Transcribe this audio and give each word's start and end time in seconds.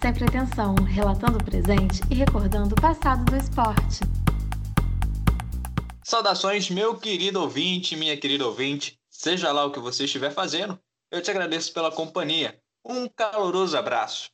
sem 0.00 0.14
pretensão, 0.14 0.74
relatando 0.76 1.38
o 1.38 1.44
presente 1.44 2.00
e 2.08 2.14
recordando 2.14 2.74
o 2.74 2.80
passado 2.80 3.24
do 3.24 3.36
esporte. 3.36 4.00
Saudações, 6.04 6.70
meu 6.70 6.96
querido 6.96 7.40
ouvinte, 7.40 7.96
minha 7.96 8.16
querida 8.16 8.46
ouvinte, 8.46 8.98
seja 9.10 9.50
lá 9.52 9.64
o 9.64 9.72
que 9.72 9.80
você 9.80 10.04
estiver 10.04 10.30
fazendo, 10.30 10.78
eu 11.10 11.20
te 11.20 11.30
agradeço 11.30 11.72
pela 11.72 11.90
companhia. 11.90 12.60
Um 12.84 13.08
caloroso 13.08 13.76
abraço. 13.76 14.30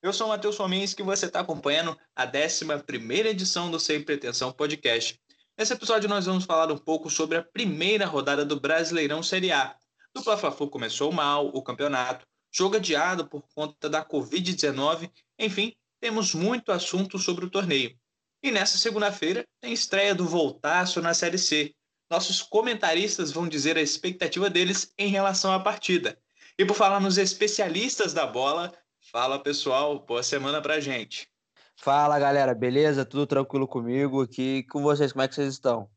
Eu 0.00 0.12
sou 0.12 0.28
o 0.28 0.30
Matheus 0.30 0.56
Fomins 0.56 0.94
que 0.94 1.02
você 1.02 1.26
está 1.26 1.40
acompanhando 1.40 1.98
a 2.14 2.24
11 2.24 3.28
edição 3.28 3.70
do 3.70 3.80
Sem 3.80 4.00
Pretensão 4.00 4.52
Podcast. 4.52 5.20
Nesse 5.58 5.72
episódio 5.72 6.08
nós 6.08 6.26
vamos 6.26 6.44
falar 6.44 6.70
um 6.70 6.78
pouco 6.78 7.10
sobre 7.10 7.38
a 7.38 7.42
primeira 7.42 8.06
rodada 8.06 8.44
do 8.44 8.60
Brasileirão 8.60 9.22
Série 9.24 9.50
A. 9.50 9.74
O 10.16 10.22
Fla-Flu 10.22 10.70
começou 10.70 11.12
mal 11.12 11.48
o 11.48 11.62
campeonato, 11.62 12.26
jogo 12.52 12.76
adiado 12.76 13.26
por 13.26 13.42
conta 13.54 13.88
da 13.88 14.04
Covid-19, 14.04 15.10
enfim, 15.38 15.74
temos 16.00 16.34
muito 16.34 16.72
assunto 16.72 17.18
sobre 17.18 17.44
o 17.44 17.50
torneio. 17.50 17.96
E 18.42 18.50
nessa 18.50 18.78
segunda-feira 18.78 19.44
tem 19.60 19.72
estreia 19.72 20.14
do 20.14 20.26
Voltaço 20.26 21.00
na 21.00 21.12
Série 21.12 21.38
C. 21.38 21.74
Nossos 22.10 22.40
comentaristas 22.40 23.32
vão 23.32 23.48
dizer 23.48 23.76
a 23.76 23.82
expectativa 23.82 24.48
deles 24.48 24.92
em 24.96 25.08
relação 25.08 25.52
à 25.52 25.60
partida. 25.60 26.18
E 26.56 26.64
por 26.64 26.74
falar 26.74 27.00
nos 27.00 27.18
especialistas 27.18 28.12
da 28.12 28.26
bola, 28.26 28.72
fala 29.12 29.38
pessoal, 29.38 29.98
boa 29.98 30.22
semana 30.22 30.62
pra 30.62 30.80
gente. 30.80 31.28
Fala 31.76 32.18
galera, 32.18 32.54
beleza? 32.54 33.04
Tudo 33.04 33.26
tranquilo 33.26 33.66
comigo 33.66 34.22
aqui? 34.22 34.64
Com 34.64 34.82
vocês, 34.82 35.12
como 35.12 35.22
é 35.22 35.28
que 35.28 35.34
vocês 35.34 35.54
estão? 35.54 35.88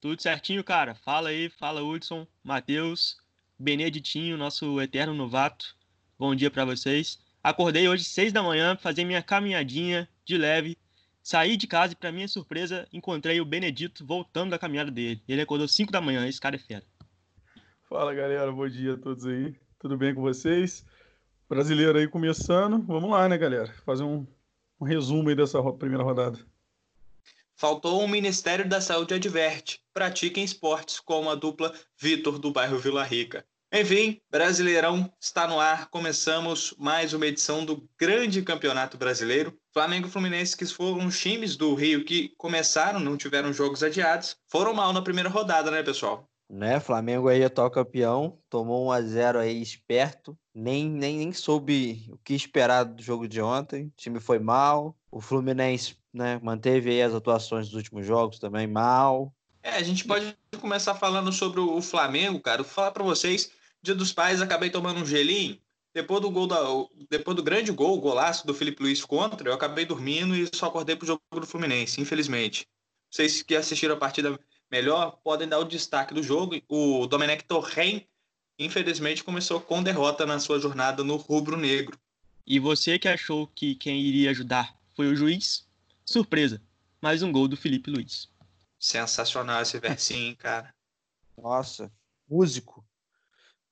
Tudo 0.00 0.20
certinho, 0.20 0.62
cara. 0.62 0.94
Fala 0.94 1.30
aí, 1.30 1.48
fala 1.48 1.82
Hudson, 1.82 2.26
Matheus, 2.42 3.16
Beneditinho, 3.58 4.36
nosso 4.36 4.80
eterno 4.80 5.14
novato. 5.14 5.76
Bom 6.16 6.32
dia 6.32 6.48
para 6.48 6.64
vocês. 6.64 7.18
Acordei 7.42 7.88
hoje 7.88 8.04
seis 8.04 8.32
da 8.32 8.40
manhã, 8.40 8.76
fazer 8.76 9.04
minha 9.04 9.20
caminhadinha 9.20 10.08
de 10.24 10.38
leve. 10.38 10.78
Saí 11.20 11.56
de 11.56 11.66
casa 11.66 11.92
e, 11.92 11.96
para 11.96 12.12
minha 12.12 12.28
surpresa, 12.28 12.86
encontrei 12.92 13.40
o 13.40 13.44
Benedito 13.44 14.06
voltando 14.06 14.50
da 14.50 14.58
caminhada 14.58 14.92
dele. 14.92 15.20
Ele 15.26 15.40
acordou 15.40 15.66
5 15.66 15.90
da 15.90 16.00
manhã, 16.00 16.28
esse 16.28 16.40
cara 16.40 16.54
é 16.54 16.58
fera. 16.58 16.84
Fala 17.88 18.14
galera, 18.14 18.52
bom 18.52 18.68
dia 18.68 18.94
a 18.94 18.96
todos 18.96 19.26
aí. 19.26 19.56
Tudo 19.78 19.96
bem 19.96 20.14
com 20.14 20.20
vocês? 20.20 20.84
Brasileiro 21.48 21.98
aí 21.98 22.06
começando. 22.06 22.80
Vamos 22.86 23.10
lá, 23.10 23.28
né, 23.28 23.36
galera? 23.36 23.74
Fazer 23.84 24.04
um, 24.04 24.24
um 24.80 24.84
resumo 24.84 25.28
aí 25.30 25.34
dessa 25.34 25.60
primeira 25.72 26.04
rodada. 26.04 26.38
Faltou 27.56 28.02
o 28.02 28.08
Ministério 28.08 28.68
da 28.68 28.80
Saúde 28.80 29.14
adverte. 29.14 29.80
Pratiquem 29.92 30.44
esportes 30.44 31.00
como 31.00 31.28
a 31.28 31.34
dupla 31.34 31.74
Vitor 31.98 32.38
do 32.38 32.52
bairro 32.52 32.78
Vila 32.78 33.02
Rica. 33.02 33.44
Enfim, 33.76 34.20
Brasileirão 34.30 35.12
está 35.20 35.48
no 35.48 35.58
ar. 35.58 35.90
Começamos 35.90 36.72
mais 36.78 37.12
uma 37.12 37.26
edição 37.26 37.64
do 37.64 37.88
grande 37.98 38.40
campeonato 38.40 38.96
brasileiro. 38.96 39.52
Flamengo 39.72 40.06
e 40.06 40.10
Fluminense, 40.12 40.56
que 40.56 40.64
foram 40.64 41.04
os 41.04 41.18
times 41.18 41.56
do 41.56 41.74
Rio 41.74 42.04
que 42.04 42.28
começaram, 42.38 43.00
não 43.00 43.16
tiveram 43.16 43.52
jogos 43.52 43.82
adiados, 43.82 44.36
foram 44.46 44.72
mal 44.72 44.92
na 44.92 45.02
primeira 45.02 45.28
rodada, 45.28 45.72
né, 45.72 45.82
pessoal? 45.82 46.30
Né, 46.48 46.78
Flamengo 46.78 47.26
aí 47.26 47.42
atual 47.42 47.68
campeão, 47.68 48.38
tomou 48.48 48.86
1 48.86 48.92
a 48.92 49.02
0 49.02 49.38
aí 49.40 49.60
esperto, 49.60 50.38
nem, 50.54 50.88
nem, 50.88 51.18
nem 51.18 51.32
soube 51.32 52.06
o 52.12 52.18
que 52.18 52.32
esperar 52.32 52.84
do 52.84 53.02
jogo 53.02 53.26
de 53.26 53.40
ontem. 53.40 53.86
O 53.86 53.92
time 53.96 54.20
foi 54.20 54.38
mal. 54.38 54.96
O 55.10 55.20
Fluminense, 55.20 55.96
né, 56.12 56.38
manteve 56.40 56.90
aí 56.90 57.02
as 57.02 57.12
atuações 57.12 57.66
dos 57.66 57.74
últimos 57.74 58.06
jogos 58.06 58.38
também 58.38 58.68
mal. 58.68 59.34
É, 59.64 59.70
a 59.70 59.82
gente 59.82 60.04
pode 60.04 60.36
começar 60.60 60.94
falando 60.94 61.32
sobre 61.32 61.58
o 61.58 61.82
Flamengo, 61.82 62.38
cara. 62.38 62.62
Vou 62.62 62.70
falar 62.70 62.92
para 62.92 63.02
vocês, 63.02 63.50
Dia 63.84 63.94
dos 63.94 64.14
Pais, 64.14 64.40
acabei 64.40 64.70
tomando 64.70 65.00
um 65.00 65.04
gelinho. 65.04 65.60
Depois 65.92 66.22
do 66.22 66.30
gol 66.30 66.46
da, 66.46 66.58
depois 67.10 67.36
do 67.36 67.42
grande 67.42 67.70
gol, 67.70 67.98
o 67.98 68.00
golaço 68.00 68.46
do 68.46 68.54
Felipe 68.54 68.82
Luiz 68.82 69.04
contra, 69.04 69.46
eu 69.46 69.52
acabei 69.52 69.84
dormindo 69.84 70.34
e 70.34 70.48
só 70.56 70.68
acordei 70.68 70.96
pro 70.96 71.06
jogo 71.06 71.20
do 71.30 71.46
Fluminense, 71.46 72.00
infelizmente. 72.00 72.66
Vocês 73.10 73.42
que 73.42 73.54
assistiram 73.54 73.94
a 73.94 73.98
partida 73.98 74.40
melhor 74.70 75.18
podem 75.22 75.46
dar 75.46 75.58
o 75.58 75.64
destaque 75.64 76.14
do 76.14 76.22
jogo. 76.22 76.58
O 76.66 77.06
Domenech 77.06 77.44
Torren, 77.44 78.06
infelizmente, 78.58 79.22
começou 79.22 79.60
com 79.60 79.82
derrota 79.82 80.24
na 80.24 80.40
sua 80.40 80.58
jornada 80.58 81.04
no 81.04 81.16
rubro-negro. 81.16 81.98
E 82.46 82.58
você 82.58 82.98
que 82.98 83.06
achou 83.06 83.46
que 83.48 83.74
quem 83.74 84.00
iria 84.00 84.30
ajudar 84.30 84.74
foi 84.96 85.08
o 85.08 85.14
juiz? 85.14 85.68
Surpresa, 86.06 86.58
mais 87.02 87.22
um 87.22 87.30
gol 87.30 87.46
do 87.46 87.56
Felipe 87.56 87.90
Luiz. 87.90 88.30
Sensacional 88.80 89.60
esse 89.60 89.78
versinho, 89.78 90.34
cara. 90.36 90.74
Nossa, 91.36 91.92
músico. 92.26 92.83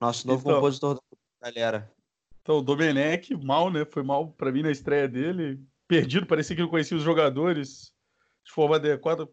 Nosso 0.02 0.26
novo 0.26 0.40
então, 0.40 0.54
compositor 0.56 1.00
da 1.40 1.48
galera. 1.48 1.88
Então, 2.42 2.58
o 2.58 2.60
Domenech, 2.60 3.36
mal, 3.36 3.70
né? 3.70 3.84
Foi 3.84 4.02
mal 4.02 4.32
para 4.32 4.50
mim 4.50 4.62
na 4.62 4.72
estreia 4.72 5.06
dele. 5.06 5.60
Perdido, 5.86 6.26
parecia 6.26 6.56
que 6.56 6.62
não 6.62 6.68
conhecia 6.68 6.96
os 6.96 7.04
jogadores 7.04 7.94
de 8.44 8.50
forma 8.50 8.74
adequada. 8.74 9.28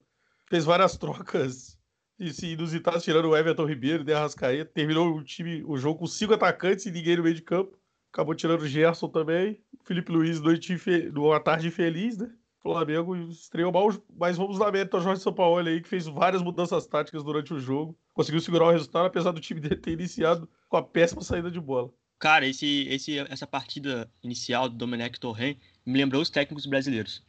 Fez 0.48 0.66
várias 0.66 0.96
trocas 0.96 1.76
inusitadas, 2.20 3.04
tirando 3.04 3.30
o 3.30 3.36
Everton 3.36 3.66
Ribeiro 3.66 4.08
e 4.08 4.14
Arrascaeta. 4.14 4.72
Terminou 4.72 5.12
o 5.16 5.24
time, 5.24 5.64
o 5.66 5.76
jogo 5.76 6.02
com 6.02 6.06
cinco 6.06 6.36
atacantes 6.36 6.86
e 6.86 6.92
ninguém 6.92 7.18
no 7.18 7.24
meio 7.24 7.34
de 7.34 7.42
campo. 7.42 7.76
Acabou 8.14 8.36
tirando 8.36 8.62
o 8.62 8.68
Gerson 8.68 9.08
também. 9.08 9.64
Felipe 9.86 10.12
Luiz, 10.12 10.40
noite 10.40 10.78
numa 11.12 11.40
tarde 11.40 11.72
feliz, 11.72 12.16
né? 12.20 12.32
Flamengo 12.62 13.16
estreou 13.16 13.72
mal, 13.72 13.90
mas 14.16 14.38
vamos 14.38 14.60
dar 14.60 14.72
mérito 14.72 14.98
ao 14.98 15.02
Jorge 15.02 15.24
Sampaoli 15.24 15.70
aí, 15.70 15.82
que 15.82 15.88
fez 15.88 16.06
várias 16.06 16.44
mudanças 16.44 16.86
táticas 16.86 17.24
durante 17.24 17.54
o 17.56 17.60
jogo. 17.60 17.98
Conseguiu 18.20 18.42
segurar 18.42 18.66
o 18.66 18.72
resultado, 18.72 19.06
apesar 19.06 19.32
do 19.32 19.40
time 19.40 19.62
dele 19.62 19.78
ter 19.80 19.92
iniciado 19.92 20.50
com 20.68 20.76
a 20.76 20.84
péssima 20.84 21.22
saída 21.22 21.50
de 21.50 21.58
bola. 21.58 21.90
Cara, 22.20 22.46
esse, 22.46 22.86
esse, 22.90 23.18
essa 23.18 23.48
partida 23.48 24.12
inicial 24.22 24.68
do 24.68 24.76
Domenech 24.76 25.18
Torren 25.18 25.56
me 25.86 25.98
lembrou 25.98 26.22
os 26.22 26.30
técnicos 26.30 26.66
brasileiros. 26.66 27.24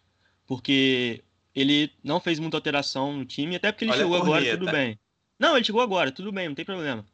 Porque 0.49 1.23
ele 1.55 1.93
não 2.03 2.19
fez 2.19 2.41
muita 2.41 2.57
alteração 2.57 3.17
no 3.17 3.25
time, 3.25 3.55
até 3.55 3.71
porque 3.71 3.85
ele 3.85 3.93
Olha 3.93 4.01
chegou 4.01 4.17
agora, 4.17 4.59
tudo 4.59 4.73
bem. 4.73 4.99
Não, 5.39 5.55
ele 5.55 5.65
chegou 5.65 5.81
agora, 5.81 6.11
tudo 6.11 6.33
bem, 6.33 6.49
não 6.49 6.57
tem 6.57 6.65
problema. 6.65 7.07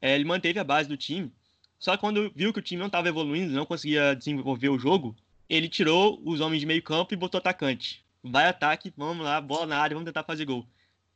É, 0.00 0.14
ele 0.14 0.24
manteve 0.24 0.60
a 0.60 0.64
base 0.64 0.88
do 0.88 0.96
time, 0.96 1.32
só 1.76 1.96
que 1.96 2.02
quando 2.02 2.30
viu 2.36 2.52
que 2.52 2.60
o 2.60 2.62
time 2.62 2.78
não 2.78 2.86
estava 2.86 3.08
evoluindo, 3.08 3.52
não 3.52 3.66
conseguia 3.66 4.14
desenvolver 4.14 4.68
o 4.68 4.78
jogo, 4.78 5.16
ele 5.48 5.68
tirou 5.68 6.22
os 6.24 6.40
homens 6.40 6.60
de 6.60 6.66
meio 6.66 6.84
campo 6.84 7.12
e 7.12 7.16
botou 7.16 7.38
atacante. 7.38 8.04
Vai 8.22 8.46
ataque, 8.46 8.94
vamos 8.96 9.24
lá, 9.24 9.40
bola 9.40 9.66
na 9.66 9.78
área, 9.78 9.96
vamos 9.96 10.06
tentar 10.06 10.22
fazer 10.22 10.44
gol. 10.44 10.64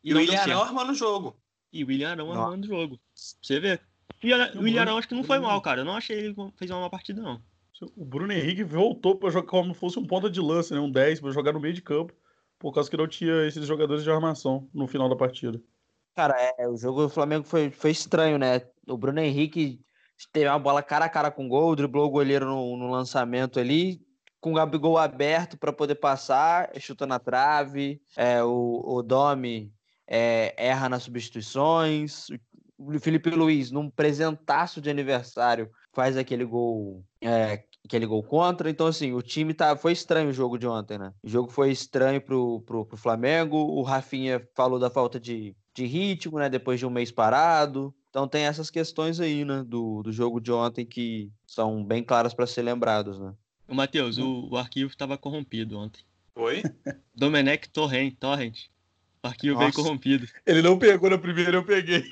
E, 0.03 0.11
e 0.11 0.15
o 0.15 0.17
William 0.17 0.41
Arão 0.41 0.63
armando 0.63 0.91
o 0.91 0.97
jogo. 0.97 1.37
E 1.73 1.85
o 1.85 1.89
William 1.89 2.11
Arão 2.11 2.33
armando 2.33 2.65
o 2.65 2.69
jogo. 2.69 3.01
Você 3.15 3.61
vê. 3.61 3.79
E 4.23 4.33
o 4.33 4.63
William 4.63 4.83
Arão 4.83 4.99
acho 4.99 5.09
que 5.09 5.15
não 5.15 5.25
foi 5.25 5.39
mal, 5.39 5.61
cara. 5.61 5.83
Eu 5.83 5.85
não 5.85 5.97
achei 5.97 6.19
ele 6.19 6.35
fez 6.57 6.71
uma 6.71 6.81
má 6.81 6.91
partida, 6.91 7.23
não. 7.23 7.41
O 7.97 8.05
Bruno 8.05 8.33
Henrique 8.33 8.65
voltou 8.65 9.17
para 9.17 9.31
jogar 9.31 9.47
como 9.47 9.73
se 9.73 9.79
fosse 9.79 9.99
um 9.99 10.07
ponta 10.07 10.29
de 10.29 10.41
lance, 10.41 10.75
né? 10.75 10.81
Um 10.81 10.91
10, 10.91 11.21
para 11.21 11.31
jogar 11.31 11.53
no 11.53 11.61
meio 11.61 11.75
de 11.75 11.83
campo. 11.83 12.13
Por 12.59 12.73
causa 12.73 12.91
que 12.91 12.97
não 12.97 13.07
tinha 13.07 13.47
esses 13.47 13.65
jogadores 13.67 14.03
de 14.03 14.11
armação 14.11 14.69
no 14.75 14.89
final 14.89 15.09
da 15.09 15.15
partida. 15.15 15.61
Cara, 16.17 16.35
é, 16.59 16.67
o 16.67 16.77
jogo 16.77 17.03
do 17.03 17.09
Flamengo 17.09 17.45
foi, 17.45 17.71
foi 17.71 17.93
estranho, 17.93 18.37
né? 18.37 18.63
O 18.89 18.97
Bruno 18.97 19.21
Henrique 19.21 19.81
teve 20.33 20.49
uma 20.49 20.59
bola 20.59 20.83
cara 20.83 21.05
a 21.05 21.09
cara 21.09 21.31
com 21.31 21.47
o 21.47 21.49
gol, 21.49 21.77
driblou 21.77 22.07
o 22.07 22.11
goleiro 22.11 22.47
no, 22.47 22.77
no 22.77 22.91
lançamento 22.91 23.61
ali, 23.61 24.05
com 24.41 24.51
o 24.51 24.55
Gabigol 24.55 24.99
aberto 24.99 25.57
para 25.57 25.73
poder 25.73 25.95
passar, 25.95 26.73
chuta 26.81 27.07
na 27.07 27.21
trave, 27.21 28.03
é, 28.17 28.43
o, 28.43 28.83
o 28.85 29.03
Domi 29.03 29.73
é, 30.09 30.55
erra 30.57 30.89
nas 30.89 31.03
substituições, 31.03 32.29
o 32.79 32.99
Felipe 33.01 33.31
Luiz, 33.31 33.71
num 33.71 33.91
presentaço 33.91 34.81
de 34.81 34.89
aniversário, 34.89 35.69
faz 35.93 36.17
aquele 36.17 36.45
gol, 36.45 37.05
é, 37.21 37.65
aquele 37.85 38.07
gol 38.07 38.23
contra. 38.23 38.71
Então, 38.71 38.87
assim, 38.87 39.13
o 39.13 39.21
time 39.21 39.53
tá. 39.53 39.77
Foi 39.77 39.93
estranho 39.93 40.31
o 40.31 40.33
jogo 40.33 40.57
de 40.57 40.67
ontem, 40.67 40.97
né? 40.97 41.13
O 41.23 41.29
jogo 41.29 41.51
foi 41.51 41.73
estranho 41.73 42.21
pro, 42.21 42.61
pro, 42.61 42.87
pro 42.87 42.97
Flamengo. 42.97 43.57
O 43.57 43.83
Rafinha 43.83 44.47
falou 44.55 44.79
da 44.79 44.89
falta 44.89 45.19
de, 45.19 45.57
de 45.75 45.87
ritmo, 45.87 46.39
né? 46.39 46.49
Depois 46.49 46.79
de 46.79 46.87
um 46.87 46.91
mês 46.91 47.11
parado. 47.11 47.93
Então 48.11 48.29
tem 48.29 48.45
essas 48.45 48.71
questões 48.71 49.19
aí, 49.19 49.45
né? 49.45 49.65
Do, 49.67 50.03
do 50.03 50.13
jogo 50.13 50.41
de 50.41 50.53
ontem 50.53 50.87
que 50.87 51.31
são 51.47 51.85
bem 51.85 52.05
claras 52.05 52.33
para 52.33 52.47
ser 52.47 52.63
lembrados, 52.63 53.19
né? 53.19 53.35
O 53.67 53.75
Matheus, 53.75 54.17
o, 54.17 54.49
o 54.51 54.57
arquivo 54.57 54.91
estava 54.91 55.19
corrompido 55.19 55.79
ontem. 55.79 56.03
Oi? 56.37 56.63
Domenech 57.15 57.69
Torrent, 57.69 58.15
Torrent. 58.19 58.69
O 59.23 59.27
arquivo 59.27 59.55
Nossa. 59.55 59.65
veio 59.65 59.75
corrompido. 59.75 60.27
Ele 60.47 60.63
não 60.63 60.79
pegou 60.79 61.11
na 61.11 61.19
primeira, 61.19 61.57
eu 61.57 61.65
peguei. 61.65 62.05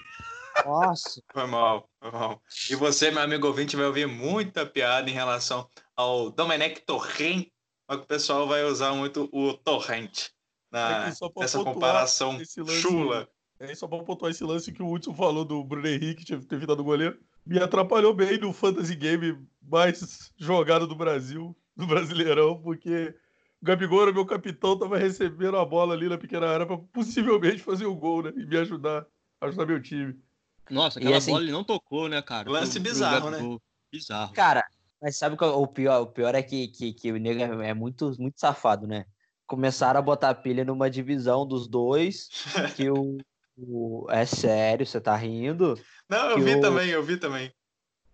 Nossa. 0.64 1.22
Foi 1.32 1.46
mal, 1.46 1.88
foi 2.00 2.10
mal. 2.10 2.42
E 2.70 2.74
você, 2.74 3.10
meu 3.10 3.22
amigo 3.22 3.46
ouvinte, 3.46 3.76
vai 3.76 3.86
ouvir 3.86 4.06
muita 4.06 4.64
piada 4.64 5.08
em 5.10 5.12
relação 5.12 5.68
ao 5.94 6.30
Domenech 6.30 6.80
Torrent, 6.86 7.48
mas 7.86 7.98
o 7.98 8.06
pessoal 8.06 8.48
vai 8.48 8.64
usar 8.64 8.92
muito 8.94 9.28
o 9.32 9.52
Torrent 9.54 10.28
na, 10.70 11.06
nessa 11.06 11.62
comparação 11.62 12.38
chula. 12.80 13.28
É 13.58 13.74
só 13.74 13.88
pra 13.88 14.02
pontuar 14.02 14.30
esse 14.30 14.44
lance 14.44 14.72
que 14.72 14.82
o 14.82 14.90
Hudson 14.90 15.14
falou 15.14 15.44
do 15.44 15.64
Bruno 15.64 15.88
Henrique 15.88 16.24
ter 16.24 16.58
virado 16.58 16.84
goleiro. 16.84 17.18
Me 17.44 17.58
atrapalhou 17.58 18.12
bem 18.12 18.38
no 18.38 18.52
fantasy 18.52 18.94
game 18.94 19.38
mais 19.62 20.30
jogado 20.36 20.86
do 20.86 20.94
Brasil, 20.94 21.56
do 21.74 21.86
Brasileirão, 21.86 22.60
porque 22.60 23.14
o 23.60 23.66
Gabigol 23.66 24.02
era 24.02 24.12
meu 24.12 24.26
capitão, 24.26 24.78
tava 24.78 24.98
recebendo 24.98 25.56
a 25.56 25.64
bola 25.64 25.94
ali 25.94 26.08
na 26.08 26.18
pequena 26.18 26.48
área 26.48 26.66
pra 26.66 26.78
possivelmente 26.78 27.62
fazer 27.62 27.86
o 27.86 27.92
um 27.92 27.98
gol, 27.98 28.22
né? 28.22 28.32
E 28.36 28.46
me 28.46 28.56
ajudar, 28.58 29.06
ajudar 29.40 29.66
meu 29.66 29.82
time. 29.82 30.18
Nossa, 30.70 30.98
aquela 30.98 31.16
assim, 31.16 31.30
bola 31.30 31.42
ele 31.42 31.52
não 31.52 31.64
tocou, 31.64 32.08
né, 32.08 32.20
cara? 32.22 32.50
Lance 32.50 32.80
pro, 32.80 32.82
bizarro, 32.82 33.30
pro 33.30 33.52
né? 33.52 33.58
Bizarro. 33.92 34.32
Cara, 34.32 34.64
Mas 35.00 35.16
sabe 35.16 35.36
qual, 35.36 35.60
o 35.62 35.66
pior? 35.66 36.02
O 36.02 36.06
pior 36.06 36.34
é 36.34 36.42
que, 36.42 36.68
que, 36.68 36.92
que 36.92 37.12
o 37.12 37.16
nego 37.16 37.40
é, 37.62 37.68
é 37.68 37.74
muito, 37.74 38.12
muito 38.18 38.38
safado, 38.38 38.86
né? 38.86 39.04
Começaram 39.46 39.98
a 40.00 40.02
botar 40.02 40.34
pilha 40.34 40.64
numa 40.64 40.90
divisão 40.90 41.46
dos 41.46 41.68
dois, 41.68 42.28
que 42.74 42.90
o, 42.90 43.18
o 43.56 44.06
é 44.10 44.26
sério, 44.26 44.84
você 44.84 45.00
tá 45.00 45.14
rindo? 45.14 45.78
Não, 46.08 46.30
eu 46.30 46.40
vi 46.40 46.56
o, 46.56 46.60
também, 46.60 46.88
eu 46.90 47.02
vi 47.02 47.16
também. 47.16 47.52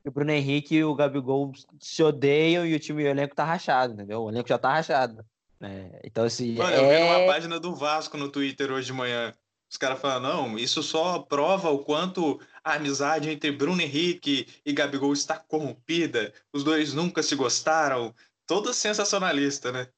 O 0.04 0.10
Bruno 0.10 0.30
Henrique 0.32 0.76
e 0.76 0.84
o 0.84 0.94
Gabigol 0.94 1.52
se 1.80 2.02
odeiam 2.02 2.66
e 2.66 2.74
o 2.74 2.80
time 2.80 3.04
o 3.04 3.06
elenco 3.06 3.34
tá 3.34 3.44
rachado, 3.44 3.94
entendeu? 3.94 4.22
O 4.22 4.30
elenco 4.30 4.48
já 4.48 4.58
tá 4.58 4.74
rachado. 4.74 5.24
Né? 5.62 5.92
Então, 6.02 6.24
assim. 6.24 6.56
Mano, 6.56 6.74
é... 6.74 6.78
eu 6.78 6.88
vi 6.88 7.02
uma 7.04 7.32
página 7.32 7.60
do 7.60 7.72
Vasco 7.72 8.16
no 8.16 8.28
Twitter 8.28 8.72
hoje 8.72 8.86
de 8.86 8.92
manhã. 8.92 9.32
Os 9.70 9.76
caras 9.78 10.00
falam, 10.00 10.20
não, 10.20 10.58
isso 10.58 10.82
só 10.82 11.20
prova 11.20 11.70
o 11.70 11.78
quanto 11.78 12.38
a 12.62 12.74
amizade 12.74 13.30
entre 13.30 13.50
Bruno 13.52 13.80
Henrique 13.80 14.46
e 14.66 14.72
Gabigol 14.72 15.12
está 15.14 15.38
corrompida. 15.38 16.34
Os 16.52 16.62
dois 16.62 16.92
nunca 16.92 17.22
se 17.22 17.34
gostaram. 17.34 18.12
Todo 18.46 18.74
sensacionalista, 18.74 19.72
né? 19.72 19.88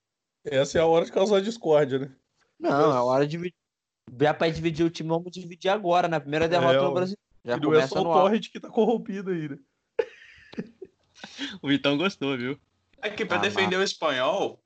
Essa 0.44 0.78
é 0.78 0.80
a 0.82 0.86
hora 0.86 1.06
de 1.06 1.10
causar 1.10 1.40
discórdia, 1.40 1.98
né? 1.98 2.12
Não, 2.60 2.92
é 2.92 2.96
a 2.96 3.02
hora 3.02 3.26
de 3.26 3.52
já 4.20 4.34
para 4.34 4.52
dividir 4.52 4.84
o 4.84 4.90
time, 4.90 5.08
vamos 5.08 5.32
dividir 5.32 5.70
agora, 5.70 6.06
na 6.06 6.20
primeira 6.20 6.46
derrota 6.46 6.78
é, 6.78 6.82
no 6.82 6.92
Brasil. 6.92 7.16
Já 7.42 7.56
não 7.56 7.74
é 7.74 7.86
só 7.86 8.00
o 8.00 8.04
Torrent 8.04 8.50
que 8.50 8.60
tá 8.60 8.68
corrompido 8.68 9.30
aí, 9.30 9.48
né? 9.48 9.58
o 11.62 11.68
Vitão 11.68 11.96
gostou, 11.96 12.36
viu? 12.36 12.60
Aqui, 13.00 13.24
para 13.24 13.38
ah, 13.38 13.40
defender 13.40 13.76
mas... 13.76 13.90
o 13.90 13.92
espanhol, 13.92 14.63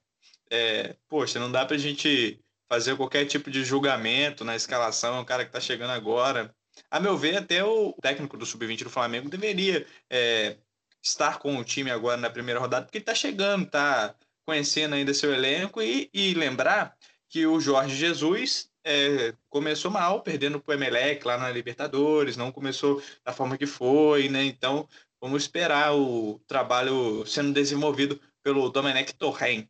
é, 0.50 0.96
poxa, 1.08 1.38
não 1.38 1.50
dá 1.50 1.64
pra 1.64 1.76
gente 1.76 2.40
fazer 2.68 2.96
qualquer 2.96 3.24
tipo 3.24 3.50
de 3.50 3.64
julgamento 3.64 4.44
na 4.44 4.54
escalação, 4.54 5.16
é 5.16 5.20
um 5.20 5.24
cara 5.24 5.44
que 5.44 5.52
tá 5.52 5.60
chegando 5.60 5.90
agora. 5.90 6.54
A 6.90 7.00
meu 7.00 7.16
ver, 7.16 7.36
até 7.36 7.64
o 7.64 7.92
técnico 8.00 8.36
do 8.36 8.46
Sub-20 8.46 8.84
do 8.84 8.90
Flamengo 8.90 9.28
deveria 9.28 9.86
é, 10.10 10.56
estar 11.02 11.38
com 11.38 11.56
o 11.56 11.64
time 11.64 11.90
agora 11.90 12.16
na 12.16 12.30
primeira 12.30 12.60
rodada, 12.60 12.84
porque 12.84 12.98
ele 12.98 13.04
tá 13.04 13.14
chegando, 13.14 13.66
tá 13.66 14.14
conhecendo 14.46 14.94
ainda 14.94 15.12
seu 15.14 15.32
elenco 15.32 15.82
e, 15.82 16.08
e 16.12 16.34
lembrar 16.34 16.96
que 17.28 17.46
o 17.46 17.60
Jorge 17.60 17.94
Jesus 17.94 18.70
é, 18.84 19.34
começou 19.50 19.90
mal, 19.90 20.22
perdendo 20.22 20.60
para 20.60 20.72
o 20.72 20.74
Emelec 20.74 21.26
lá 21.26 21.36
na 21.36 21.50
Libertadores, 21.50 22.36
não 22.36 22.50
começou 22.50 23.02
da 23.24 23.32
forma 23.32 23.58
que 23.58 23.66
foi, 23.66 24.28
né? 24.28 24.44
Então, 24.44 24.88
vamos 25.20 25.42
esperar 25.42 25.94
o 25.94 26.40
trabalho 26.46 27.26
sendo 27.26 27.52
desenvolvido 27.52 28.18
pelo 28.42 28.70
Domenech 28.70 29.12
Torren. 29.14 29.68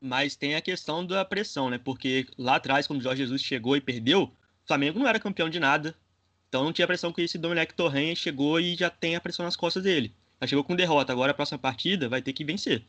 Mas 0.00 0.36
tem 0.36 0.54
a 0.54 0.60
questão 0.60 1.04
da 1.04 1.24
pressão, 1.24 1.70
né? 1.70 1.78
Porque 1.78 2.26
lá 2.36 2.56
atrás, 2.56 2.86
quando 2.86 3.00
o 3.00 3.02
Jorge 3.02 3.22
Jesus 3.22 3.42
chegou 3.42 3.76
e 3.76 3.80
perdeu, 3.80 4.24
o 4.24 4.32
Flamengo 4.66 4.98
não 4.98 5.08
era 5.08 5.20
campeão 5.20 5.48
de 5.48 5.58
nada. 5.58 5.94
Então 6.48 6.64
não 6.64 6.72
tinha 6.72 6.86
pressão 6.86 7.12
que 7.12 7.22
esse 7.22 7.38
Domenech 7.38 7.74
Torren 7.74 8.14
chegou 8.14 8.60
e 8.60 8.76
já 8.76 8.88
tem 8.88 9.16
a 9.16 9.20
pressão 9.20 9.44
nas 9.44 9.56
costas 9.56 9.82
dele. 9.82 10.14
Já 10.40 10.48
chegou 10.48 10.64
com 10.64 10.76
derrota, 10.76 11.12
agora 11.12 11.32
a 11.32 11.34
próxima 11.34 11.58
partida 11.58 12.08
vai 12.08 12.22
ter 12.22 12.32
que 12.32 12.44
vencer. 12.44 12.84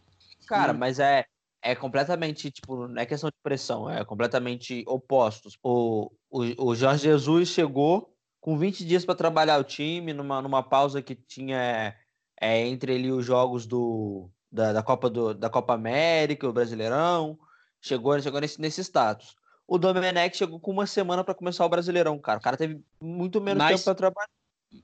Cara, 0.47 0.73
mas 0.73 0.99
é, 0.99 1.25
é 1.61 1.75
completamente, 1.75 2.51
tipo, 2.51 2.87
não 2.87 3.01
é 3.01 3.05
questão 3.05 3.29
de 3.29 3.35
pressão, 3.41 3.89
é 3.89 4.03
completamente 4.05 4.83
opostos. 4.87 5.57
O, 5.63 6.11
o, 6.29 6.69
o 6.69 6.75
Jorge 6.75 7.03
Jesus 7.03 7.49
chegou 7.49 8.13
com 8.39 8.57
20 8.57 8.85
dias 8.85 9.03
para 9.03 9.15
trabalhar 9.15 9.57
o 9.59 9.63
time, 9.63 10.13
numa, 10.13 10.41
numa 10.41 10.63
pausa 10.63 11.01
que 11.01 11.15
tinha 11.15 11.95
é, 12.39 12.67
entre 12.67 12.95
ali 12.95 13.11
os 13.11 13.25
jogos 13.25 13.65
do, 13.65 14.29
da, 14.51 14.73
da, 14.73 14.83
Copa 14.83 15.09
do, 15.09 15.33
da 15.33 15.49
Copa 15.49 15.73
América, 15.73 16.47
o 16.47 16.53
Brasileirão, 16.53 17.37
chegou, 17.81 18.19
chegou 18.21 18.41
nesse, 18.41 18.59
nesse 18.59 18.81
status. 18.83 19.35
O 19.67 19.77
Domenech 19.77 20.37
chegou 20.37 20.59
com 20.59 20.71
uma 20.71 20.87
semana 20.87 21.23
para 21.23 21.33
começar 21.33 21.65
o 21.65 21.69
Brasileirão, 21.69 22.17
cara. 22.19 22.39
O 22.39 22.41
cara 22.41 22.55
teve 22.55 22.81
muito 23.01 23.41
menos 23.41 23.61
mas, 23.61 23.71
tempo 23.71 23.83
para 23.83 23.95
trabalhar. 23.95 24.29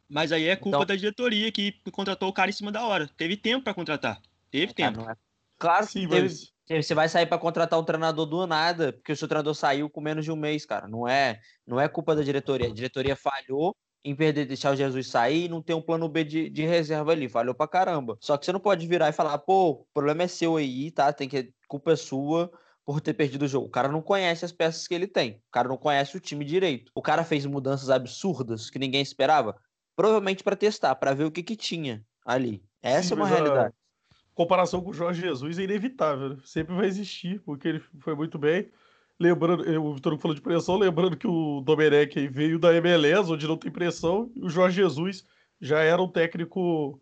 Mas 0.10 0.32
aí 0.32 0.48
é 0.48 0.56
culpa 0.56 0.78
então, 0.78 0.88
da 0.88 0.96
diretoria 0.96 1.52
que 1.52 1.74
contratou 1.92 2.30
o 2.30 2.34
cara 2.34 2.50
em 2.50 2.54
cima 2.54 2.72
da 2.72 2.86
hora. 2.86 3.10
Teve 3.18 3.38
tempo 3.38 3.64
para 3.64 3.74
contratar. 3.74 4.22
Teve 4.52 4.74
tempo. 4.74 5.02
É, 5.10 5.16
claro 5.58 5.86
Sim, 5.86 6.08
teve, 6.08 6.24
mas... 6.24 6.54
Você 6.68 6.96
vai 6.96 7.10
sair 7.10 7.26
para 7.26 7.38
contratar 7.38 7.78
um 7.78 7.84
treinador 7.84 8.26
do 8.26 8.48
nada, 8.48 8.94
porque 8.94 9.12
o 9.12 9.16
seu 9.16 9.28
treinador 9.28 9.54
saiu 9.54 9.90
com 9.90 10.00
menos 10.00 10.24
de 10.24 10.32
um 10.32 10.36
mês, 10.36 10.66
cara. 10.66 10.88
Não 10.88 11.08
é, 11.08 11.40
não 11.68 11.80
é 11.80 11.90
culpa 11.90 12.16
da 12.16 12.24
diretoria. 12.24 12.68
A 12.68 12.74
diretoria 12.74 13.16
falhou 13.18 13.76
em 14.04 14.16
perder, 14.16 14.46
deixar 14.46 14.74
o 14.74 14.76
Jesus 14.76 15.08
sair 15.08 15.46
e 15.46 15.50
não 15.50 15.62
ter 15.62 15.74
um 15.74 15.82
plano 15.82 16.10
B 16.10 16.24
de, 16.24 16.50
de 16.50 16.64
reserva 16.64 17.12
ali. 17.12 17.30
Falhou 17.30 17.56
pra 17.56 17.68
caramba. 17.68 18.18
Só 18.20 18.38
que 18.38 18.46
você 18.46 18.52
não 18.52 18.60
pode 18.60 18.86
virar 18.88 19.10
e 19.10 19.14
falar, 19.14 19.38
pô, 19.38 19.70
o 19.70 19.86
problema 19.94 20.24
é 20.24 20.28
seu 20.28 20.58
aí, 20.58 20.92
tá? 20.92 21.12
Tem 21.14 21.30
que. 21.30 21.54
Culpa 21.68 21.94
é 21.94 21.96
sua 21.96 22.52
por 22.86 23.00
ter 23.00 23.14
perdido 23.14 23.46
o 23.46 23.48
jogo. 23.48 23.68
O 23.68 23.72
cara 23.72 23.88
não 23.88 24.02
conhece 24.02 24.44
as 24.44 24.52
peças 24.52 24.88
que 24.88 24.94
ele 24.94 25.08
tem. 25.08 25.42
O 25.48 25.52
cara 25.52 25.70
não 25.70 25.78
conhece 25.78 26.18
o 26.18 26.20
time 26.20 26.44
direito. 26.44 26.92
O 26.94 27.02
cara 27.02 27.24
fez 27.24 27.46
mudanças 27.46 27.90
absurdas 27.90 28.70
que 28.70 28.78
ninguém 28.78 29.02
esperava, 29.02 29.56
provavelmente 29.96 30.44
para 30.44 30.56
testar, 30.56 30.94
para 30.96 31.14
ver 31.14 31.24
o 31.24 31.32
que 31.32 31.42
que 31.42 31.56
tinha 31.56 32.06
ali. 32.26 32.62
Essa 32.82 33.10
Sim, 33.10 33.14
é 33.14 33.16
uma 33.16 33.28
realidade 33.28 33.74
comparação 34.34 34.82
com 34.82 34.90
o 34.90 34.94
Jorge 34.94 35.22
Jesus 35.22 35.60
é 35.60 35.64
inevitável, 35.64 36.30
né? 36.30 36.38
sempre 36.44 36.76
vai 36.76 36.88
existir, 36.88 37.40
porque 37.42 37.68
ele 37.68 37.80
foi 38.00 38.16
muito 38.16 38.38
bem. 38.38 38.70
Lembrando, 39.20 39.64
o 39.82 39.94
Vitor 39.94 40.18
falou 40.18 40.36
de 40.36 40.42
pressão, 40.42 40.78
lembrando 40.78 41.16
que 41.16 41.28
o 41.28 41.62
Domenech 41.62 42.28
veio 42.28 42.60
da 42.60 42.74
MLS, 42.76 43.32
onde 43.32 43.48
não 43.48 43.58
tem 43.58 43.72
pressão, 43.72 44.32
e 44.36 44.44
o 44.44 44.50
Jorge 44.50 44.78
Jesus 44.78 45.26
já 45.62 45.80
era 45.80 46.02
um 46.02 46.08
técnico, 46.08 47.00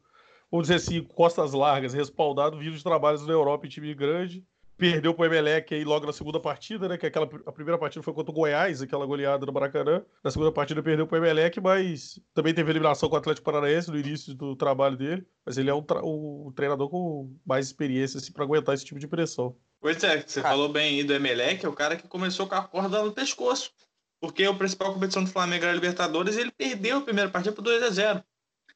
vamos 0.52 0.68
dizer 0.68 0.76
assim, 0.76 1.04
costas 1.04 1.54
largas, 1.54 1.94
respaldado, 1.94 2.58
vindo 2.58 2.76
de 2.76 2.84
trabalhos 2.84 3.26
na 3.26 3.34
Europa 3.34 3.66
em 3.66 3.70
time 3.70 3.94
grande, 3.96 4.46
perdeu 4.82 5.14
para 5.14 5.22
o 5.22 5.26
Emelec 5.28 5.76
aí 5.76 5.84
logo 5.84 6.08
na 6.08 6.12
segunda 6.12 6.40
partida, 6.40 6.90
né? 6.90 6.98
Que 6.98 7.06
aquela, 7.06 7.30
a 7.46 7.52
primeira 7.52 7.78
partida 7.78 8.02
foi 8.02 8.12
contra 8.16 8.32
o 8.32 8.34
Goiás, 8.34 8.82
aquela 8.82 9.06
goleada 9.06 9.46
no 9.46 9.54
Maracanã. 9.54 10.04
Na 10.24 10.32
segunda 10.32 10.52
partida 10.52 10.82
perdeu 10.82 11.06
para 11.06 11.20
o 11.20 11.24
Emelec, 11.24 11.62
mas 11.62 12.20
também 12.34 12.52
teve 12.52 12.72
eliminação 12.72 13.08
com 13.08 13.14
o 13.14 13.20
Atlético 13.20 13.46
Paranaense 13.46 13.92
no 13.92 14.00
início 14.00 14.34
do 14.34 14.56
trabalho 14.56 14.98
dele. 14.98 15.24
Mas 15.46 15.60
ele 15.60 15.70
é 15.70 15.74
um, 15.76 15.86
um 16.04 16.52
treinador 16.56 16.90
com 16.90 17.32
mais 17.46 17.68
experiência 17.68 18.18
assim, 18.18 18.34
para 18.34 18.44
aguentar 18.44 18.74
esse 18.74 18.84
tipo 18.84 19.00
de 19.00 19.08
pressão. 19.08 19.56
Pois 19.80 20.04
é, 20.04 20.20
você 20.20 20.40
ah. 20.40 20.44
falou 20.44 20.68
bem 20.68 20.98
aí 20.98 21.04
do 21.04 21.14
Emelec, 21.14 21.64
é 21.64 21.70
o 21.70 21.74
cara 21.74 21.96
que 21.96 22.08
começou 22.08 22.48
com 22.48 22.56
a 22.56 22.64
corda 22.64 23.04
no 23.04 23.12
pescoço. 23.12 23.72
Porque 24.20 24.46
a 24.46 24.54
principal 24.54 24.96
competição 24.96 25.24
do 25.24 25.30
Flamengo 25.30 25.64
era 25.64 25.74
a 25.74 25.76
Libertadores 25.76 26.38
e 26.38 26.42
ele 26.42 26.52
perdeu 26.52 26.98
a 26.98 27.02
primeira 27.02 27.30
partida 27.30 27.54
por 27.54 27.62
2 27.62 27.84
a 27.84 27.90
0 27.92 28.24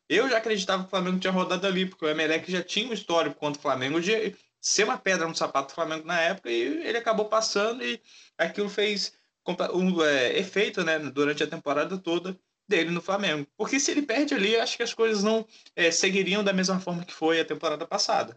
eu 0.07 0.29
já 0.29 0.37
acreditava 0.37 0.83
que 0.83 0.87
o 0.87 0.89
Flamengo 0.91 1.17
tinha 1.17 1.33
rodado 1.33 1.65
ali, 1.65 1.87
porque 1.87 2.05
o 2.05 2.07
Emelec 2.07 2.51
já 2.51 2.61
tinha 2.61 2.87
um 2.87 2.93
histórico 2.93 3.39
contra 3.39 3.57
o 3.57 3.61
Flamengo 3.61 3.99
de 3.99 4.35
ser 4.65 4.83
uma 4.83 4.97
pedra 4.97 5.27
no 5.27 5.35
sapato 5.35 5.67
do 5.67 5.75
Flamengo 5.75 6.07
na 6.07 6.19
época 6.19 6.49
e 6.49 6.59
ele 6.59 6.97
acabou 6.97 7.25
passando 7.25 7.85
e 7.85 8.01
aquilo 8.35 8.67
fez 8.67 9.13
um 9.71 10.03
é, 10.03 10.39
efeito 10.39 10.83
né, 10.83 10.97
durante 10.97 11.43
a 11.43 11.47
temporada 11.47 11.99
toda 11.99 12.35
dele 12.67 12.89
no 12.89 12.99
Flamengo. 12.99 13.47
Porque 13.55 13.79
se 13.79 13.91
ele 13.91 14.01
perde 14.01 14.33
ali, 14.33 14.55
acho 14.55 14.75
que 14.75 14.81
as 14.81 14.91
coisas 14.91 15.23
não 15.23 15.45
é, 15.75 15.91
seguiriam 15.91 16.43
da 16.43 16.51
mesma 16.51 16.79
forma 16.79 17.05
que 17.05 17.13
foi 17.13 17.39
a 17.39 17.45
temporada 17.45 17.85
passada. 17.85 18.35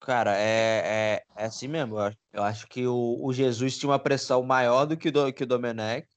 Cara, 0.00 0.34
é, 0.38 1.20
é, 1.36 1.42
é 1.42 1.44
assim 1.44 1.68
mesmo. 1.68 1.98
Eu 2.32 2.42
acho, 2.42 2.66
que 2.66 2.86
o, 2.86 3.18
o, 3.20 3.30
Jesus 3.30 3.76
tinha 3.76 3.90
uma 3.90 3.98
pressão 3.98 4.42
maior 4.42 4.86
do 4.86 4.96
que 4.96 5.10
o, 5.10 5.32
que 5.34 5.42
o 5.42 5.46
Domenech, 5.46 6.08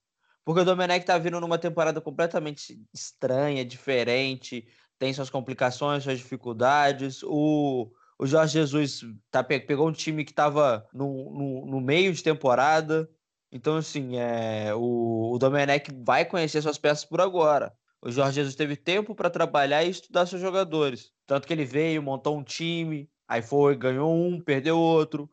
porque 0.46 0.62
o 0.62 0.66
Domenech 0.66 1.06
tá 1.06 1.18
vindo 1.18 1.42
numa 1.42 1.58
temporada 1.58 2.00
completamente 2.00 2.82
estranha, 2.94 3.66
diferente, 3.66 4.66
tem 4.98 5.14
suas 5.14 5.30
complicações, 5.30 6.04
suas 6.04 6.20
dificuldades. 6.20 7.22
O, 7.24 7.92
o 8.22 8.28
Jorge 8.28 8.54
Jesus 8.54 9.02
tá, 9.32 9.44
pegou 9.44 9.90
um 9.90 9.92
time 9.92 10.24
que 10.24 10.32
estava 10.32 10.88
no, 10.94 11.32
no, 11.32 11.66
no, 11.66 11.82
meio 11.82 12.14
de 12.14 12.22
temporada. 12.22 13.10
Então, 13.52 13.78
assim, 13.78 14.16
é, 14.16 14.72
o, 14.76 15.32
o 15.34 15.40
Domenech 15.40 15.92
vai 16.06 16.24
conhecer 16.24 16.62
suas 16.62 16.78
peças 16.78 17.04
por 17.04 17.20
agora. 17.20 17.74
O 18.00 18.12
Jorge 18.12 18.36
Jesus 18.36 18.54
teve 18.54 18.76
tempo 18.76 19.16
para 19.16 19.32
trabalhar 19.32 19.84
e 19.84 19.90
estudar 19.90 20.28
seus 20.28 20.40
jogadores. 20.40 21.12
Tanto 21.26 21.48
que 21.48 21.54
ele 21.54 21.66
veio, 21.66 22.04
montou 22.04 22.38
um 22.38 22.44
time, 22.44 23.10
aí 23.28 23.42
foi, 23.42 23.76
ganhou 23.76 24.16
um, 24.16 24.40
perdeu 24.40 24.78
outro, 24.78 25.28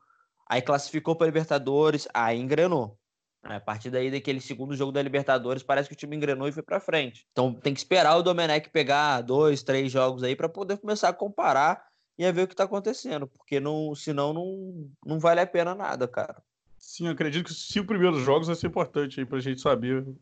aí 0.48 0.62
classificou 0.62 1.14
para 1.14 1.26
Libertadores, 1.26 2.08
aí 2.14 2.40
engrenou. 2.40 2.98
A 3.42 3.60
partir 3.60 3.90
daí, 3.90 4.10
daquele 4.10 4.40
segundo 4.40 4.74
jogo 4.74 4.92
da 4.92 5.02
Libertadores, 5.02 5.62
parece 5.62 5.90
que 5.90 5.94
o 5.94 5.98
time 5.98 6.16
engrenou 6.16 6.48
e 6.48 6.52
foi 6.52 6.62
para 6.62 6.80
frente. 6.80 7.26
Então 7.32 7.52
tem 7.52 7.74
que 7.74 7.80
esperar 7.80 8.16
o 8.16 8.22
Domenech 8.22 8.70
pegar 8.70 9.20
dois, 9.20 9.62
três 9.62 9.92
jogos 9.92 10.22
aí 10.22 10.34
para 10.34 10.48
poder 10.48 10.78
começar 10.78 11.10
a 11.10 11.12
comparar 11.12 11.87
e 12.18 12.26
a 12.26 12.32
ver 12.32 12.42
o 12.42 12.48
que 12.48 12.54
está 12.54 12.64
acontecendo, 12.64 13.28
porque 13.28 13.60
não, 13.60 13.94
senão 13.94 14.32
não, 14.32 14.90
não 15.06 15.20
vale 15.20 15.40
a 15.40 15.46
pena 15.46 15.74
nada, 15.74 16.08
cara. 16.08 16.42
Sim, 16.76 17.08
acredito 17.08 17.44
que 17.44 17.52
os 17.52 17.68
cinco 17.68 17.86
primeiros 17.86 18.22
jogos 18.22 18.48
vai 18.48 18.56
ser 18.56 18.66
importante 18.66 19.20
aí 19.20 19.26
pra 19.26 19.40
gente 19.40 19.60
saber 19.60 20.02
o 20.02 20.16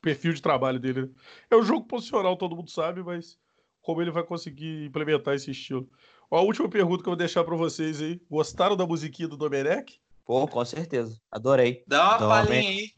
perfil 0.00 0.32
de 0.32 0.40
trabalho 0.40 0.78
dele. 0.78 1.10
É 1.50 1.56
um 1.56 1.62
jogo 1.62 1.86
posicional, 1.86 2.36
todo 2.36 2.54
mundo 2.54 2.70
sabe, 2.70 3.02
mas 3.02 3.36
como 3.82 4.00
ele 4.00 4.10
vai 4.10 4.22
conseguir 4.22 4.84
implementar 4.84 5.34
esse 5.34 5.50
estilo. 5.50 5.90
Ó, 6.30 6.38
a 6.38 6.42
última 6.42 6.68
pergunta 6.68 7.02
que 7.02 7.08
eu 7.08 7.12
vou 7.12 7.16
deixar 7.16 7.42
para 7.42 7.56
vocês 7.56 8.00
aí. 8.00 8.20
Gostaram 8.30 8.76
da 8.76 8.86
musiquinha 8.86 9.26
do 9.26 9.36
Domenech? 9.36 10.00
Pô, 10.24 10.46
com 10.46 10.64
certeza. 10.64 11.20
Adorei. 11.30 11.82
Dá 11.86 12.10
uma 12.10 12.28
palhinha 12.28 12.60
aí. 12.60 12.92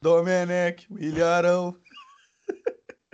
Domenech, 0.00 0.86
Williarão. 0.92 1.76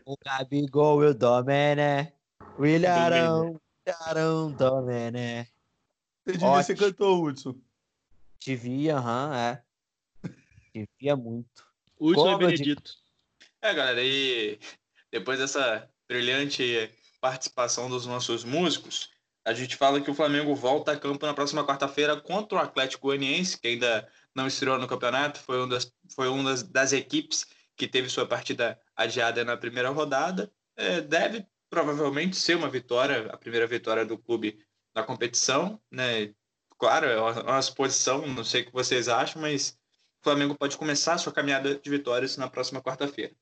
O 0.05 0.17
Gabigol 0.23 1.05
e 1.05 1.07
o 1.07 1.15
Domenech. 1.15 2.13
Williarão. 2.59 3.59
Carão 3.85 4.55
também, 4.55 5.11
né? 5.11 5.47
Você 6.25 6.39
devia 6.39 6.63
ser 6.63 6.77
cantor, 6.77 7.25
Hudson. 7.25 7.61
Devia, 8.45 8.97
aham, 8.97 9.35
é. 9.37 9.63
Devia 10.75 11.17
muito. 11.17 11.65
Hudson 11.99 12.33
é 12.33 12.39
Benedito. 12.39 12.93
É, 13.61 13.75
galera, 13.75 14.03
e 14.03 14.59
depois 15.11 15.39
dessa 15.39 15.89
brilhante 16.09 16.91
participação 17.21 17.89
dos 17.89 18.07
nossos 18.07 18.45
músicos, 18.45 19.11
a 19.45 19.53
gente 19.53 19.77
fala 19.77 20.01
que 20.01 20.11
o 20.11 20.15
Flamengo 20.15 20.55
volta 20.55 20.93
a 20.93 20.99
campo 20.99 21.27
na 21.27 21.35
próxima 21.35 21.67
quarta-feira 21.67 22.21
contra 22.21 22.59
o 22.59 22.61
Atlético 22.61 23.09
Goianiense, 23.09 23.61
que 23.61 23.69
ainda 23.69 24.09
não 24.35 24.47
estreou 24.47 24.79
no 24.79 24.89
campeonato, 24.89 25.41
foi 25.41 25.59
uma 25.59 25.69
das, 25.69 25.93
foi 26.15 26.29
uma 26.29 26.51
das, 26.51 26.63
das 26.63 26.93
equipes 26.93 27.47
que 27.77 27.89
teve 27.89 28.09
sua 28.09 28.27
partida 28.27 28.81
adiada 28.97 29.45
na 29.45 29.57
primeira 29.57 29.91
rodada. 29.91 30.53
É, 30.77 31.01
deve 31.01 31.47
provavelmente 31.73 32.37
ser 32.37 32.55
uma 32.55 32.69
vitória, 32.69 33.31
a 33.33 33.37
primeira 33.39 33.67
vitória 33.67 34.05
do 34.05 34.19
clube 34.19 34.59
na 34.95 35.03
competição, 35.03 35.81
né? 35.91 36.31
Claro, 36.79 37.07
é 37.07 37.19
uma 37.19 37.63
suposição, 37.63 38.27
não 38.27 38.45
sei 38.45 38.61
o 38.61 38.67
que 38.67 38.73
vocês 38.73 39.09
acham, 39.09 39.41
mas 39.41 39.79
o 40.21 40.23
Flamengo 40.23 40.55
pode 40.55 40.77
começar 40.77 41.15
a 41.15 41.19
sua 41.19 41.33
caminhada 41.33 41.79
de 41.79 41.89
vitórias 41.89 42.37
na 42.37 42.47
próxima 42.47 42.83
quarta-feira. 42.83 43.33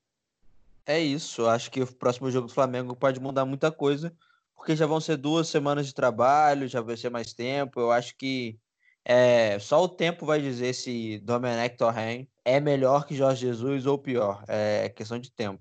É 0.87 1.01
isso, 1.01 1.45
acho 1.49 1.73
que 1.73 1.83
o 1.83 1.93
próximo 1.93 2.31
jogo 2.31 2.47
do 2.47 2.55
Flamengo 2.55 2.95
pode 2.95 3.19
mudar 3.19 3.45
muita 3.45 3.73
coisa, 3.73 4.15
porque 4.55 4.77
já 4.77 4.87
vão 4.87 5.01
ser 5.01 5.17
duas 5.17 5.49
semanas 5.49 5.89
de 5.89 5.93
trabalho, 5.93 6.69
já 6.69 6.81
vai 6.81 6.97
ser 6.97 7.11
mais 7.11 7.33
tempo. 7.33 7.81
Eu 7.81 7.91
acho 7.91 8.15
que 8.17 8.57
é, 9.05 9.59
só 9.59 9.83
o 9.83 9.89
tempo 9.89 10.25
vai 10.25 10.41
dizer 10.41 10.73
se 10.73 11.19
Domenech 11.19 11.77
Torren 11.77 12.29
é 12.45 12.61
melhor 12.61 13.05
que 13.05 13.17
Jorge 13.17 13.49
Jesus 13.49 13.87
ou 13.87 13.99
pior. 13.99 14.45
É 14.47 14.89
questão 14.89 15.19
de 15.19 15.33
tempo. 15.33 15.61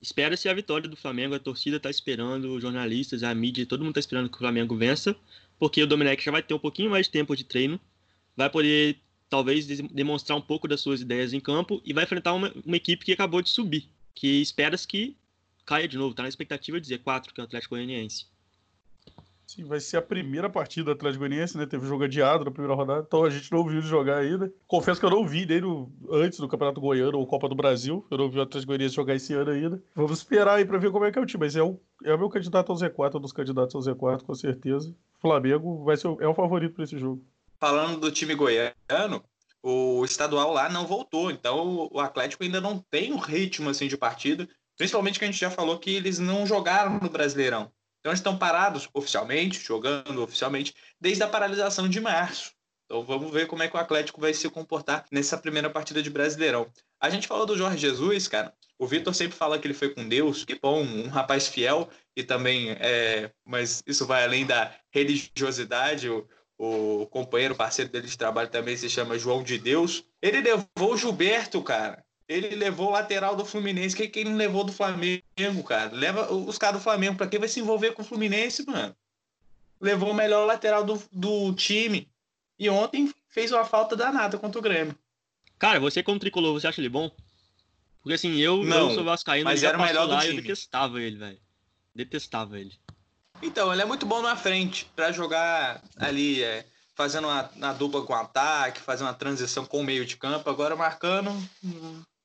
Espera-se 0.00 0.48
a 0.48 0.54
vitória 0.54 0.88
do 0.88 0.96
Flamengo, 0.96 1.34
a 1.34 1.38
torcida 1.38 1.76
está 1.76 1.90
esperando, 1.90 2.54
os 2.54 2.62
jornalistas, 2.62 3.22
a 3.22 3.34
mídia, 3.34 3.66
todo 3.66 3.80
mundo 3.80 3.90
está 3.90 4.00
esperando 4.00 4.30
que 4.30 4.36
o 4.36 4.38
Flamengo 4.38 4.74
vença, 4.74 5.14
porque 5.58 5.82
o 5.82 5.86
Domenech 5.86 6.24
já 6.24 6.30
vai 6.30 6.42
ter 6.42 6.54
um 6.54 6.58
pouquinho 6.58 6.90
mais 6.90 7.06
de 7.06 7.12
tempo 7.12 7.36
de 7.36 7.44
treino, 7.44 7.78
vai 8.34 8.48
poder 8.48 8.98
talvez 9.28 9.66
demonstrar 9.66 10.38
um 10.38 10.40
pouco 10.40 10.66
das 10.66 10.80
suas 10.80 11.02
ideias 11.02 11.34
em 11.34 11.40
campo 11.40 11.82
e 11.84 11.92
vai 11.92 12.04
enfrentar 12.04 12.32
uma, 12.32 12.52
uma 12.64 12.76
equipe 12.76 13.04
que 13.04 13.12
acabou 13.12 13.42
de 13.42 13.50
subir, 13.50 13.88
que 14.14 14.40
espera-se 14.40 14.88
que 14.88 15.16
caia 15.66 15.86
de 15.86 15.98
novo, 15.98 16.10
está 16.10 16.22
na 16.22 16.28
expectativa 16.28 16.80
de 16.80 16.88
Z4, 16.88 17.32
que 17.32 17.40
é 17.40 17.44
o 17.44 17.46
Atlético 17.46 17.74
Goianiense. 17.74 18.26
Sim, 19.50 19.64
vai 19.64 19.80
ser 19.80 19.96
a 19.96 20.02
primeira 20.02 20.48
partida 20.48 20.84
do 20.84 20.90
Atlético 20.92 21.24
Goianiense, 21.24 21.58
né? 21.58 21.66
Teve 21.66 21.84
jogo 21.84 22.04
adiado 22.04 22.44
na 22.44 22.52
primeira 22.52 22.72
rodada, 22.72 23.04
então 23.04 23.24
a 23.24 23.30
gente 23.30 23.50
não 23.50 23.64
viu 23.64 23.78
ele 23.78 23.86
jogar 23.86 24.18
ainda. 24.18 24.52
Confesso 24.68 25.00
que 25.00 25.04
eu 25.04 25.10
não 25.10 25.26
vi 25.26 25.44
o, 25.60 25.90
antes 26.08 26.38
do 26.38 26.46
Campeonato 26.46 26.80
Goiano 26.80 27.18
ou 27.18 27.26
Copa 27.26 27.48
do 27.48 27.56
Brasil. 27.56 28.06
Eu 28.12 28.18
não 28.18 28.30
vi 28.30 28.38
o 28.38 28.42
Atlético 28.42 28.68
Goianiense 28.68 28.94
jogar 28.94 29.16
esse 29.16 29.34
ano 29.34 29.50
ainda. 29.50 29.82
Vamos 29.92 30.18
esperar 30.18 30.54
aí 30.54 30.64
pra 30.64 30.78
ver 30.78 30.92
como 30.92 31.04
é 31.04 31.10
que 31.10 31.18
é 31.18 31.22
o 31.22 31.26
time, 31.26 31.42
mas 31.42 31.56
é 31.56 31.62
o, 31.64 31.80
é 32.04 32.14
o 32.14 32.18
meu 32.18 32.28
candidato 32.28 32.70
ao 32.70 32.78
Z4, 32.78 33.16
um 33.16 33.20
dos 33.20 33.32
candidatos 33.32 33.74
ao 33.74 33.82
Z4, 33.82 34.22
com 34.22 34.34
certeza. 34.36 34.94
O 35.18 35.20
Flamengo 35.20 35.82
vai 35.82 35.96
ser, 35.96 36.06
é 36.20 36.28
o 36.28 36.34
favorito 36.34 36.74
para 36.76 36.84
esse 36.84 36.96
jogo. 36.96 37.20
Falando 37.58 37.98
do 37.98 38.12
time 38.12 38.36
goiano, 38.36 39.24
o 39.60 40.04
estadual 40.04 40.52
lá 40.52 40.68
não 40.68 40.86
voltou, 40.86 41.28
então 41.28 41.88
o 41.90 41.98
Atlético 41.98 42.44
ainda 42.44 42.60
não 42.60 42.78
tem 42.78 43.12
um 43.12 43.18
ritmo 43.18 43.68
assim 43.68 43.88
de 43.88 43.96
partida, 43.96 44.48
principalmente 44.76 45.18
que 45.18 45.24
a 45.24 45.28
gente 45.28 45.40
já 45.40 45.50
falou 45.50 45.76
que 45.76 45.90
eles 45.90 46.20
não 46.20 46.46
jogaram 46.46 47.00
no 47.00 47.10
Brasileirão. 47.10 47.68
Então, 48.00 48.12
estão 48.12 48.36
parados 48.36 48.88
oficialmente, 48.94 49.60
jogando 49.62 50.22
oficialmente, 50.22 50.74
desde 51.00 51.22
a 51.22 51.28
paralisação 51.28 51.88
de 51.88 52.00
março. 52.00 52.52
Então, 52.86 53.04
vamos 53.04 53.30
ver 53.30 53.46
como 53.46 53.62
é 53.62 53.68
que 53.68 53.76
o 53.76 53.78
Atlético 53.78 54.20
vai 54.20 54.34
se 54.34 54.48
comportar 54.50 55.04
nessa 55.12 55.38
primeira 55.38 55.70
partida 55.70 56.02
de 56.02 56.10
Brasileirão. 56.10 56.68
A 57.00 57.08
gente 57.08 57.28
falou 57.28 57.46
do 57.46 57.56
Jorge 57.56 57.78
Jesus, 57.78 58.26
cara. 58.26 58.52
O 58.78 58.86
Vitor 58.86 59.14
sempre 59.14 59.36
fala 59.36 59.58
que 59.58 59.66
ele 59.66 59.74
foi 59.74 59.90
com 59.90 60.08
Deus. 60.08 60.44
Que 60.44 60.58
bom, 60.58 60.82
um 60.82 61.08
rapaz 61.08 61.46
fiel 61.46 61.88
e 62.16 62.24
também, 62.24 62.70
é, 62.80 63.30
mas 63.44 63.82
isso 63.86 64.06
vai 64.06 64.24
além 64.24 64.44
da 64.44 64.74
religiosidade. 64.90 66.08
O, 66.08 66.26
o 66.58 67.06
companheiro, 67.06 67.54
parceiro 67.54 67.90
dele 67.90 68.08
de 68.08 68.18
trabalho 68.18 68.50
também 68.50 68.76
se 68.76 68.90
chama 68.90 69.18
João 69.18 69.42
de 69.42 69.56
Deus. 69.56 70.04
Ele 70.20 70.40
levou 70.40 70.92
o 70.92 70.96
Gilberto, 70.96 71.62
cara, 71.62 72.04
ele 72.30 72.54
levou 72.54 72.88
o 72.88 72.92
lateral 72.92 73.34
do 73.34 73.44
Fluminense. 73.44 73.96
Quem, 73.96 74.08
quem 74.08 74.24
não 74.24 74.36
levou 74.36 74.62
do 74.62 74.72
Flamengo, 74.72 75.64
cara? 75.66 75.90
Leva 75.92 76.32
os 76.32 76.56
caras 76.56 76.80
do 76.80 76.82
Flamengo. 76.82 77.16
Pra 77.16 77.26
quem 77.26 77.40
vai 77.40 77.48
se 77.48 77.58
envolver 77.58 77.90
com 77.90 78.02
o 78.02 78.04
Fluminense, 78.04 78.64
mano? 78.64 78.94
Levou 79.80 80.12
o 80.12 80.14
melhor 80.14 80.46
lateral 80.46 80.84
do, 80.84 81.02
do 81.10 81.52
time. 81.54 82.08
E 82.56 82.70
ontem 82.70 83.12
fez 83.28 83.50
uma 83.50 83.64
falta 83.64 83.96
danada 83.96 84.38
contra 84.38 84.60
o 84.60 84.62
Grêmio. 84.62 84.96
Cara, 85.58 85.80
você 85.80 86.04
como 86.04 86.20
tricolor, 86.20 86.52
você 86.52 86.68
acha 86.68 86.80
ele 86.80 86.88
bom? 86.88 87.10
Porque 88.00 88.14
assim, 88.14 88.36
eu, 88.36 88.62
não, 88.62 88.90
eu 88.90 88.94
sou 88.94 89.04
vascaíno, 89.04 89.44
mas 89.44 89.62
era 89.64 89.76
o 89.76 89.82
melhor 89.82 90.06
do 90.06 90.12
lá, 90.12 90.20
time. 90.20 90.36
eu 90.36 90.42
detestava 90.42 91.02
ele, 91.02 91.16
velho. 91.16 91.38
Detestava 91.92 92.60
ele. 92.60 92.78
Então, 93.42 93.72
ele 93.72 93.82
é 93.82 93.84
muito 93.84 94.06
bom 94.06 94.22
na 94.22 94.36
frente 94.36 94.86
para 94.94 95.10
jogar 95.10 95.82
ali, 95.96 96.44
é, 96.44 96.64
fazendo 96.94 97.26
uma, 97.26 97.50
uma, 97.56 97.72
dupla 97.72 98.02
com 98.02 98.14
ataque, 98.14 98.80
fazendo 98.80 99.08
uma 99.08 99.14
transição 99.14 99.66
com 99.66 99.80
o 99.80 99.84
meio 99.84 100.06
de 100.06 100.16
campo. 100.16 100.48
Agora 100.48 100.76
marcando, 100.76 101.30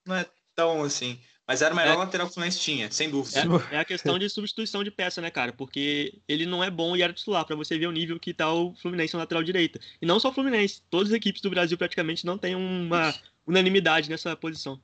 não 0.06 0.16
é 0.16 0.26
tão 0.56 0.84
assim. 0.84 1.20
Mas 1.48 1.62
era 1.62 1.74
o 1.74 1.78
melhor 1.78 1.94
é, 1.94 1.98
lateral 1.98 2.26
que 2.26 2.32
o 2.32 2.34
Fluminense 2.34 2.60
tinha, 2.60 2.90
sem 2.92 3.10
dúvida. 3.10 3.40
É, 3.72 3.76
é, 3.76 3.80
a 3.80 3.86
questão 3.86 4.18
de 4.18 4.28
substituição 4.30 4.84
de 4.84 4.90
peça, 4.90 5.22
né, 5.22 5.30
cara? 5.30 5.54
Porque 5.54 6.20
ele 6.28 6.46
não 6.46 6.64
é 6.64 6.72
bom 6.72 6.96
e 6.96 7.04
era 7.04 7.14
titular, 7.14 7.46
para 7.46 7.56
você 7.56 7.78
ver 7.78 7.86
o 7.86 7.92
nível 7.92 8.20
que 8.20 8.34
tá 8.34 8.52
o 8.52 8.74
Fluminense 8.76 9.14
na 9.14 9.20
lateral 9.20 9.44
direita. 9.44 9.80
E 10.02 10.06
não 10.08 10.20
só 10.20 10.30
o 10.30 10.34
Fluminense, 10.34 10.82
todas 10.90 11.10
as 11.10 11.14
equipes 11.14 11.42
do 11.42 11.50
Brasil 11.52 11.78
praticamente 11.78 12.26
não 12.26 12.36
tem 12.36 12.56
uma 12.56 13.14
unanimidade 13.46 14.10
nessa 14.10 14.36
posição. 14.36 14.82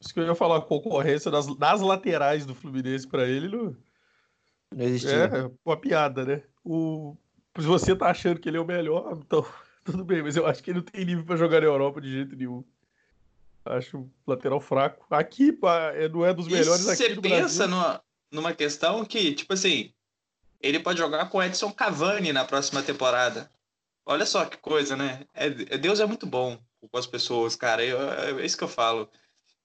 Isso 0.00 0.12
que 0.12 0.18
eu 0.18 0.26
ia 0.26 0.34
falar, 0.34 0.56
a 0.56 0.62
concorrência 0.62 1.30
das, 1.30 1.46
das 1.56 1.80
laterais 1.80 2.44
do 2.44 2.56
Fluminense 2.56 3.06
para 3.06 3.28
ele 3.28 3.48
não, 3.48 3.76
não 4.74 4.84
existia. 4.84 5.10
É 5.12 5.50
uma 5.64 5.76
piada, 5.76 6.24
né? 6.24 6.42
O, 6.64 7.16
se 7.56 7.66
você 7.66 7.94
tá 7.94 8.10
achando 8.10 8.40
que 8.40 8.48
ele 8.48 8.56
é 8.56 8.60
o 8.60 8.66
melhor, 8.66 9.16
então 9.16 9.46
tudo 9.84 10.04
bem, 10.04 10.22
mas 10.22 10.36
eu 10.36 10.44
acho 10.46 10.60
que 10.60 10.70
ele 10.70 10.78
não 10.78 10.84
tem 10.84 11.04
nível 11.04 11.24
para 11.24 11.36
jogar 11.36 11.60
na 11.60 11.66
Europa 11.66 12.00
de 12.00 12.10
jeito 12.10 12.34
nenhum. 12.34 12.64
Acho 13.64 14.08
lateral 14.26 14.60
fraco. 14.60 15.06
Aqui, 15.10 15.52
pá, 15.52 15.92
é, 15.94 16.08
não 16.08 16.24
é 16.24 16.32
dos 16.32 16.48
melhores 16.48 16.86
e 16.86 16.90
aqui 16.90 17.14
Você 17.14 17.20
pensa 17.20 17.66
numa, 17.66 18.02
numa 18.32 18.54
questão 18.54 19.04
que, 19.04 19.34
tipo 19.34 19.52
assim, 19.52 19.92
ele 20.60 20.80
pode 20.80 20.98
jogar 20.98 21.28
com 21.28 21.42
Edson 21.42 21.70
Cavani 21.72 22.32
na 22.32 22.44
próxima 22.44 22.82
temporada. 22.82 23.50
Olha 24.06 24.24
só 24.24 24.44
que 24.46 24.56
coisa, 24.56 24.96
né? 24.96 25.26
É, 25.34 25.46
é 25.46 25.78
Deus 25.78 26.00
é 26.00 26.06
muito 26.06 26.26
bom 26.26 26.58
com 26.90 26.98
as 26.98 27.06
pessoas, 27.06 27.54
cara. 27.54 27.84
Eu, 27.84 28.00
é 28.40 28.44
isso 28.44 28.56
que 28.56 28.64
eu 28.64 28.68
falo. 28.68 29.08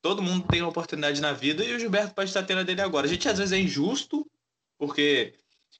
Todo 0.02 0.22
mundo 0.22 0.46
tem 0.48 0.62
uma 0.62 0.70
oportunidade 0.70 1.22
na 1.22 1.32
vida 1.32 1.64
e 1.64 1.74
o 1.74 1.80
Gilberto 1.80 2.14
pode 2.14 2.30
estar 2.30 2.44
tendo 2.44 2.60
a 2.60 2.64
dele 2.64 2.82
agora. 2.82 3.08
A 3.08 3.10
gente 3.10 3.28
às 3.30 3.38
vezes 3.38 3.54
é 3.54 3.58
injusto, 3.58 4.30
porque 4.78 5.34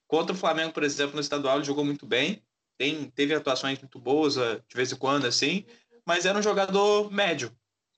contra 0.08 0.34
o 0.34 0.38
Flamengo, 0.38 0.72
por 0.72 0.84
exemplo, 0.84 1.16
no 1.16 1.22
estadual 1.22 1.58
ele 1.58 1.66
jogou 1.66 1.84
muito 1.84 2.06
bem. 2.06 2.42
Tem, 2.78 3.10
teve 3.10 3.34
atuações 3.34 3.80
muito 3.80 4.00
boas 4.00 4.36
de 4.36 4.76
vez 4.76 4.92
em 4.92 4.96
quando, 4.96 5.26
assim, 5.26 5.66
mas 6.06 6.26
era 6.26 6.38
um 6.38 6.42
jogador 6.42 7.12
médio 7.12 7.56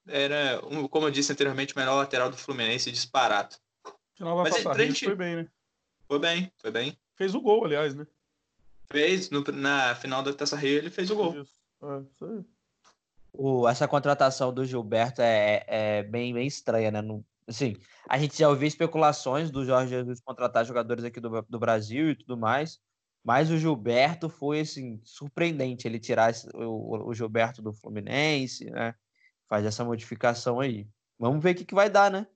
era, 0.07 0.61
como 0.89 1.07
eu 1.07 1.11
disse 1.11 1.31
anteriormente, 1.31 1.73
o 1.73 1.79
melhor 1.79 1.95
lateral 1.95 2.29
do 2.29 2.37
Fluminense 2.37 2.91
disparado. 2.91 3.55
Final 4.15 4.37
Mas 4.37 4.63
passar, 4.63 4.79
gente... 4.79 5.05
foi 5.05 5.15
bem, 5.15 5.35
né? 5.37 5.47
Foi 6.07 6.19
bem, 6.19 6.51
foi 6.57 6.71
bem. 6.71 6.97
Fez 7.15 7.35
o 7.35 7.41
gol, 7.41 7.65
aliás, 7.65 7.93
né? 7.93 8.05
Fez, 8.91 9.29
no, 9.29 9.43
na 9.53 9.93
final 9.95 10.23
da 10.23 10.33
Taça 10.33 10.55
Rio 10.55 10.77
ele 10.77 10.89
fez 10.89 11.11
o 11.11 11.15
gol. 11.15 11.41
Isso. 11.41 11.53
É, 11.83 12.01
isso 12.01 12.25
aí. 12.25 12.45
O, 13.33 13.67
essa 13.67 13.87
contratação 13.87 14.53
do 14.53 14.65
Gilberto 14.65 15.21
é, 15.21 15.63
é 15.67 16.03
bem, 16.03 16.33
bem 16.33 16.47
estranha, 16.47 16.89
né? 16.89 17.01
No, 17.01 17.23
assim, 17.45 17.75
a 18.07 18.17
gente 18.17 18.37
já 18.37 18.49
ouviu 18.49 18.67
especulações 18.67 19.51
do 19.51 19.65
Jorge 19.65 19.89
Jesus 19.89 20.19
contratar 20.21 20.65
jogadores 20.65 21.03
aqui 21.03 21.19
do, 21.19 21.41
do 21.47 21.59
Brasil 21.59 22.11
e 22.11 22.15
tudo 22.15 22.37
mais, 22.37 22.79
mas 23.23 23.51
o 23.51 23.57
Gilberto 23.57 24.29
foi, 24.29 24.61
assim, 24.61 24.99
surpreendente 25.03 25.87
ele 25.87 25.99
tirar 25.99 26.31
esse, 26.31 26.47
o, 26.55 27.09
o 27.09 27.13
Gilberto 27.13 27.61
do 27.61 27.73
Fluminense, 27.73 28.71
né? 28.71 28.95
Faz 29.47 29.65
essa 29.65 29.83
modificação 29.83 30.59
aí. 30.59 30.87
Vamos 31.19 31.41
ver 31.41 31.51
o 31.51 31.55
que, 31.55 31.65
que 31.65 31.75
vai 31.75 31.89
dar, 31.89 32.11
né? 32.11 32.27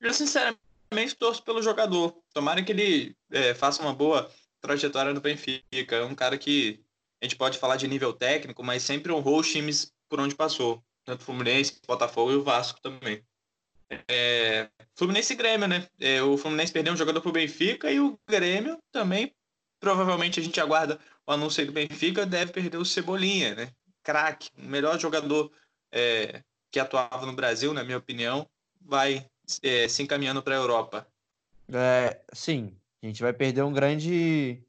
Eu 0.00 0.12
sinceramente 0.12 1.16
torço 1.18 1.42
pelo 1.42 1.62
jogador. 1.62 2.16
Tomara 2.32 2.62
que 2.62 2.72
ele 2.72 3.16
é, 3.30 3.54
faça 3.54 3.82
uma 3.82 3.94
boa 3.94 4.30
trajetória 4.60 5.12
no 5.12 5.20
Benfica. 5.20 5.96
É 5.96 6.04
um 6.04 6.14
cara 6.14 6.36
que 6.36 6.84
a 7.20 7.24
gente 7.24 7.36
pode 7.36 7.58
falar 7.58 7.76
de 7.76 7.88
nível 7.88 8.12
técnico, 8.12 8.62
mas 8.62 8.82
sempre 8.82 9.12
honrou 9.12 9.40
os 9.40 9.50
times 9.50 9.92
por 10.08 10.20
onde 10.20 10.34
passou. 10.34 10.82
Tanto 11.04 11.24
Fluminense, 11.24 11.80
Botafogo 11.86 12.32
e 12.32 12.36
o 12.36 12.44
Vasco 12.44 12.80
também. 12.80 13.24
É, 14.08 14.68
Fluminense 14.94 15.32
e 15.32 15.36
Grêmio, 15.36 15.66
né? 15.66 15.88
É, 15.98 16.22
o 16.22 16.36
Fluminense 16.36 16.72
perdeu 16.72 16.92
um 16.92 16.96
jogador 16.96 17.20
pro 17.20 17.32
Benfica 17.32 17.90
e 17.90 17.98
o 17.98 18.18
Grêmio 18.28 18.78
também. 18.92 19.34
Provavelmente 19.80 20.38
a 20.38 20.42
gente 20.42 20.60
aguarda 20.60 20.98
o 21.26 21.32
anúncio 21.32 21.64
do 21.64 21.72
Benfica, 21.72 22.26
deve 22.26 22.52
perder 22.52 22.76
o 22.76 22.84
Cebolinha, 22.84 23.54
né? 23.54 23.72
Craque, 24.02 24.50
o 24.56 24.62
melhor 24.62 24.98
jogador 24.98 25.50
é, 25.92 26.42
que 26.70 26.80
atuava 26.80 27.24
no 27.26 27.32
Brasil, 27.32 27.72
na 27.72 27.84
minha 27.84 27.98
opinião, 27.98 28.48
vai 28.80 29.26
é, 29.62 29.88
se 29.88 30.02
encaminhando 30.02 30.42
para 30.42 30.54
a 30.54 30.58
Europa. 30.58 31.06
É, 31.72 32.20
sim, 32.32 32.76
a 33.02 33.06
gente 33.06 33.22
vai 33.22 33.32
perder 33.32 33.62
um 33.62 33.72
grande 33.72 34.62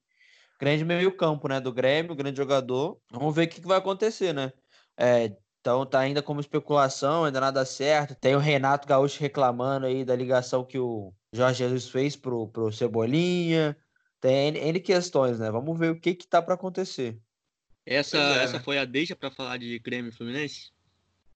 grande 0.60 0.84
meio-campo, 0.84 1.48
né, 1.48 1.60
do 1.60 1.72
Grêmio, 1.72 2.16
grande 2.16 2.38
jogador. 2.38 3.00
Vamos 3.10 3.34
ver 3.34 3.46
o 3.46 3.48
que, 3.48 3.62
que 3.62 3.68
vai 3.68 3.78
acontecer, 3.78 4.34
né? 4.34 4.52
É, 4.98 5.34
então 5.62 5.86
tá 5.86 6.00
ainda 6.00 6.22
como 6.22 6.42
especulação, 6.42 7.24
ainda 7.24 7.40
nada 7.40 7.66
certo. 7.66 8.16
Tem 8.16 8.36
o 8.36 8.40
Renato 8.40 8.88
Gaúcho 8.88 9.20
reclamando 9.22 9.86
aí 9.86 10.04
da 10.04 10.16
ligação 10.16 10.66
que 10.66 10.78
o 10.78 11.14
Jorge 11.34 11.60
Jesus 11.60 11.90
fez 11.90 12.16
pro, 12.16 12.48
pro 12.48 12.72
Cebolinha. 12.72 13.76
Tem 14.20 14.50
N, 14.50 14.60
N 14.60 14.80
questões, 14.82 15.40
né? 15.40 15.50
Vamos 15.50 15.78
ver 15.80 15.92
o 15.92 16.00
que 16.00 16.14
que 16.14 16.28
tá 16.28 16.42
para 16.42 16.56
acontecer. 16.56 17.18
Essa, 17.86 18.18
é, 18.18 18.44
essa 18.44 18.58
né? 18.58 18.60
foi 18.60 18.78
a 18.78 18.86
deixa 18.86 19.16
para 19.16 19.32
falar 19.32 19.58
de 19.58 19.80
Grêmio 19.80 20.10
e 20.10 20.16
Fluminense? 20.16 20.72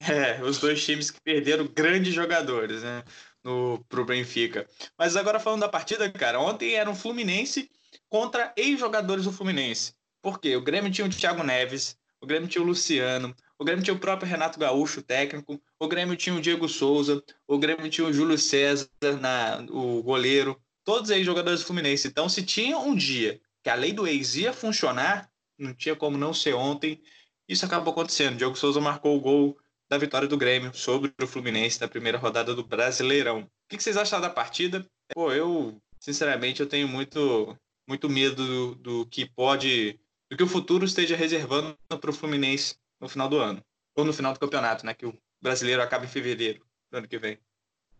É, 0.09 0.43
os 0.43 0.57
dois 0.57 0.83
times 0.83 1.09
que 1.11 1.21
perderam 1.21 1.67
grandes 1.67 2.13
jogadores, 2.13 2.83
né? 2.83 3.03
No, 3.43 3.83
pro 3.89 4.05
Benfica. 4.05 4.67
Mas 4.97 5.15
agora 5.15 5.39
falando 5.39 5.61
da 5.61 5.69
partida, 5.69 6.09
cara, 6.09 6.39
ontem 6.39 6.73
era 6.75 6.89
um 6.89 6.95
Fluminense 6.95 7.69
contra 8.09 8.53
ex-jogadores 8.55 9.25
do 9.25 9.31
Fluminense. 9.31 9.93
Por 10.21 10.39
quê? 10.39 10.55
O 10.55 10.61
Grêmio 10.61 10.91
tinha 10.91 11.05
o 11.05 11.09
Thiago 11.09 11.43
Neves, 11.43 11.97
o 12.21 12.25
Grêmio 12.25 12.47
tinha 12.47 12.61
o 12.61 12.65
Luciano, 12.65 13.35
o 13.59 13.65
Grêmio 13.65 13.83
tinha 13.83 13.93
o 13.93 13.99
próprio 13.99 14.29
Renato 14.29 14.57
Gaúcho, 14.57 15.01
técnico, 15.01 15.61
o 15.77 15.87
Grêmio 15.87 16.15
tinha 16.15 16.35
o 16.35 16.39
Diego 16.39 16.69
Souza, 16.69 17.21
o 17.45 17.57
Grêmio 17.57 17.89
tinha 17.89 18.07
o 18.07 18.13
Júlio 18.13 18.37
César, 18.37 18.89
na, 19.19 19.65
o 19.69 20.01
goleiro, 20.01 20.57
todos 20.85 21.11
aí 21.11 21.23
jogadores 21.23 21.59
do 21.59 21.65
Fluminense. 21.65 22.07
Então, 22.07 22.29
se 22.29 22.43
tinha 22.43 22.77
um 22.77 22.95
dia 22.95 23.41
que 23.61 23.69
a 23.69 23.75
lei 23.75 23.91
do 23.91 24.07
ex 24.07 24.35
ia 24.35 24.53
funcionar, 24.53 25.29
não 25.57 25.73
tinha 25.73 25.95
como 25.95 26.17
não 26.17 26.33
ser 26.33 26.53
ontem, 26.53 27.01
isso 27.47 27.65
acabou 27.65 27.91
acontecendo. 27.91 28.35
O 28.35 28.37
Diego 28.37 28.55
Souza 28.55 28.79
marcou 28.79 29.17
o 29.17 29.21
gol 29.21 29.57
da 29.89 29.97
vitória 29.97 30.27
do 30.27 30.37
Grêmio 30.37 30.73
sobre 30.73 31.13
o 31.21 31.27
Fluminense 31.27 31.79
na 31.79 31.87
primeira 31.87 32.17
rodada 32.17 32.53
do 32.53 32.63
Brasileirão. 32.63 33.41
O 33.41 33.49
que 33.69 33.81
vocês 33.81 33.97
acharam 33.97 34.21
da 34.21 34.29
partida? 34.29 34.85
Pô, 35.13 35.31
eu, 35.31 35.81
sinceramente, 35.99 36.61
eu 36.61 36.67
tenho 36.67 36.87
muito, 36.87 37.57
muito 37.87 38.09
medo 38.09 38.45
do, 38.45 38.75
do 38.75 39.05
que 39.07 39.29
pode, 39.29 39.99
do 40.29 40.37
que 40.37 40.43
o 40.43 40.47
futuro 40.47 40.85
esteja 40.85 41.15
reservando 41.15 41.77
para 41.87 42.09
o 42.09 42.13
Fluminense 42.13 42.75
no 42.99 43.07
final 43.07 43.29
do 43.29 43.37
ano. 43.37 43.63
Ou 43.95 44.03
no 44.03 44.13
final 44.13 44.33
do 44.33 44.39
campeonato, 44.39 44.85
né? 44.85 44.93
Que 44.93 45.05
o 45.05 45.17
brasileiro 45.41 45.81
acaba 45.81 46.05
em 46.05 46.09
fevereiro 46.09 46.65
do 46.89 46.97
ano 46.97 47.07
que 47.07 47.19
vem. 47.19 47.37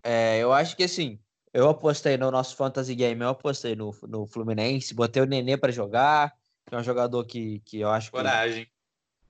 É, 0.01 0.39
eu 0.39 0.51
acho 0.51 0.75
que 0.75 0.83
assim, 0.83 1.19
eu 1.53 1.69
apostei 1.69 2.17
no 2.17 2.31
nosso 2.31 2.55
Fantasy 2.55 2.95
Game, 2.95 3.21
eu 3.21 3.29
apostei 3.29 3.75
no, 3.75 3.95
no 4.03 4.25
Fluminense, 4.25 4.93
botei 4.93 5.21
o 5.21 5.25
Nenê 5.25 5.55
para 5.55 5.71
jogar, 5.71 6.33
que 6.65 6.73
é 6.73 6.77
um 6.77 6.83
jogador 6.83 7.23
que, 7.25 7.59
que 7.59 7.79
eu 7.79 7.89
acho 7.89 8.11
Coragem. 8.11 8.65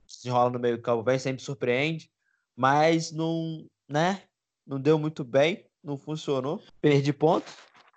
que 0.06 0.14
se 0.14 0.28
enrola 0.28 0.50
no 0.50 0.58
meio 0.58 0.80
campo 0.80 1.02
bem, 1.02 1.18
sempre 1.18 1.42
surpreende, 1.42 2.10
mas 2.56 3.12
não, 3.12 3.66
né, 3.88 4.22
não 4.66 4.80
deu 4.80 4.98
muito 4.98 5.24
bem, 5.24 5.66
não 5.82 5.96
funcionou, 5.96 6.62
perdi 6.80 7.12
ponto, 7.12 7.50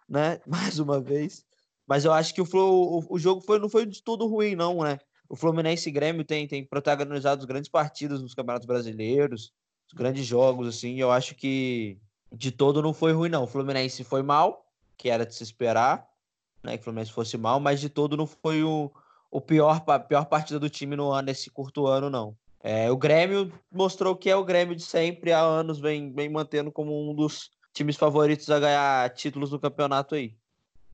né, 0.08 0.40
mais 0.48 0.80
uma 0.80 1.00
vez, 1.00 1.46
mas 1.88 2.06
eu 2.06 2.14
acho 2.14 2.34
que 2.34 2.42
o, 2.42 2.46
o, 2.46 3.06
o 3.10 3.20
jogo 3.20 3.42
foi, 3.42 3.60
não 3.60 3.70
foi 3.70 3.86
de 3.86 4.02
tudo 4.02 4.28
ruim 4.28 4.56
não, 4.56 4.84
né, 4.84 5.00
o 5.30 5.36
Fluminense 5.36 5.90
e 5.90 5.92
Grêmio 5.92 6.24
tem, 6.24 6.48
tem 6.48 6.64
protagonizado 6.64 7.46
grandes 7.46 7.70
partidas 7.70 8.22
nos 8.22 8.34
campeonatos 8.34 8.66
brasileiros, 8.66 9.52
os 9.88 9.94
grandes 9.94 10.26
jogos, 10.26 10.68
assim, 10.68 11.00
eu 11.00 11.12
acho 11.12 11.36
que 11.36 11.98
de 12.32 12.52
todo 12.52 12.82
não 12.82 12.94
foi 12.94 13.14
ruim, 13.14 13.30
não. 13.30 13.44
O 13.44 13.48
Fluminense 13.48 14.04
foi 14.04 14.22
mal, 14.22 14.66
que 14.98 15.10
era 15.10 15.26
de 15.26 15.34
se 15.34 15.44
esperar, 15.44 16.08
né, 16.64 16.78
que 16.78 16.82
o 16.82 16.84
Fluminense 16.84 17.12
fosse 17.12 17.38
mal, 17.38 17.60
mas 17.60 17.80
de 17.80 17.90
todo 17.90 18.18
não 18.18 18.28
foi 18.28 18.64
o, 18.64 18.92
o 19.32 19.42
pior, 19.42 19.84
a 19.88 20.00
pior 20.00 20.26
partida 20.26 20.60
do 20.60 20.70
time 20.70 20.96
no 20.96 21.12
ano, 21.12 21.28
nesse 21.28 21.50
curto 21.50 21.88
ano, 21.88 22.10
não. 22.10 22.36
É, 22.70 22.92
o 22.92 22.98
Grêmio 22.98 23.50
mostrou 23.72 24.14
que 24.14 24.30
é 24.30 24.36
o 24.36 24.44
Grêmio 24.44 24.76
de 24.76 24.84
sempre, 24.84 25.32
há 25.32 25.40
anos 25.40 25.80
vem, 25.80 26.12
vem 26.12 26.28
mantendo 26.28 26.70
como 26.70 27.10
um 27.10 27.16
dos 27.16 27.50
times 27.74 27.96
favoritos 27.96 28.50
a 28.50 28.60
ganhar 28.60 29.10
títulos 29.14 29.54
no 29.54 29.60
campeonato 29.60 30.16
aí. 30.16 30.36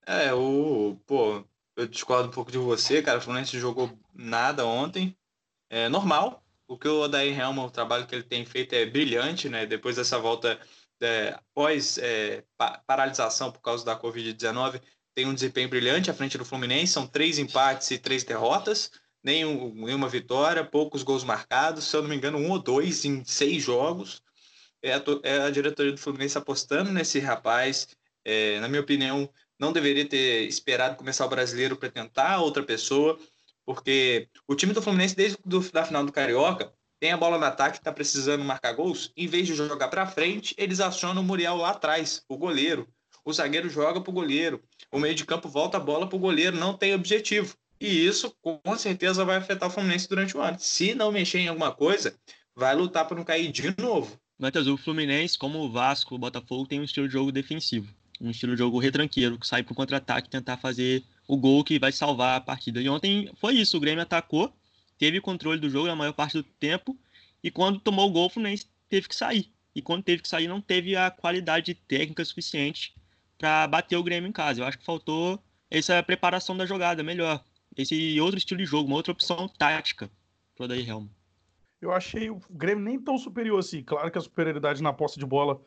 É, 0.06 0.32
o, 0.32 0.96
pô, 1.08 1.44
eu 1.76 1.88
discordo 1.88 2.28
um 2.28 2.32
pouco 2.32 2.52
de 2.52 2.60
você, 2.60 3.02
cara. 3.02 3.18
O 3.18 3.22
Fluminense 3.22 3.58
jogou 3.58 3.92
nada 4.14 4.68
ontem. 4.68 5.18
É 5.68 5.90
normal. 5.90 6.44
O 6.68 6.78
que 6.78 6.88
o 6.88 7.02
Odair 7.02 7.36
Helma, 7.36 7.66
o 7.66 7.72
trabalho 7.72 8.06
que 8.06 8.14
ele 8.14 8.24
tem 8.24 8.46
feito 8.46 8.74
é 8.74 8.86
brilhante, 8.86 9.50
né? 9.50 9.66
Depois 9.66 9.96
dessa 9.96 10.20
volta 10.20 10.60
é, 11.02 11.40
pós 11.56 11.98
é, 11.98 12.44
pa 12.56 12.84
paralisação 12.86 13.52
por 13.52 13.62
causa 13.62 13.84
da 13.84 14.00
Covid-19, 14.00 14.80
tem 15.16 15.26
um 15.26 15.34
desempenho 15.34 15.70
brilhante 15.70 16.12
à 16.12 16.14
frente 16.14 16.38
do 16.38 16.46
Fluminense. 16.46 16.94
São 16.94 17.08
três 17.08 17.40
empates 17.40 17.90
e 17.90 17.98
três 17.98 18.24
derrotas, 18.24 18.92
nenhum, 19.24 19.74
nenhuma 19.74 20.10
vitória, 20.10 20.64
poucos 20.64 21.04
gols 21.04 21.24
marcados. 21.24 21.86
Se 21.86 21.96
eu 21.96 22.02
não 22.02 22.10
me 22.10 22.16
engano, 22.16 22.38
um 22.38 22.52
ou 22.52 22.60
dois 22.60 23.06
em 23.06 23.24
seis 23.24 23.64
jogos. 23.64 24.22
É 24.82 24.94
a, 24.94 25.04
é 25.24 25.38
a 25.44 25.50
diretoria 25.50 25.94
do 25.94 26.00
Fluminense 26.00 26.38
apostando 26.38 26.92
nesse 26.92 27.20
rapaz. 27.20 27.88
É, 28.26 28.60
na 28.60 28.68
minha 28.68 28.82
opinião, 28.82 29.30
não 29.58 29.72
deveria 29.72 30.06
ter 30.08 30.46
esperado 30.48 30.96
começar 30.96 31.26
o 31.26 31.30
brasileiro 31.30 31.78
para 31.78 31.90
tentar 31.90 32.40
outra 32.40 32.64
pessoa, 32.64 33.18
porque 33.66 34.28
o 34.48 34.56
time 34.56 34.74
do 34.74 34.82
Fluminense, 34.82 35.16
desde 35.16 35.38
a 35.74 35.86
final 35.86 36.06
do 36.06 36.12
Carioca, 36.12 36.74
tem 37.00 37.12
a 37.12 37.18
bola 37.18 37.38
no 37.38 37.46
ataque, 37.46 37.78
está 37.78 37.92
precisando 37.92 38.44
marcar 38.44 38.74
gols. 38.74 39.12
Em 39.16 39.28
vez 39.28 39.48
de 39.48 39.54
jogar 39.54 39.90
para 39.90 40.08
frente, 40.08 40.56
eles 40.58 40.80
acionam 40.80 41.22
o 41.22 41.26
Muriel 41.26 41.58
lá 41.58 41.72
atrás, 41.72 42.24
o 42.28 42.38
goleiro. 42.38 42.88
O 43.26 43.32
zagueiro 43.32 43.70
joga 43.70 44.02
para 44.02 44.10
o 44.10 44.14
goleiro. 44.14 44.62
O 44.92 45.00
meio 45.00 45.16
de 45.16 45.26
campo 45.26 45.48
volta 45.48 45.78
a 45.78 45.80
bola 45.80 46.08
para 46.08 46.16
o 46.16 46.20
goleiro, 46.20 46.58
não 46.58 46.78
tem 46.78 46.94
objetivo. 46.94 47.56
E 47.84 48.06
isso, 48.06 48.34
com 48.42 48.62
certeza, 48.78 49.26
vai 49.26 49.36
afetar 49.36 49.68
o 49.68 49.72
Fluminense 49.72 50.08
durante 50.08 50.38
o 50.38 50.42
ano. 50.42 50.58
Se 50.58 50.96
não 50.96 51.12
mexer 51.12 51.40
em 51.40 51.50
alguma 51.50 51.72
coisa, 51.72 52.16
vai 52.56 52.74
lutar 52.74 53.06
para 53.06 53.18
não 53.18 53.26
cair 53.26 53.52
de 53.52 53.76
novo. 53.78 54.18
Matheus, 54.40 54.68
o 54.68 54.78
Fluminense, 54.78 55.38
como 55.38 55.60
o 55.60 55.70
Vasco, 55.70 56.16
o 56.16 56.18
Botafogo, 56.18 56.66
tem 56.66 56.80
um 56.80 56.86
estilo 56.86 57.08
de 57.08 57.14
jogo 57.14 57.32
defensivo 57.32 57.94
um 58.22 58.30
estilo 58.30 58.54
de 58.54 58.60
jogo 58.60 58.80
retranqueiro, 58.80 59.38
que 59.38 59.46
sai 59.46 59.64
para 59.64 59.74
o 59.74 59.76
contra-ataque 59.76 60.30
tentar 60.30 60.56
fazer 60.56 61.04
o 61.28 61.36
gol 61.36 61.64
que 61.64 61.78
vai 61.78 61.92
salvar 61.92 62.38
a 62.38 62.42
partida. 62.42 62.82
E 62.82 62.88
ontem 62.88 63.30
foi 63.36 63.56
isso, 63.56 63.76
o 63.76 63.80
Grêmio 63.80 64.02
atacou, 64.02 64.54
teve 64.98 65.20
controle 65.20 65.60
do 65.60 65.70
jogo 65.70 65.88
na 65.88 65.96
maior 65.96 66.14
parte 66.14 66.38
do 66.38 66.44
tempo, 66.44 66.98
e 67.44 67.52
quando 67.52 67.80
tomou 67.80 68.08
o 68.08 68.12
gol, 68.12 68.28
o 68.28 68.30
Fluminense 68.30 68.66
teve 68.88 69.10
que 69.10 69.16
sair. 69.16 69.52
E 69.76 69.82
quando 69.82 70.04
teve 70.04 70.22
que 70.22 70.30
sair, 70.30 70.48
não 70.48 70.62
teve 70.62 70.96
a 70.96 71.12
qualidade 71.12 71.74
técnica 71.74 72.24
suficiente 72.24 72.94
para 73.38 73.68
bater 73.68 73.98
o 73.98 74.04
Grêmio 74.04 74.30
em 74.30 74.32
casa. 74.32 74.62
Eu 74.62 74.66
acho 74.66 74.78
que 74.78 74.86
faltou 74.86 75.44
essa 75.70 76.02
preparação 76.02 76.56
da 76.56 76.66
jogada 76.66 77.04
melhor. 77.04 77.44
Esse 77.76 78.20
outro 78.22 78.38
estilo 78.38 78.60
de 78.60 78.66
jogo, 78.66 78.88
uma 78.88 78.96
outra 78.96 79.12
opção 79.12 79.48
tática 79.48 80.10
pro 80.56 80.68
Daí 80.68 80.88
Helm. 80.88 81.08
Eu 81.82 81.92
achei 81.92 82.30
o 82.30 82.40
Grêmio 82.50 82.84
nem 82.84 83.00
tão 83.00 83.18
superior 83.18 83.60
assim. 83.60 83.84
Claro 83.84 84.10
que 84.10 84.18
a 84.18 84.22
superioridade 84.22 84.82
na 84.82 84.94
posse 84.94 85.20
de 85.20 85.26
bola 85.26 85.62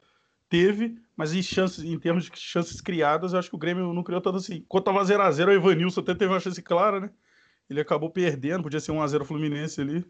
teve, 0.49 0.97
mas 1.17 1.35
em 1.35 1.43
chances, 1.43 1.85
em 1.85 1.99
termos 1.99 2.25
de 2.25 2.39
chances 2.39 2.81
criadas, 2.81 3.33
eu 3.33 3.39
acho 3.39 3.51
que 3.51 3.57
o 3.57 3.59
Grêmio 3.59 3.93
não 3.93 4.03
criou 4.03 4.21
tanto 4.21 4.39
assim. 4.39 4.65
Quando 4.69 4.85
tava 4.85 5.05
0x0, 5.05 5.49
o 5.49 5.53
Evanilson 5.53 6.01
até 6.01 6.15
teve 6.15 6.33
uma 6.33 6.41
chance 6.41 6.63
clara, 6.63 7.01
né? 7.01 7.11
Ele 7.69 7.81
acabou 7.81 8.11
perdendo, 8.11 8.63
podia 8.63 8.81
ser 8.81 8.93
1x0 8.93 9.25
Fluminense 9.25 9.81
ali. 9.81 10.05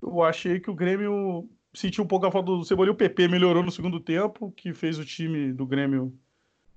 Eu 0.00 0.22
achei 0.22 0.60
que 0.60 0.70
o 0.70 0.74
Grêmio 0.74 1.48
sentiu 1.72 2.04
um 2.04 2.06
pouco 2.06 2.26
a 2.26 2.30
falta 2.30 2.52
do 2.52 2.64
Cebolinha. 2.64 2.92
O 2.92 2.96
PP 2.96 3.28
melhorou 3.28 3.62
no 3.62 3.72
segundo 3.72 3.98
tempo, 3.98 4.52
que 4.52 4.74
fez 4.74 4.98
o 4.98 5.04
time 5.04 5.52
do 5.52 5.66
Grêmio 5.66 6.16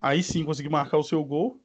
aí 0.01 0.23
sim 0.23 0.45
conseguir 0.45 0.69
marcar 0.69 0.97
o 0.97 1.03
seu 1.03 1.23
gol. 1.23 1.61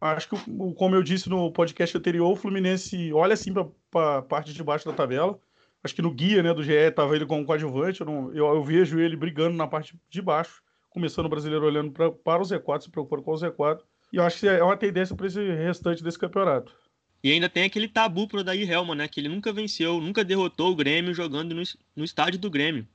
Acho 0.00 0.28
que, 0.28 0.36
como 0.74 0.94
eu 0.94 1.02
disse 1.02 1.28
no 1.28 1.50
podcast 1.50 1.96
anterior, 1.96 2.30
o 2.30 2.36
Fluminense 2.36 3.12
olha 3.12 3.34
assim 3.34 3.52
para 3.52 4.18
a 4.18 4.22
parte 4.22 4.52
de 4.52 4.62
baixo 4.62 4.84
da 4.84 4.92
tabela 4.92 5.38
acho 5.84 5.94
que 5.94 6.02
no 6.02 6.10
guia 6.10 6.42
né, 6.42 6.54
do 6.54 6.64
GE 6.64 6.72
estava 6.72 7.14
ele 7.14 7.26
como 7.26 7.44
coadjuvante, 7.44 8.00
eu, 8.00 8.06
não, 8.06 8.32
eu, 8.32 8.46
eu, 8.46 8.64
vejo 8.64 8.98
ele 8.98 9.14
brigando 9.14 9.54
na 9.54 9.66
parte 9.66 9.94
de 10.08 10.22
baixo, 10.22 10.62
começando 10.88 11.26
o 11.26 11.28
brasileiro 11.28 11.66
olhando 11.66 11.92
pra, 11.92 12.10
para 12.10 12.42
o 12.42 12.46
Z4, 12.46 12.82
se 12.82 12.90
preocupando 12.90 13.22
com 13.22 13.32
o 13.32 13.34
Z4, 13.34 13.80
e 14.10 14.16
eu 14.16 14.22
acho 14.22 14.40
que 14.40 14.48
é 14.48 14.62
uma 14.62 14.76
tendência 14.76 15.14
para 15.14 15.26
esse 15.26 15.38
restante 15.52 16.02
desse 16.02 16.18
campeonato. 16.18 16.74
E 17.22 17.30
ainda 17.32 17.48
tem 17.48 17.64
aquele 17.64 17.88
tabu 17.88 18.26
pro 18.26 18.42
Daí 18.42 18.68
Helman, 18.68 18.96
né, 18.96 19.08
que 19.08 19.20
ele 19.20 19.28
nunca 19.28 19.52
venceu, 19.52 20.00
nunca 20.00 20.24
derrotou 20.24 20.72
o 20.72 20.76
Grêmio 20.76 21.12
jogando 21.12 21.54
no, 21.54 21.62
no 21.94 22.04
estádio 22.04 22.40
do 22.40 22.50
Grêmio. 22.50 22.86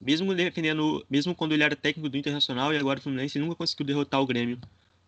Mesmo 0.00 0.34
defendendo, 0.34 1.04
mesmo 1.08 1.34
quando 1.34 1.52
ele 1.52 1.62
era 1.62 1.74
técnico 1.74 2.10
do 2.10 2.16
Internacional 2.18 2.74
e 2.74 2.76
agora 2.76 2.98
o 2.98 3.02
Fluminense, 3.02 3.38
nunca 3.38 3.54
conseguiu 3.54 3.86
derrotar 3.86 4.20
o 4.20 4.26
Grêmio 4.26 4.58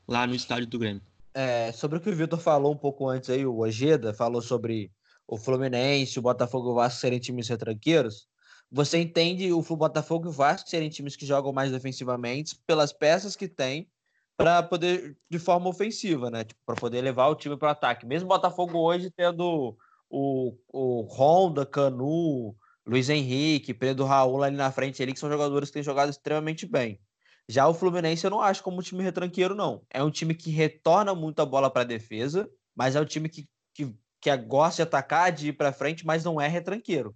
lá 0.08 0.26
no 0.26 0.34
estádio 0.34 0.66
do 0.66 0.78
Grêmio. 0.78 1.02
É, 1.38 1.70
sobre 1.70 1.98
o 1.98 2.00
que 2.00 2.08
o 2.08 2.16
Vitor 2.16 2.40
falou 2.40 2.72
um 2.72 2.76
pouco 2.78 3.06
antes 3.06 3.28
aí, 3.28 3.44
o 3.44 3.58
Ojeda 3.58 4.14
falou 4.14 4.40
sobre 4.40 4.90
o 5.26 5.36
Fluminense, 5.36 6.18
o 6.18 6.22
Botafogo 6.22 6.70
e 6.70 6.72
o 6.72 6.74
Vasco 6.74 6.98
serem 6.98 7.18
times 7.18 7.46
retranqueiros, 7.46 8.26
você 8.72 8.98
entende 8.98 9.52
o 9.52 9.60
Botafogo 9.76 10.24
e 10.24 10.28
o 10.30 10.32
Vasco 10.32 10.70
serem 10.70 10.88
times 10.88 11.14
que 11.14 11.26
jogam 11.26 11.52
mais 11.52 11.70
defensivamente 11.70 12.58
pelas 12.66 12.90
peças 12.90 13.36
que 13.36 13.46
tem 13.48 13.86
para 14.34 14.62
poder 14.62 15.14
de 15.30 15.38
forma 15.38 15.68
ofensiva, 15.68 16.30
né? 16.30 16.42
Tipo, 16.42 16.60
para 16.64 16.74
poder 16.74 17.02
levar 17.02 17.28
o 17.28 17.34
time 17.34 17.54
para 17.54 17.68
o 17.68 17.70
ataque. 17.70 18.06
Mesmo 18.06 18.24
o 18.26 18.32
Botafogo 18.32 18.78
hoje 18.78 19.10
tendo 19.10 19.76
o, 20.08 20.56
o 20.72 21.02
Honda, 21.02 21.66
Canu, 21.66 22.56
Luiz 22.86 23.10
Henrique, 23.10 23.74
Pedro 23.74 24.06
Raul 24.06 24.42
ali 24.42 24.56
na 24.56 24.72
frente, 24.72 25.02
ali, 25.02 25.12
que 25.12 25.20
são 25.20 25.30
jogadores 25.30 25.68
que 25.68 25.74
têm 25.74 25.82
jogado 25.82 26.08
extremamente 26.08 26.64
bem. 26.64 26.98
Já 27.48 27.68
o 27.68 27.74
Fluminense 27.74 28.24
eu 28.24 28.30
não 28.30 28.40
acho 28.40 28.62
como 28.62 28.78
um 28.78 28.82
time 28.82 29.02
retranqueiro, 29.02 29.54
não. 29.54 29.84
É 29.90 30.02
um 30.02 30.10
time 30.10 30.34
que 30.34 30.50
retorna 30.50 31.14
muito 31.14 31.40
a 31.40 31.46
bola 31.46 31.70
para 31.70 31.82
a 31.82 31.86
defesa, 31.86 32.48
mas 32.74 32.96
é 32.96 33.00
um 33.00 33.04
time 33.04 33.28
que, 33.28 33.48
que 33.72 33.94
que 34.20 34.36
gosta 34.38 34.82
de 34.82 34.88
atacar, 34.88 35.30
de 35.30 35.48
ir 35.48 35.52
para 35.52 35.72
frente, 35.72 36.04
mas 36.04 36.24
não 36.24 36.40
é 36.40 36.48
retranqueiro. 36.48 37.14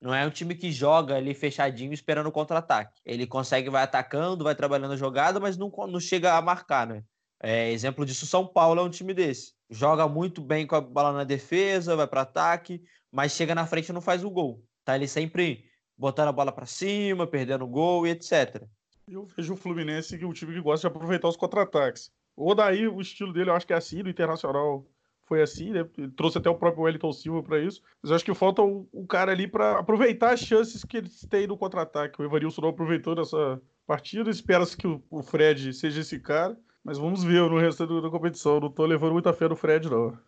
Não 0.00 0.14
é 0.14 0.26
um 0.26 0.30
time 0.30 0.54
que 0.54 0.72
joga 0.72 1.16
ali 1.16 1.34
fechadinho 1.34 1.92
esperando 1.92 2.26
o 2.26 2.32
contra-ataque. 2.32 3.00
Ele 3.04 3.26
consegue, 3.26 3.68
vai 3.68 3.82
atacando, 3.82 4.44
vai 4.44 4.54
trabalhando 4.54 4.92
a 4.92 4.96
jogada, 4.96 5.38
mas 5.38 5.56
não, 5.56 5.70
não 5.88 6.00
chega 6.00 6.34
a 6.34 6.42
marcar, 6.42 6.86
né? 6.86 7.02
É, 7.42 7.70
exemplo 7.70 8.04
disso, 8.04 8.26
São 8.26 8.46
Paulo 8.46 8.80
é 8.80 8.84
um 8.84 8.90
time 8.90 9.14
desse. 9.14 9.54
Joga 9.70 10.06
muito 10.08 10.42
bem 10.42 10.66
com 10.66 10.74
a 10.74 10.80
bola 10.80 11.12
na 11.12 11.24
defesa, 11.24 11.96
vai 11.96 12.06
para 12.06 12.22
ataque, 12.22 12.82
mas 13.10 13.32
chega 13.32 13.54
na 13.54 13.66
frente 13.66 13.88
e 13.88 13.92
não 13.92 14.00
faz 14.00 14.24
o 14.24 14.30
gol. 14.30 14.62
Tá 14.84 14.96
ele 14.96 15.08
sempre 15.08 15.64
botando 15.96 16.28
a 16.28 16.32
bola 16.32 16.52
para 16.52 16.66
cima, 16.66 17.26
perdendo 17.26 17.64
o 17.64 17.68
gol 17.68 18.06
e 18.06 18.10
etc. 18.10 18.66
Eu 19.10 19.24
vejo 19.24 19.54
o 19.54 19.56
Fluminense 19.56 20.16
que 20.16 20.24
é 20.24 20.26
um 20.26 20.32
time 20.32 20.52
que 20.52 20.60
gosta 20.60 20.88
de 20.88 20.94
aproveitar 20.94 21.28
os 21.28 21.36
contra-ataques. 21.36 22.12
O 22.36 22.54
daí 22.54 22.86
o 22.86 23.00
estilo 23.00 23.32
dele 23.32 23.50
eu 23.50 23.54
acho 23.54 23.66
que 23.66 23.72
é 23.72 23.76
assim, 23.76 24.02
do 24.02 24.10
Internacional 24.10 24.86
foi 25.30 25.42
assim, 25.42 25.70
né? 25.70 25.88
Trouxe 26.16 26.38
até 26.38 26.50
o 26.50 26.56
próprio 26.56 26.82
Wellington 26.82 27.12
Silva 27.12 27.40
para 27.40 27.60
isso. 27.60 27.80
Mas 28.02 28.10
eu 28.10 28.16
acho 28.16 28.24
que 28.24 28.34
falta 28.34 28.62
o, 28.62 29.06
cara 29.08 29.30
ali 29.30 29.46
para 29.46 29.78
aproveitar 29.78 30.32
as 30.32 30.40
chances 30.40 30.84
que 30.84 30.96
eles 30.96 31.24
têm 31.30 31.46
no 31.46 31.56
contra-ataque. 31.56 32.20
O 32.20 32.24
Evanilson 32.24 32.62
não 32.62 32.70
aproveitou 32.70 33.14
nessa 33.14 33.62
partida. 33.86 34.28
Espera-se 34.28 34.76
que 34.76 34.88
o, 34.88 35.00
o, 35.08 35.22
Fred 35.22 35.72
seja 35.72 36.00
esse 36.00 36.18
cara. 36.18 36.58
Mas 36.82 36.98
vamos 36.98 37.22
ver 37.22 37.48
no 37.48 37.60
resto 37.60 37.86
da 38.02 38.10
competição. 38.10 38.58
Não 38.58 38.72
tô 38.72 38.84
levando 38.84 39.12
muita 39.12 39.32
fé 39.32 39.48
no 39.48 39.54
Fred, 39.54 39.88
não. 39.88 40.18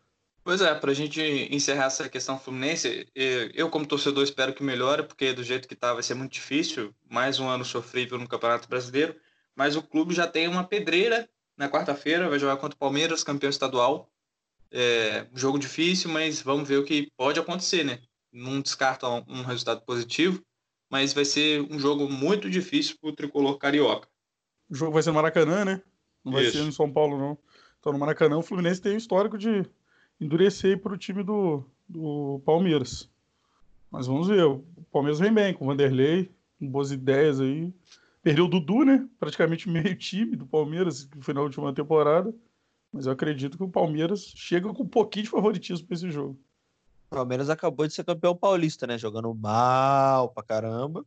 Pois 0.45 0.61
é, 0.61 0.75
para 0.75 0.91
a 0.91 0.95
gente 0.95 1.21
encerrar 1.55 1.85
essa 1.85 2.09
questão 2.09 2.37
Fluminense, 2.39 3.07
eu 3.15 3.71
como 3.71 3.87
torcedor 3.87 4.25
espero 4.25 4.53
que 4.53 4.63
melhore, 4.63 5.05
porque 5.05 5.33
do 5.33 5.45
jeito 5.45 5.69
que 5.69 5.77
tá 5.77 5.95
vai 5.95 6.03
ser 6.03 6.15
muito 6.15 6.33
difícil, 6.33 6.93
mais 7.09 7.39
um 7.39 7.49
ano 7.49 7.65
sofrível 7.65 8.19
no 8.19 8.27
Campeonato 8.27 8.69
Brasileiro, 8.69 9.15
mas 9.55 9.77
o 9.77 9.83
clube 9.83 10.13
já 10.13 10.27
tem 10.27 10.49
uma 10.49 10.65
pedreira 10.65 11.29
na 11.57 11.69
quarta-feira, 11.69 12.29
vai 12.29 12.41
jogar 12.41 12.57
contra 12.57 12.75
o 12.75 12.79
Palmeiras, 12.79 13.23
campeão 13.23 13.51
estadual. 13.51 14.11
É 14.71 15.27
um 15.33 15.37
jogo 15.37 15.59
difícil, 15.59 16.11
mas 16.11 16.43
vamos 16.43 16.67
ver 16.67 16.79
o 16.79 16.85
que 16.85 17.09
pode 17.17 17.39
acontecer, 17.39 17.85
né? 17.85 18.01
Não 18.33 18.61
descarta 18.61 19.07
um 19.07 19.43
resultado 19.43 19.83
positivo, 19.83 20.43
mas 20.91 21.13
vai 21.13 21.25
ser 21.25 21.61
um 21.71 21.79
jogo 21.79 22.09
muito 22.09 22.51
difícil 22.51 22.97
para 23.01 23.11
o 23.11 23.15
tricolor 23.15 23.59
carioca. 23.59 24.09
O 24.69 24.75
jogo 24.75 24.95
vai 24.95 25.03
ser 25.03 25.11
no 25.11 25.17
Maracanã, 25.17 25.65
né? 25.65 25.83
Não 26.25 26.33
vai 26.33 26.45
Isso. 26.45 26.57
ser 26.57 26.65
em 26.65 26.73
São 26.73 26.91
Paulo, 26.91 27.17
não. 27.17 27.39
Então 27.79 27.93
no 27.93 27.99
Maracanã 27.99 28.39
o 28.39 28.43
Fluminense 28.43 28.81
tem 28.81 28.95
um 28.95 28.99
histórico 28.99 29.39
de 29.39 29.65
endurecer 30.23 30.79
para 30.81 30.93
o 30.93 30.99
time 30.99 31.23
do, 31.23 31.65
do 31.89 32.41
Palmeiras. 32.45 33.11
Mas 33.91 34.07
vamos 34.07 34.29
ver. 34.29 34.45
O 34.45 34.65
Palmeiras 34.91 35.19
vem 35.19 35.33
bem 35.33 35.53
com 35.53 35.65
o 35.65 35.69
Vanderlei, 35.69 36.33
com 36.59 36.69
boas 36.69 36.93
ideias 36.93 37.41
aí. 37.41 37.73
Perdeu 38.23 38.45
o 38.45 38.49
Dudu, 38.49 38.85
né? 38.85 39.07
Praticamente 39.19 39.69
meio 39.71 39.97
time 39.97 40.37
do 40.37 40.47
Palmeiras, 40.47 41.05
que 41.05 41.21
foi 41.21 41.35
na 41.35 41.43
última 41.43 41.75
temporada. 41.75 42.35
Mas 42.93 43.07
eu 43.07 43.13
acredito 43.13 43.57
que 43.57 43.65
o 43.65 43.69
Palmeiras 43.69 44.33
chega 44.37 44.73
com 44.73 44.83
um 44.83 44.89
pouquinho 44.89 45.25
de 45.25 45.31
favoritismo 45.31 45.87
para 45.87 45.95
esse 45.95 46.11
jogo. 46.11 46.39
O 47.11 47.15
Palmeiras 47.15 47.51
acabou 47.51 47.87
de 47.87 47.93
ser 47.93 48.05
campeão 48.05 48.37
paulista, 48.37 48.87
né? 48.87 48.97
Jogando 48.97 49.35
mal 49.35 50.29
pra 50.31 50.43
caramba. 50.43 51.05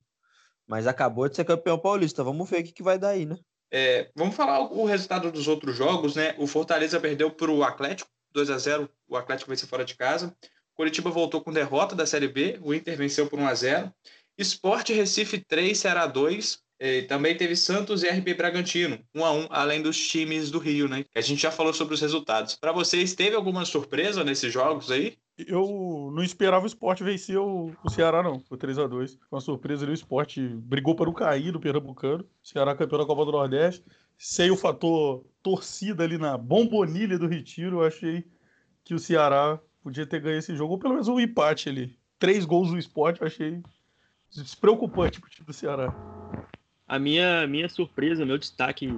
Mas 0.68 0.88
acabou 0.88 1.30
de 1.30 1.36
ser 1.36 1.46
campeão 1.46 1.80
paulista. 1.80 2.24
Vamos 2.24 2.50
ver 2.50 2.62
o 2.62 2.64
que, 2.64 2.72
que 2.72 2.84
vai 2.84 2.98
dar 2.98 3.10
aí, 3.10 3.26
né? 3.26 3.38
É, 3.72 4.12
vamos 4.16 4.36
falar 4.36 4.62
o 4.72 4.86
resultado 4.86 5.32
dos 5.32 5.48
outros 5.48 5.76
jogos, 5.76 6.16
né? 6.16 6.36
O 6.38 6.48
Fortaleza 6.48 7.00
perdeu 7.00 7.32
para 7.32 7.52
o 7.52 7.64
Atlético 7.64 8.10
2 8.34 8.50
a 8.50 8.58
0 8.58 8.90
o 9.08 9.16
Atlético 9.18 9.50
venceu 9.50 9.68
fora 9.68 9.86
de 9.86 9.96
casa. 9.96 10.36
Curitiba 10.76 11.10
voltou 11.10 11.42
com 11.42 11.52
derrota 11.52 11.96
da 11.96 12.06
Série 12.06 12.28
B, 12.28 12.60
o 12.62 12.74
Inter 12.74 12.98
venceu 12.98 13.28
por 13.28 13.40
1 13.40 13.48
a 13.48 13.54
0 13.54 13.94
Esporte 14.38 14.92
Recife 14.92 15.40
3, 15.40 15.78
Ceará 15.78 16.06
2. 16.06 16.64
E 16.78 17.04
também 17.04 17.38
teve 17.38 17.56
Santos 17.56 18.04
e 18.04 18.10
RB 18.10 18.34
Bragantino, 18.34 19.00
1 19.16 19.24
a 19.24 19.32
1 19.32 19.48
além 19.50 19.82
dos 19.82 19.98
times 19.98 20.52
do 20.52 20.60
Rio, 20.60 20.90
né? 20.90 21.06
A 21.16 21.22
gente 21.22 21.42
já 21.42 21.50
falou 21.50 21.74
sobre 21.74 21.94
os 21.94 22.02
resultados. 22.02 22.56
Para 22.56 22.74
vocês, 22.74 23.16
teve 23.16 23.34
alguma 23.34 23.64
surpresa 23.64 24.26
nesses 24.26 24.52
jogos 24.52 24.92
aí? 24.92 25.18
Eu 25.38 26.12
não 26.14 26.22
esperava 26.22 26.66
o 26.66 26.68
esporte 26.68 27.02
vencer 27.02 27.38
o, 27.38 27.72
o 27.82 27.90
Ceará, 27.90 28.22
não. 28.22 28.42
Foi 28.42 28.58
3x2. 28.58 28.90
Foi 28.90 29.18
uma 29.32 29.40
surpresa 29.40 29.86
ali. 29.86 29.94
O 29.94 29.96
esporte 29.96 30.42
brigou 30.42 30.96
para 30.96 31.06
não 31.06 31.14
cair 31.14 31.54
no 31.54 31.62
Pernambucano. 31.62 32.28
Ceará 32.44 32.76
campeão 32.76 33.00
da 33.00 33.06
Copa 33.06 33.24
do 33.24 33.32
Nordeste 33.32 33.86
sem 34.18 34.52
o 34.52 34.58
fator 34.58 35.26
torcida 35.42 36.04
ali 36.04 36.18
na 36.18 36.38
bombonilha 36.38 37.18
do 37.18 37.28
Retiro, 37.28 37.78
eu 37.78 37.88
achei 37.88 38.26
que 38.86 38.94
o 38.94 39.00
Ceará 39.00 39.60
podia 39.84 40.06
ter 40.06 40.22
ganho 40.22 40.38
esse 40.38 40.56
jogo, 40.56 40.74
ou 40.74 40.80
pelo 40.80 40.94
menos 40.94 41.08
um 41.08 41.20
empate 41.20 41.68
ali. 41.68 41.98
Três 42.18 42.46
gols 42.46 42.70
do 42.70 42.78
esporte, 42.78 43.20
eu 43.20 43.28
achei 43.28 43.62
despreocupante 44.32 45.20
pro 45.20 45.30
time 45.30 45.46
do 45.46 45.54
Ceará. 45.54 45.94
A 46.88 47.00
minha, 47.00 47.48
minha 47.48 47.68
surpresa, 47.68 48.26
meu 48.26 48.38
destaque 48.38 48.90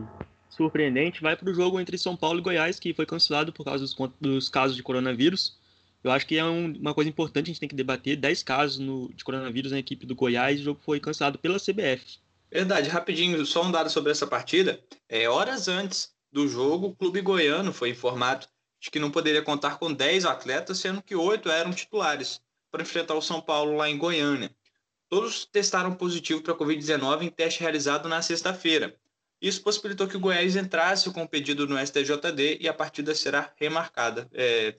surpreendente 0.50 1.22
vai 1.22 1.36
para 1.36 1.50
o 1.50 1.54
jogo 1.54 1.80
entre 1.80 1.98
São 1.98 2.18
Paulo 2.18 2.40
e 2.40 2.42
Goiás, 2.42 2.80
que 2.80 2.94
foi 2.94 3.06
cancelado 3.06 3.54
por 3.54 3.64
causa 3.64 3.84
dos, 3.84 3.96
dos 4.20 4.50
casos 4.50 4.76
de 4.76 4.84
coronavírus. 4.84 5.58
Eu 6.04 6.12
acho 6.12 6.28
que 6.28 6.38
é 6.38 6.44
um, 6.44 6.74
uma 6.74 6.94
coisa 6.94 7.10
importante, 7.10 7.46
a 7.46 7.48
gente 7.48 7.60
tem 7.60 7.70
que 7.70 7.76
debater 7.76 8.18
10 8.18 8.44
casos 8.44 8.80
no, 8.80 9.12
de 9.14 9.24
coronavírus 9.24 9.72
na 9.72 9.80
equipe 9.80 10.06
do 10.06 10.16
Goiás, 10.16 10.60
o 10.60 10.64
jogo 10.64 10.82
foi 10.84 11.00
cancelado 11.00 11.40
pela 11.40 11.60
CBF. 11.60 12.20
Verdade, 12.52 12.90
rapidinho, 12.90 13.46
só 13.46 13.64
um 13.64 13.72
dado 13.72 13.90
sobre 13.90 14.12
essa 14.12 14.28
partida. 14.28 14.80
É, 15.08 15.28
horas 15.30 15.68
antes 15.68 16.14
do 16.32 16.48
jogo, 16.48 16.88
o 16.88 16.96
clube 16.96 17.22
goiano 17.22 17.74
foi 17.74 17.90
informado 17.90 18.48
de 18.80 18.92
que 18.92 19.00
não 19.00 19.12
poderia 19.12 19.42
contar 19.42 19.78
com 19.78 19.92
10 19.92 20.26
atletas, 20.26 20.80
sendo 20.80 21.02
que 21.02 21.16
oito 21.16 21.50
eram 21.50 21.72
titulares, 21.72 22.42
para 22.72 22.84
enfrentar 22.84 23.16
o 23.16 23.22
São 23.22 23.42
Paulo 23.42 23.76
lá 23.76 23.90
em 23.90 23.98
Goiânia. 23.98 24.52
Todos 25.10 25.46
testaram 25.46 25.94
positivo 25.94 26.42
para 26.42 26.54
a 26.54 26.58
Covid-19 26.58 27.24
em 27.24 27.30
teste 27.30 27.62
realizado 27.62 28.10
na 28.10 28.22
sexta-feira. 28.22 28.96
Isso 29.42 29.62
possibilitou 29.62 30.08
que 30.08 30.18
o 30.18 30.20
Goiás 30.20 30.56
entrasse 30.56 31.10
com 31.12 31.24
o 31.24 31.28
pedido 31.28 31.68
no 31.68 31.78
STJD 31.78 32.58
e 32.60 32.68
a 32.68 32.74
partida 32.74 33.14
será 33.14 33.54
remarcada. 33.56 34.28
É, 34.34 34.76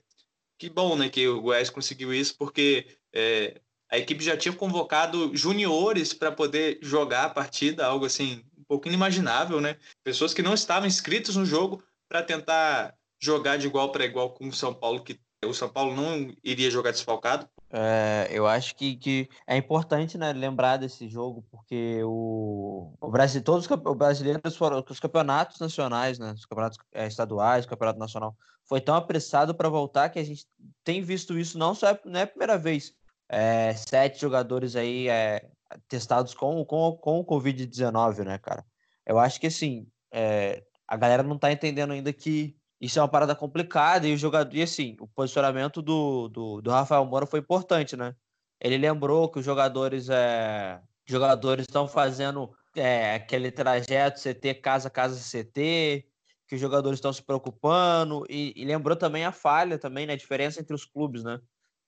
que 0.57 0.69
bom 0.69 0.95
né, 0.97 1.09
que 1.09 1.27
o 1.27 1.41
Goiás 1.41 1.69
conseguiu 1.69 2.13
isso, 2.13 2.37
porque 2.37 2.97
é, 3.13 3.61
a 3.89 3.97
equipe 3.97 4.23
já 4.23 4.37
tinha 4.37 4.53
convocado 4.53 5.35
juniores 5.35 6.13
para 6.13 6.31
poder 6.31 6.77
jogar 6.81 7.25
a 7.25 7.29
partida, 7.29 7.85
algo 7.85 8.05
assim 8.05 8.43
um 8.57 8.63
pouco 8.63 8.87
inimaginável, 8.87 9.59
né? 9.59 9.77
Pessoas 10.03 10.33
que 10.33 10.43
não 10.43 10.53
estavam 10.53 10.87
inscritos 10.87 11.35
no 11.35 11.45
jogo 11.45 11.81
para 12.07 12.21
tentar 12.21 12.93
jogar 13.19 13.57
de 13.57 13.67
igual 13.67 13.91
para 13.91 14.05
igual 14.05 14.33
com 14.33 14.47
o 14.47 14.53
São 14.53 14.73
Paulo, 14.73 15.03
que 15.03 15.19
o 15.45 15.53
São 15.53 15.69
Paulo 15.69 15.95
não 15.95 16.33
iria 16.43 16.69
jogar 16.69 16.91
desfalcado. 16.91 17.47
É, 17.71 18.27
eu 18.31 18.47
acho 18.47 18.75
que, 18.75 18.95
que 18.95 19.29
é 19.47 19.55
importante 19.55 20.17
né, 20.17 20.33
lembrar 20.33 20.77
desse 20.77 21.07
jogo, 21.07 21.45
porque 21.51 22.01
o, 22.03 22.93
o 22.99 23.09
Brasil, 23.09 23.43
todos 23.43 23.67
os 23.69 23.97
brasileiros 23.97 24.57
foram 24.57 24.83
os 24.87 24.99
campeonatos 24.99 25.59
nacionais, 25.59 26.17
né, 26.17 26.33
os 26.33 26.45
campeonatos 26.45 26.77
é, 26.93 27.07
estaduais, 27.07 27.65
o 27.65 27.69
campeonato 27.69 27.99
nacional, 27.99 28.35
foi 28.67 28.81
tão 28.81 28.95
apressado 28.95 29.53
para 29.53 29.69
voltar 29.69 30.09
que 30.09 30.19
a 30.19 30.23
gente 30.23 30.45
tem 30.83 31.01
visto 31.01 31.37
isso 31.37 31.57
não 31.57 31.73
só 31.73 31.97
não 32.05 32.19
é 32.19 32.23
a 32.23 32.27
primeira 32.27 32.57
vez 32.57 32.93
é, 33.29 33.73
sete 33.75 34.19
jogadores 34.19 34.75
aí 34.75 35.07
é, 35.07 35.47
testados 35.87 36.33
com, 36.33 36.65
com, 36.65 36.97
com 36.97 37.19
o 37.19 37.25
Covid-19, 37.25 38.25
né, 38.25 38.37
cara? 38.39 38.65
Eu 39.05 39.19
acho 39.19 39.39
que, 39.39 39.47
assim, 39.47 39.87
é, 40.11 40.63
a 40.87 40.97
galera 40.97 41.23
não 41.23 41.37
tá 41.37 41.51
entendendo 41.51 41.93
ainda 41.93 42.11
que 42.11 42.55
isso 42.79 42.99
é 42.99 43.01
uma 43.01 43.07
parada 43.07 43.35
complicada 43.35 44.07
e 44.07 44.13
o 44.13 44.17
jogador, 44.17 44.55
e 44.55 44.61
assim, 44.61 44.95
o 44.99 45.07
posicionamento 45.07 45.81
do, 45.81 46.29
do, 46.29 46.61
do 46.61 46.71
Rafael 46.71 47.05
Moura 47.05 47.25
foi 47.25 47.39
importante, 47.39 47.97
né? 47.97 48.15
Ele 48.59 48.77
lembrou 48.77 49.29
que 49.29 49.39
os 49.39 49.45
jogadores 49.45 50.09
é, 50.09 50.81
jogadores 51.05 51.63
estão 51.63 51.87
fazendo 51.87 52.51
é, 52.75 53.15
aquele 53.15 53.51
trajeto 53.51 54.19
CT 54.21 54.55
casa 54.55 54.89
casa 54.89 55.19
CT, 55.19 56.05
que 56.47 56.55
os 56.55 56.61
jogadores 56.61 56.97
estão 56.97 57.13
se 57.13 57.23
preocupando 57.23 58.25
e, 58.29 58.53
e, 58.55 58.65
lembrou 58.65 58.95
também 58.97 59.25
a 59.25 59.31
falha 59.31 59.77
também, 59.77 60.05
né? 60.05 60.13
A 60.13 60.17
diferença 60.17 60.59
entre 60.59 60.73
os 60.75 60.85
clubes, 60.85 61.23
né? 61.23 61.39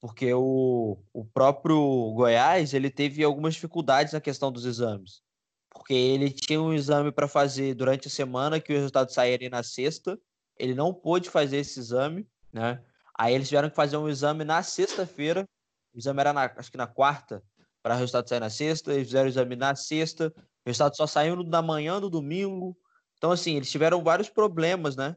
porque 0.02 0.34
o, 0.34 0.98
o 1.14 1.24
próprio 1.24 2.12
Goiás 2.16 2.74
ele 2.74 2.90
teve 2.90 3.24
algumas 3.24 3.54
dificuldades 3.54 4.12
na 4.12 4.20
questão 4.20 4.52
dos 4.52 4.66
exames, 4.66 5.22
porque 5.70 5.94
ele 5.94 6.32
tinha 6.32 6.60
um 6.60 6.74
exame 6.74 7.12
para 7.12 7.28
fazer 7.28 7.76
durante 7.76 8.08
a 8.08 8.12
semana 8.12 8.60
que 8.60 8.74
o 8.74 8.76
resultado 8.76 9.14
sairia 9.14 9.50
na 9.50 9.62
sexta, 9.62 10.20
ele 10.58 10.74
não 10.76 10.94
pôde 10.94 11.30
fazer 11.30 11.58
esse 11.58 11.80
exame, 11.80 12.28
né? 12.52 12.84
Aí 13.18 13.34
eles 13.34 13.48
tiveram 13.48 13.70
que 13.70 13.76
fazer 13.76 13.98
um 13.98 14.10
exame 14.10 14.44
na 14.44 14.64
sexta-feira, 14.64 15.48
o 15.94 15.98
exame 15.98 16.20
era 16.22 16.34
na, 16.34 16.52
acho 16.58 16.72
que 16.72 16.78
na 16.78 16.88
quarta, 16.88 17.44
para 17.84 17.96
o 17.96 17.98
resultado 17.98 18.30
sair 18.30 18.40
na 18.40 18.50
sexta, 18.50 18.94
eles 18.94 19.08
fizeram 19.08 19.26
o 19.26 19.30
exame 19.30 19.56
na 19.56 19.76
sexta, 19.76 20.34
o 20.38 20.70
resultado 20.70 20.96
só 20.96 21.08
saiu 21.08 21.44
na 21.44 21.62
manhã 21.62 22.00
do 22.00 22.10
domingo. 22.10 22.78
Então, 23.18 23.32
assim, 23.32 23.56
eles 23.56 23.70
tiveram 23.70 24.04
vários 24.04 24.30
problemas, 24.30 24.96
né? 24.96 25.16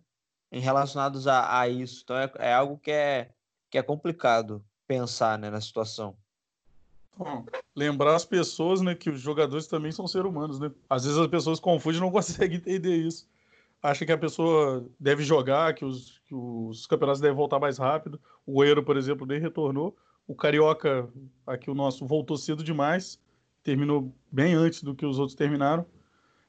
Em 0.51 0.61
relacionados 0.61 1.27
a, 1.27 1.61
a 1.61 1.69
isso. 1.69 2.03
Então, 2.05 2.17
é, 2.17 2.31
é 2.39 2.53
algo 2.55 2.79
que 2.79 2.91
é, 2.91 3.31
que 3.71 3.79
é 3.79 3.83
complicado 3.83 4.65
pensar 4.87 5.39
né, 5.39 5.51
na 5.51 5.61
situação. 5.61 6.17
Bom, 7.17 7.45
lembrar 7.77 8.15
as 8.15 8.25
pessoas 8.25 8.81
né, 8.81 8.95
que 8.95 9.11
os 9.11 9.21
jogadores 9.21 9.67
também 9.67 9.93
são 9.93 10.07
seres 10.07 10.29
humanos. 10.29 10.59
Né? 10.59 10.71
Às 10.89 11.05
vezes 11.05 11.19
as 11.19 11.27
pessoas 11.29 11.61
confundem 11.61 11.99
e 11.99 12.03
não 12.03 12.11
conseguem 12.13 12.59
entender 12.59 12.97
isso. 12.97 13.29
Acha 13.85 14.07
que 14.07 14.13
a 14.13 14.19
pessoa 14.19 14.89
deve 14.99 15.23
jogar, 15.23 15.75
que 15.75 15.85
os, 15.85 16.21
que 16.27 16.35
os 16.35 16.87
campeonatos 16.87 17.21
devem 17.21 17.37
voltar 17.37 17.59
mais 17.59 17.77
rápido. 17.77 18.21
O 18.47 18.55
Goiano, 18.55 18.83
por 18.83 18.97
exemplo, 18.97 19.27
nem 19.27 19.39
retornou. 19.39 19.95
O 20.27 20.35
Carioca, 20.35 21.09
aqui 21.47 21.71
o 21.71 21.75
nosso, 21.75 22.07
voltou 22.07 22.37
cedo 22.39 22.65
demais. 22.65 23.21
Terminou 23.63 24.11
bem 24.33 24.55
antes 24.55 24.83
do 24.83 24.95
que 24.95 25.05
os 25.05 25.19
outros 25.19 25.37
terminaram. 25.37 25.85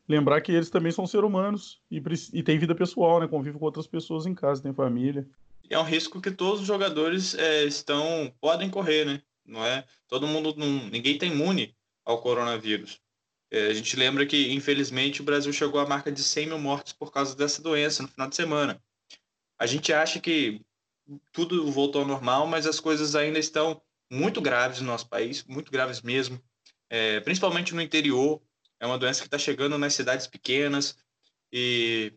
Lembrar 0.07 0.39
que 0.39 0.51
eles 0.51 0.69
também 0.69 0.91
são 0.91 1.05
seres 1.05 1.25
humanos 1.25 1.81
e, 1.91 2.01
e 2.33 2.43
têm 2.43 2.57
vida 2.57 2.73
pessoal, 2.73 3.19
né? 3.19 3.27
Convivem 3.27 3.59
com 3.59 3.65
outras 3.65 3.87
pessoas 3.87 4.25
em 4.25 4.33
casa, 4.33 4.63
tem 4.63 4.73
família 4.73 5.27
é 5.69 5.79
um 5.79 5.83
risco 5.83 6.21
que 6.21 6.31
todos 6.31 6.61
os 6.61 6.67
jogadores 6.67 7.33
é, 7.35 7.63
estão 7.63 8.33
podem 8.39 8.69
correr, 8.69 9.05
né? 9.05 9.21
Não 9.45 9.63
é? 9.65 9.85
Todo 10.07 10.27
mundo, 10.27 10.55
não, 10.57 10.89
ninguém 10.89 11.13
está 11.13 11.25
imune 11.25 11.75
ao 12.03 12.21
coronavírus. 12.21 12.99
É, 13.51 13.67
a 13.67 13.73
gente 13.73 13.95
lembra 13.95 14.25
que, 14.25 14.51
infelizmente, 14.53 15.21
o 15.21 15.23
Brasil 15.23 15.51
chegou 15.53 15.79
à 15.79 15.87
marca 15.87 16.11
de 16.11 16.23
100 16.23 16.47
mil 16.47 16.59
mortos 16.59 16.93
por 16.93 17.11
causa 17.11 17.35
dessa 17.35 17.61
doença 17.61 18.03
no 18.03 18.09
final 18.09 18.27
de 18.27 18.35
semana. 18.35 18.81
A 19.57 19.65
gente 19.65 19.93
acha 19.93 20.19
que 20.19 20.61
tudo 21.31 21.71
voltou 21.71 22.01
ao 22.01 22.07
normal, 22.07 22.47
mas 22.47 22.65
as 22.65 22.79
coisas 22.79 23.15
ainda 23.15 23.39
estão 23.39 23.81
muito 24.11 24.41
graves 24.41 24.81
no 24.81 24.87
nosso 24.87 25.07
país, 25.07 25.43
muito 25.45 25.71
graves 25.71 26.01
mesmo, 26.01 26.41
é, 26.89 27.19
principalmente 27.21 27.73
no 27.73 27.81
interior. 27.81 28.41
É 28.79 28.85
uma 28.85 28.97
doença 28.97 29.21
que 29.21 29.27
está 29.27 29.37
chegando 29.37 29.77
nas 29.77 29.93
cidades 29.93 30.27
pequenas 30.27 30.97
e 31.51 32.11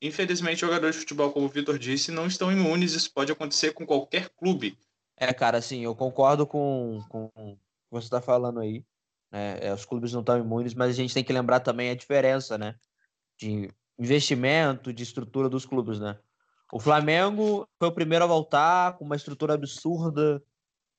Infelizmente, 0.00 0.60
jogadores 0.60 0.94
de 0.94 1.00
futebol, 1.00 1.32
como 1.32 1.46
o 1.46 1.48
Vitor 1.48 1.76
disse, 1.78 2.12
não 2.12 2.26
estão 2.26 2.52
imunes. 2.52 2.92
Isso 2.92 3.12
pode 3.12 3.32
acontecer 3.32 3.72
com 3.72 3.84
qualquer 3.84 4.28
clube. 4.30 4.78
É, 5.16 5.32
cara, 5.32 5.58
assim, 5.58 5.82
eu 5.84 5.94
concordo 5.94 6.46
com, 6.46 7.02
com 7.08 7.30
o 7.34 7.56
que 7.56 7.58
você 7.90 8.06
está 8.06 8.20
falando 8.20 8.60
aí. 8.60 8.84
Né? 9.30 9.58
É, 9.60 9.72
os 9.72 9.84
clubes 9.84 10.12
não 10.12 10.20
estão 10.20 10.38
imunes, 10.38 10.74
mas 10.74 10.90
a 10.90 10.94
gente 10.94 11.14
tem 11.14 11.24
que 11.24 11.32
lembrar 11.32 11.60
também 11.60 11.90
a 11.90 11.94
diferença, 11.94 12.56
né? 12.56 12.74
De 13.38 13.70
investimento, 13.98 14.92
de 14.92 15.02
estrutura 15.02 15.48
dos 15.48 15.66
clubes, 15.66 15.98
né? 15.98 16.18
O 16.72 16.78
Flamengo 16.78 17.66
foi 17.78 17.88
o 17.88 17.92
primeiro 17.92 18.24
a 18.24 18.28
voltar 18.28 18.96
com 18.96 19.04
uma 19.04 19.16
estrutura 19.16 19.54
absurda, 19.54 20.42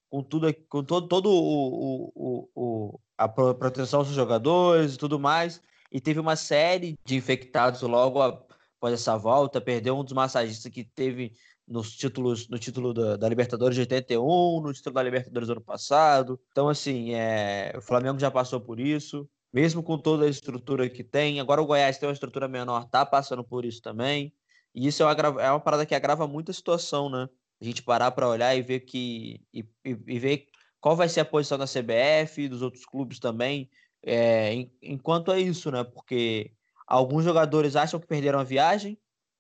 com 0.10 0.24
tudo, 0.24 0.54
com 0.68 0.84
todo, 0.84 1.08
todo 1.08 1.30
o, 1.30 2.12
o, 2.16 2.50
o, 2.56 3.00
a 3.18 3.30
proteção 3.30 4.04
dos 4.04 4.14
jogadores 4.14 4.96
e 4.96 4.98
tudo 4.98 5.20
mais, 5.20 5.62
e 5.92 6.02
teve 6.02 6.20
uma 6.20 6.36
série 6.36 6.98
de 7.06 7.16
infectados 7.16 7.82
logo 7.82 8.22
após 8.22 8.94
essa 8.94 9.16
volta, 9.18 9.62
perdeu 9.62 9.98
um 9.98 10.04
dos 10.04 10.14
massagistas 10.14 10.72
que 10.72 10.84
teve 10.84 11.34
nos 11.70 11.96
títulos, 11.96 12.50
no 12.50 12.58
título 12.58 12.94
da, 12.94 13.16
da, 13.16 13.30
Libertadores 13.30 13.76
de 13.76 13.82
81, 13.82 14.62
no 14.62 14.74
título 14.74 14.96
da 14.96 15.04
Libertadores 15.04 15.48
do 15.48 15.52
ano 15.52 15.62
passado. 15.62 16.40
Então, 16.52 16.68
assim, 16.68 17.14
é, 17.14 17.72
o 17.78 17.82
Flamengo 17.82 18.20
já 18.20 18.32
passou 18.32 18.60
por 18.60 18.80
isso, 18.80 19.30
mesmo 19.54 19.84
com 19.84 19.98
toda 19.98 20.26
a 20.26 20.30
estrutura 20.30 20.90
que 20.90 21.04
tem. 21.04 21.40
Agora 21.40 21.62
o 21.62 21.66
Goiás 21.66 22.00
tem 22.00 22.10
uma 22.10 22.14
estrutura 22.14 22.48
menor, 22.48 22.86
tá 22.90 23.06
passando 23.06 23.44
por 23.44 23.66
isso 23.66 23.82
também. 23.82 24.34
E 24.74 24.88
isso 24.88 25.04
é 25.04 25.06
uma, 25.06 25.42
é 25.42 25.52
uma 25.52 25.60
parada 25.60 25.86
que 25.86 25.94
agrava 25.94 26.28
muito 26.28 26.50
a 26.50 26.54
situação, 26.54 27.10
né? 27.10 27.30
A 27.62 27.66
gente 27.66 27.84
parar 27.84 28.12
para 28.12 28.28
olhar 28.28 28.56
e 28.56 28.62
ver 28.62 28.82
que. 28.82 29.42
E, 29.54 29.60
e, 29.86 29.98
e, 30.08 30.20
ver 30.20 30.48
qual 30.80 30.96
vai 30.96 31.10
ser 31.10 31.20
a 31.20 31.26
posição 31.26 31.58
da 31.58 31.66
CBF, 31.66 32.48
dos 32.48 32.62
outros 32.62 32.86
clubes 32.86 33.20
também, 33.20 33.70
é, 34.04 34.54
enquanto 34.82 35.32
é 35.32 35.40
isso, 35.40 35.70
né? 35.70 35.84
Porque 35.84 36.52
alguns 36.88 37.24
jogadores 37.24 37.76
acham 37.76 38.00
que 38.00 38.08
perderam 38.08 38.40
a 38.40 38.44
viagem, 38.44 38.98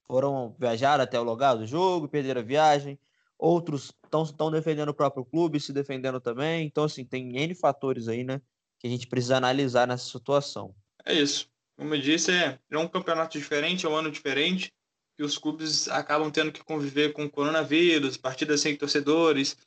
foram 0.09 0.55
viajar 0.57 0.99
até 0.99 1.19
o 1.19 1.23
lugar 1.23 1.55
do 1.55 1.67
jogo, 1.67 2.09
perderam 2.09 2.41
a 2.41 2.43
viagem. 2.43 2.97
Outros 3.37 3.93
estão 4.03 4.49
defendendo 4.49 4.89
o 4.89 4.93
próprio 4.93 5.23
clube, 5.23 5.59
se 5.59 5.71
defendendo 5.71 6.19
também. 6.19 6.65
Então, 6.65 6.85
assim, 6.85 7.05
tem 7.05 7.37
N 7.37 7.53
fatores 7.53 8.07
aí, 8.07 8.23
né? 8.23 8.41
Que 8.79 8.87
a 8.87 8.89
gente 8.89 9.05
precisa 9.05 9.37
analisar 9.37 9.87
nessa 9.87 10.05
situação. 10.05 10.75
É 11.05 11.13
isso. 11.13 11.47
Como 11.77 11.93
eu 11.93 12.01
disse, 12.01 12.31
é, 12.31 12.59
é 12.71 12.77
um 12.77 12.87
campeonato 12.87 13.37
diferente, 13.37 13.85
é 13.85 13.89
um 13.89 13.95
ano 13.95 14.09
diferente 14.09 14.73
que 15.15 15.23
os 15.23 15.37
clubes 15.37 15.87
acabam 15.89 16.31
tendo 16.31 16.51
que 16.51 16.63
conviver 16.63 17.13
com 17.13 17.25
o 17.25 17.29
coronavírus, 17.29 18.17
partidas 18.17 18.61
sem 18.61 18.75
torcedores, 18.75 19.57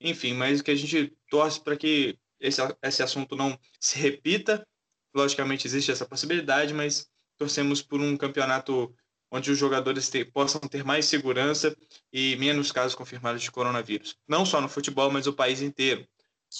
enfim, 0.00 0.34
mas 0.34 0.60
que 0.60 0.70
a 0.70 0.74
gente 0.74 1.16
torce 1.30 1.60
para 1.60 1.76
que 1.76 2.18
esse, 2.38 2.60
esse 2.82 3.02
assunto 3.02 3.34
não 3.34 3.58
se 3.80 3.98
repita. 3.98 4.66
Logicamente 5.14 5.66
existe 5.66 5.90
essa 5.90 6.04
possibilidade, 6.04 6.74
mas 6.74 7.08
torcemos 7.38 7.80
por 7.80 8.00
um 8.00 8.16
campeonato 8.16 8.94
onde 9.30 9.50
os 9.50 9.58
jogadores 9.58 10.08
ter, 10.08 10.30
possam 10.32 10.60
ter 10.60 10.84
mais 10.84 11.06
segurança 11.06 11.76
e 12.12 12.36
menos 12.36 12.70
casos 12.72 12.94
confirmados 12.94 13.42
de 13.42 13.50
coronavírus. 13.50 14.16
Não 14.26 14.46
só 14.46 14.60
no 14.60 14.68
futebol, 14.68 15.10
mas 15.10 15.26
o 15.26 15.32
país 15.32 15.60
inteiro. 15.60 16.06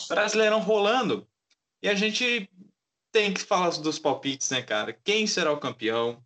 Brasileirão 0.09 0.61
rolando. 0.61 1.27
E 1.83 1.89
a 1.89 1.95
gente 1.95 2.51
tem 3.13 3.33
que 3.33 3.41
falar 3.41 3.71
dos 3.71 3.99
palpites, 3.99 4.51
né, 4.51 4.63
cara? 4.63 4.93
Quem 4.93 5.27
será 5.27 5.53
o 5.53 5.61
campeão? 5.61 6.23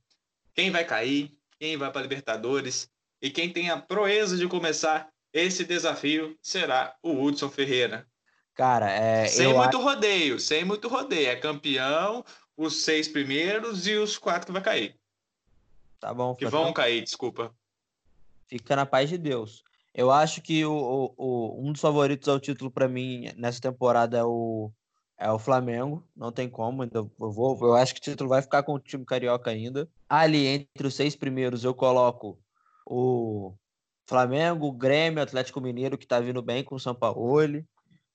Quem 0.55 0.71
vai 0.71 0.85
cair? 0.85 1.39
quem 1.61 1.77
vai 1.77 1.93
para 1.93 2.01
Libertadores 2.01 2.91
e 3.21 3.31
quem 3.31 3.53
tem 3.53 3.69
a 3.69 3.77
proeza 3.77 4.37
de 4.37 4.49
começar 4.49 5.11
esse 5.33 5.63
desafio 5.63 6.37
será 6.41 6.97
o 7.03 7.23
Hudson 7.23 7.51
Ferreira. 7.51 8.07
Cara, 8.55 8.91
é. 8.91 9.27
Sem 9.27 9.53
muito 9.53 9.77
acho... 9.77 9.81
rodeio, 9.81 10.41
sem 10.41 10.65
muito 10.65 10.89
rodeio. 10.89 11.29
É 11.29 11.37
campeão, 11.37 12.25
os 12.57 12.83
seis 12.83 13.07
primeiros 13.07 13.87
e 13.87 13.95
os 13.95 14.19
quatro 14.19 14.47
que 14.47 14.53
vai 14.53 14.63
cair. 14.63 14.97
Tá 16.01 16.15
bom. 16.15 16.35
Que 16.35 16.47
vão 16.47 16.73
cair, 16.73 17.03
desculpa. 17.03 17.55
Fica 18.49 18.75
na 18.75 18.87
paz 18.87 19.09
de 19.09 19.19
Deus. 19.19 19.63
Eu 19.95 20.11
acho 20.11 20.41
que 20.41 20.65
o, 20.65 20.73
o, 20.73 21.15
o 21.17 21.69
um 21.69 21.73
dos 21.73 21.81
favoritos 21.81 22.29
ao 22.29 22.41
título 22.41 22.71
para 22.71 22.89
mim 22.89 23.31
nessa 23.37 23.61
temporada 23.61 24.17
é 24.17 24.25
o, 24.25 24.73
é 25.19 25.31
o 25.31 25.39
Flamengo, 25.39 26.07
não 26.17 26.33
tem 26.33 26.49
como, 26.49 26.83
ainda 26.83 26.99
eu 26.99 27.11
vou, 27.31 27.59
eu 27.61 27.75
acho 27.75 27.93
que 27.95 28.01
o 28.01 28.03
título 28.03 28.31
vai 28.31 28.41
ficar 28.41 28.63
com 28.63 28.75
o 28.75 28.79
time 28.79 29.05
carioca 29.05 29.51
ainda. 29.51 29.89
Ali 30.09 30.47
entre 30.47 30.87
os 30.87 30.95
seis 30.95 31.15
primeiros 31.15 31.65
eu 31.65 31.75
coloco 31.75 32.39
o 32.87 33.53
Flamengo, 34.09 34.67
o 34.67 34.73
Grêmio, 34.73 35.23
Atlético 35.23 35.61
Mineiro 35.61 35.99
que 35.99 36.07
tá 36.07 36.19
vindo 36.21 36.41
bem 36.41 36.65
com 36.65 36.77
o 36.77 36.81
São 36.81 36.95
Paulo. 36.95 37.65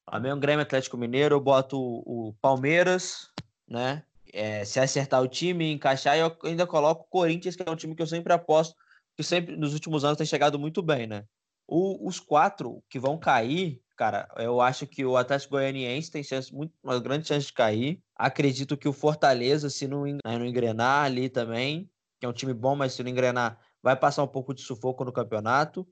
Flamengo, 0.10 0.40
Grêmio, 0.40 0.62
Atlético 0.62 0.98
Mineiro, 0.98 1.36
eu 1.36 1.40
boto 1.40 1.80
o, 1.80 2.30
o 2.30 2.34
Palmeiras, 2.42 3.30
né? 3.68 4.04
É, 4.36 4.66
se 4.66 4.80
acertar 4.80 5.22
o 5.22 5.28
time, 5.28 5.72
encaixar, 5.72 6.18
eu 6.18 6.36
ainda 6.44 6.68
coloco 6.68 7.04
o 7.04 7.08
Corinthians, 7.08 7.56
que 7.56 7.64
é 7.64 7.72
um 7.72 7.76
time 7.76 7.96
que 7.96 8.02
eu 8.02 8.08
sempre 8.08 8.34
aposto, 8.34 8.76
que 9.16 9.24
sempre 9.24 9.56
nos 9.56 9.74
últimos 9.74 10.04
anos 10.04 10.18
tem 10.18 10.28
chegado 10.28 10.60
muito 10.60 10.82
bem, 10.82 11.08
né? 11.08 11.24
O, 11.68 12.08
os 12.08 12.20
quatro 12.20 12.84
que 12.90 13.00
vão 13.00 13.18
cair, 13.18 13.82
Cara, 13.96 14.28
eu 14.36 14.60
acho 14.60 14.86
que 14.86 15.06
o 15.06 15.16
Atlético 15.16 15.52
Goianiense 15.52 16.12
tem 16.12 16.22
chance, 16.22 16.54
muito, 16.54 16.74
uma 16.84 17.00
grande 17.00 17.28
chance 17.28 17.48
de 17.48 17.54
cair. 17.54 18.02
Acredito 18.14 18.76
que 18.76 18.90
o 18.90 18.94
Fortaleza, 18.94 19.70
se 19.70 19.88
não, 19.88 20.04
não 20.06 20.46
engrenar 20.46 21.06
ali 21.06 21.30
também, 21.30 21.90
que 22.20 22.26
é 22.26 22.30
um 22.30 22.34
time 22.34 22.54
bom, 22.54 22.76
mas 22.76 22.94
se 22.94 23.02
não 23.02 23.10
engrenar, 23.10 23.58
vai 23.82 23.96
passar 23.96 24.24
um 24.24 24.28
pouco 24.28 24.54
de 24.54 24.62
sufoco 24.62 25.06
no 25.06 25.14
campeonato. 25.14 25.88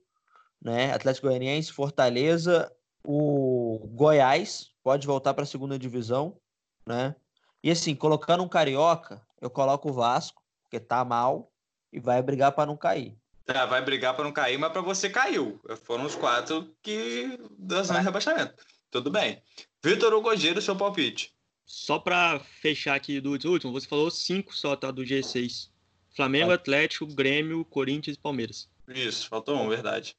Né? 0.60 0.92
Atlético 0.92 1.28
Goianiense, 1.28 1.72
Fortaleza, 1.72 2.70
o 3.02 3.88
Goiás 3.92 4.70
pode 4.82 5.06
voltar 5.06 5.32
para 5.32 5.44
a 5.44 5.46
segunda 5.46 5.78
divisão, 5.78 6.38
né? 6.86 7.14
E 7.64 7.70
assim, 7.70 7.94
colocando 7.94 8.42
um 8.42 8.48
carioca, 8.48 9.26
eu 9.40 9.48
coloco 9.48 9.88
o 9.88 9.92
Vasco, 9.94 10.42
porque 10.62 10.78
tá 10.78 11.02
mal 11.02 11.50
e 11.90 11.98
vai 11.98 12.20
brigar 12.20 12.52
para 12.52 12.66
não 12.66 12.76
cair. 12.76 13.16
Tá, 13.46 13.64
vai 13.64 13.82
brigar 13.82 14.14
para 14.14 14.24
não 14.24 14.32
cair, 14.32 14.58
mas 14.58 14.70
para 14.70 14.82
você 14.82 15.08
caiu. 15.08 15.58
Foram 15.82 16.04
os 16.04 16.14
quatro 16.14 16.76
que 16.82 17.40
da 17.56 17.82
zona 17.82 18.00
de 18.00 18.04
rebaixamento. 18.04 18.54
Tudo 18.90 19.10
bem. 19.10 19.42
Vitor 19.82 20.12
Hugo 20.12 20.30
seu 20.60 20.76
palpite. 20.76 21.34
Só 21.64 21.98
para 21.98 22.38
fechar 22.38 22.96
aqui 22.96 23.18
do 23.18 23.30
último, 23.30 23.72
você 23.72 23.88
falou 23.88 24.10
cinco 24.10 24.54
só, 24.54 24.76
tá? 24.76 24.90
Do 24.90 25.00
G6. 25.00 25.70
Flamengo, 26.14 26.48
tá. 26.48 26.56
Atlético, 26.56 27.06
Grêmio, 27.06 27.64
Corinthians 27.64 28.18
e 28.18 28.20
Palmeiras. 28.20 28.68
Isso, 28.88 29.26
faltou 29.26 29.58
um, 29.58 29.70
verdade. 29.70 30.14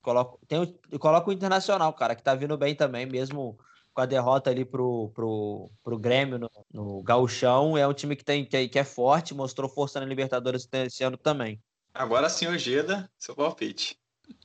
Coloco, 0.00 0.40
tem, 0.48 0.74
coloco 0.98 1.28
o 1.28 1.32
Internacional, 1.34 1.92
cara, 1.92 2.16
que 2.16 2.22
tá 2.22 2.34
vindo 2.34 2.56
bem 2.56 2.74
também, 2.74 3.04
mesmo 3.04 3.58
com 3.94 4.00
a 4.00 4.06
derrota 4.06 4.50
ali 4.50 4.64
pro, 4.64 5.10
pro, 5.14 5.70
pro 5.82 5.98
Grêmio 5.98 6.38
no, 6.38 6.50
no 6.72 7.02
Gauchão. 7.02 7.76
É 7.76 7.86
um 7.86 7.92
time 7.92 8.16
que, 8.16 8.24
tem, 8.24 8.44
que, 8.44 8.68
que 8.68 8.78
é 8.78 8.84
forte, 8.84 9.34
mostrou 9.34 9.68
força 9.68 10.00
na 10.00 10.06
Libertadores 10.06 10.68
esse 10.72 11.04
ano 11.04 11.16
também. 11.16 11.60
Agora 11.94 12.28
sim, 12.28 12.46
Ojeda, 12.46 13.10
seu 13.18 13.34
palpite. 13.34 13.96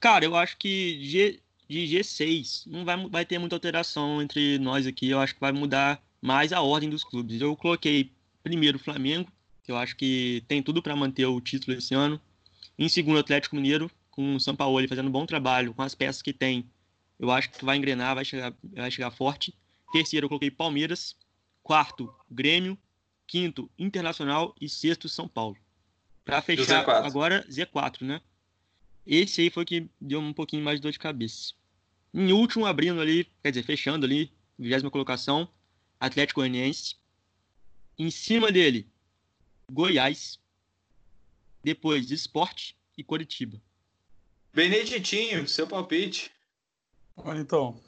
Cara, 0.02 0.26
eu 0.26 0.36
acho 0.36 0.58
que 0.58 1.00
G, 1.02 1.40
de 1.68 1.86
G6 1.86 2.64
não 2.68 2.84
vai, 2.84 3.10
vai 3.10 3.26
ter 3.26 3.40
muita 3.40 3.56
alteração 3.56 4.22
entre 4.22 4.58
nós 4.60 4.86
aqui. 4.86 5.10
Eu 5.10 5.20
acho 5.20 5.34
que 5.34 5.42
vai 5.42 5.52
mudar 5.52 6.02
mais 6.22 6.52
a 6.52 6.62
ordem 6.62 6.90
dos 6.90 7.04
clubes. 7.04 7.40
Eu 7.40 7.56
coloquei 7.56 8.12
primeiro 8.44 8.78
o 8.78 8.82
Flamengo, 8.82 9.32
que 9.64 9.72
eu 9.72 9.78
acho 9.78 9.96
que 9.96 10.44
tem 10.48 10.62
tudo 10.62 10.82
para 10.82 10.96
manter 10.96 11.26
o 11.26 11.40
título 11.40 11.78
esse 11.78 11.94
ano. 11.94 12.20
Em 12.78 12.90
segundo, 12.90 13.20
Atlético 13.20 13.56
Mineiro, 13.56 13.90
com 14.12 14.36
o 14.36 14.40
Sampaoli 14.40 14.88
fazendo 14.88 15.08
um 15.08 15.12
bom 15.12 15.26
trabalho, 15.26 15.74
com 15.74 15.82
as 15.82 15.96
peças 15.96 16.22
que 16.22 16.34
tem. 16.34 16.70
Eu 17.20 17.32
acho 17.32 17.50
que 17.50 17.66
vai 17.66 17.78
engrenar, 17.78 18.16
vai 18.16 18.26
chegar, 18.26 18.54
vai 18.64 18.92
chegar 18.92 19.12
forte. 19.12 19.58
Terceiro, 19.92 20.26
eu 20.26 20.30
coloquei 20.30 20.52
Palmeiras. 20.52 21.16
Quarto, 21.64 22.14
Grêmio. 22.30 22.78
Quinto, 23.26 23.70
Internacional. 23.78 24.56
E 24.62 24.70
sexto, 24.70 25.10
São 25.10 25.28
Paulo. 25.28 25.58
Para 26.24 26.42
fechar 26.42 26.86
Z4. 26.86 27.06
agora, 27.06 27.46
Z4, 27.50 28.02
né? 28.06 28.22
Esse 29.06 29.42
aí 29.42 29.50
foi 29.50 29.66
que 29.66 29.90
deu 30.00 30.20
um 30.20 30.34
pouquinho 30.34 30.64
mais 30.64 30.78
de 30.78 30.82
dor 30.82 30.92
de 30.92 31.00
cabeça. 31.00 31.54
Em 32.14 32.32
último, 32.32 32.66
abrindo 32.66 33.00
ali, 33.00 33.26
quer 33.42 33.52
dizer, 33.52 33.64
fechando 33.64 34.06
ali, 34.06 34.32
vigésima 34.60 34.92
colocação, 34.92 35.48
Atlético 36.00 36.42
Goianiense. 36.42 36.96
Em 37.98 38.12
cima 38.12 38.52
dele, 38.52 38.88
Goiás. 39.72 40.40
Depois, 41.64 42.12
Esporte 42.12 42.78
e 42.98 43.04
Coritiba. 43.04 43.62
Beneditinho, 44.54 45.48
seu 45.48 45.68
palpite. 45.68 46.32
Então, 47.38 47.80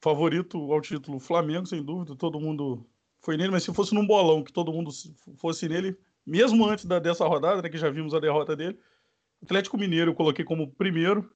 favorito 0.00 0.72
ao 0.72 0.80
título 0.80 1.18
Flamengo, 1.18 1.66
sem 1.66 1.82
dúvida, 1.82 2.16
todo 2.16 2.40
mundo 2.40 2.86
foi 3.20 3.36
nele, 3.36 3.50
mas 3.50 3.62
se 3.62 3.72
fosse 3.72 3.94
num 3.94 4.06
bolão 4.06 4.42
que 4.42 4.52
todo 4.52 4.72
mundo 4.72 4.90
fosse 5.36 5.68
nele, 5.68 5.96
mesmo 6.24 6.64
antes 6.66 6.84
da, 6.84 6.98
dessa 6.98 7.26
rodada, 7.26 7.62
né, 7.62 7.68
que 7.68 7.78
já 7.78 7.90
vimos 7.90 8.14
a 8.14 8.20
derrota 8.20 8.56
dele. 8.56 8.78
Atlético 9.42 9.78
Mineiro 9.78 10.10
eu 10.10 10.14
coloquei 10.14 10.44
como 10.44 10.70
primeiro. 10.72 11.30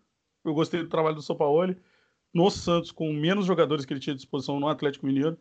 Eu 0.45 0.55
gostei 0.55 0.83
do 0.83 0.89
trabalho 0.89 1.15
do 1.15 1.23
Sampaoli. 1.23 1.77
No 2.33 2.51
Santos, 2.51 2.91
com 2.91 3.13
menos 3.13 3.47
jogadores 3.47 3.85
que 3.85 3.93
ele 3.93 4.01
tinha 4.01 4.15
à 4.15 4.17
disposição 4.17 4.59
no 4.59 4.69
Atlético 4.69 5.07
Mineiro. 5.07 5.39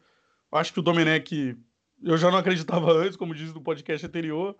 Acho 0.51 0.73
que 0.73 0.79
o 0.79 0.83
Domenech, 0.83 1.57
eu 2.03 2.17
já 2.17 2.31
não 2.31 2.37
acreditava 2.37 2.91
antes, 2.93 3.15
como 3.15 3.35
disse 3.35 3.53
no 3.53 3.61
podcast 3.61 4.05
anterior. 4.05 4.55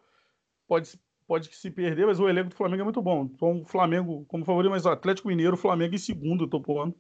Pode, 0.68 1.00
pode 1.28 1.56
se 1.56 1.72
perder, 1.72 2.06
mas 2.06 2.20
o 2.20 2.30
elenco 2.30 2.50
do 2.50 2.56
Flamengo 2.56 2.82
é 2.82 2.84
muito 2.84 3.02
bom. 3.02 3.30
Então, 3.34 3.62
o 3.62 3.66
Flamengo 3.66 4.26
como 4.28 4.46
favorito, 4.46 4.72
mas 4.72 4.86
o 4.86 4.90
Atlético 4.90 5.28
Mineiro, 5.28 5.56
o 5.56 5.58
Flamengo 5.58 5.96
em 5.96 6.00
segundo, 6.00 6.44
eu 6.44 6.50
tô 6.50 6.62
pondo. 6.62 6.96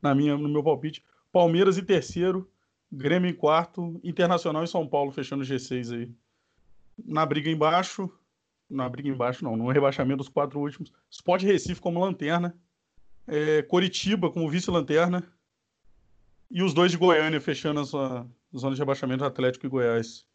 Na 0.00 0.14
minha, 0.14 0.36
no 0.36 0.48
meu 0.48 0.62
palpite. 0.62 1.04
Palmeiras 1.32 1.78
em 1.78 1.84
terceiro. 1.84 2.50
Grêmio 2.90 3.30
em 3.30 3.34
quarto. 3.34 4.00
Internacional 4.02 4.64
e 4.64 4.68
São 4.68 4.86
Paulo 4.86 5.12
fechando 5.12 5.42
o 5.42 5.46
G6 5.46 5.94
aí 5.94 6.14
na 7.04 7.24
briga 7.24 7.50
embaixo, 7.50 8.10
na 8.68 8.88
briga 8.88 9.08
embaixo 9.08 9.44
não, 9.44 9.56
no 9.56 9.70
rebaixamento 9.70 10.18
dos 10.18 10.28
quatro 10.28 10.58
últimos, 10.60 10.92
Sport 11.10 11.42
Recife 11.42 11.80
como 11.80 12.00
lanterna, 12.00 12.56
é, 13.26 13.62
Coritiba 13.62 14.30
como 14.30 14.48
vice-lanterna 14.48 15.30
e 16.50 16.62
os 16.62 16.72
dois 16.72 16.90
de 16.90 16.98
Goiânia 16.98 17.40
fechando 17.40 17.80
a 17.80 17.84
sua 17.84 18.26
zona 18.56 18.74
de 18.74 18.80
rebaixamento 18.80 19.24
Atlético 19.24 19.66
e 19.66 19.68
Goiás. 19.68 20.26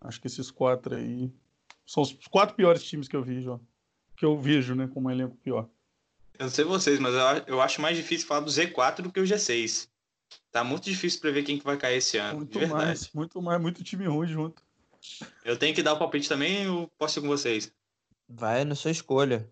Acho 0.00 0.20
que 0.20 0.26
esses 0.26 0.50
quatro 0.50 0.94
aí 0.94 1.32
São 1.86 2.02
os 2.02 2.12
quatro 2.28 2.54
piores 2.54 2.82
times 2.82 3.08
que 3.08 3.16
eu 3.16 3.22
vi, 3.22 3.40
João. 3.40 3.60
Que 4.16 4.24
eu 4.24 4.38
vejo, 4.38 4.74
né, 4.74 4.88
como 4.88 5.08
um 5.08 5.10
elenco 5.10 5.36
pior. 5.36 5.68
Eu 6.38 6.44
não 6.44 6.50
sei 6.50 6.64
vocês, 6.64 6.98
mas 6.98 7.14
eu 7.46 7.60
acho 7.60 7.80
mais 7.80 7.96
difícil 7.96 8.26
falar 8.26 8.40
do 8.40 8.50
Z4 8.50 9.02
do 9.02 9.12
que 9.12 9.20
o 9.20 9.24
G6. 9.24 9.88
Tá 10.50 10.62
muito 10.64 10.84
difícil 10.84 11.20
prever 11.20 11.42
quem 11.44 11.58
que 11.58 11.64
vai 11.64 11.76
cair 11.76 11.98
esse 11.98 12.18
ano. 12.18 12.38
Muito 12.38 12.68
mais, 12.68 13.10
muito 13.12 13.42
mais, 13.42 13.60
muito 13.60 13.84
time 13.84 14.06
ruim 14.06 14.26
junto. 14.26 14.62
Eu 15.44 15.56
tenho 15.56 15.74
que 15.74 15.82
dar 15.82 15.94
o 15.94 15.98
palpite 15.98 16.28
também 16.28 16.68
ou 16.68 16.88
posso 16.98 17.18
ir 17.18 17.22
com 17.22 17.28
vocês? 17.28 17.72
Vai 18.28 18.64
na 18.64 18.74
sua 18.74 18.90
escolha. 18.90 19.48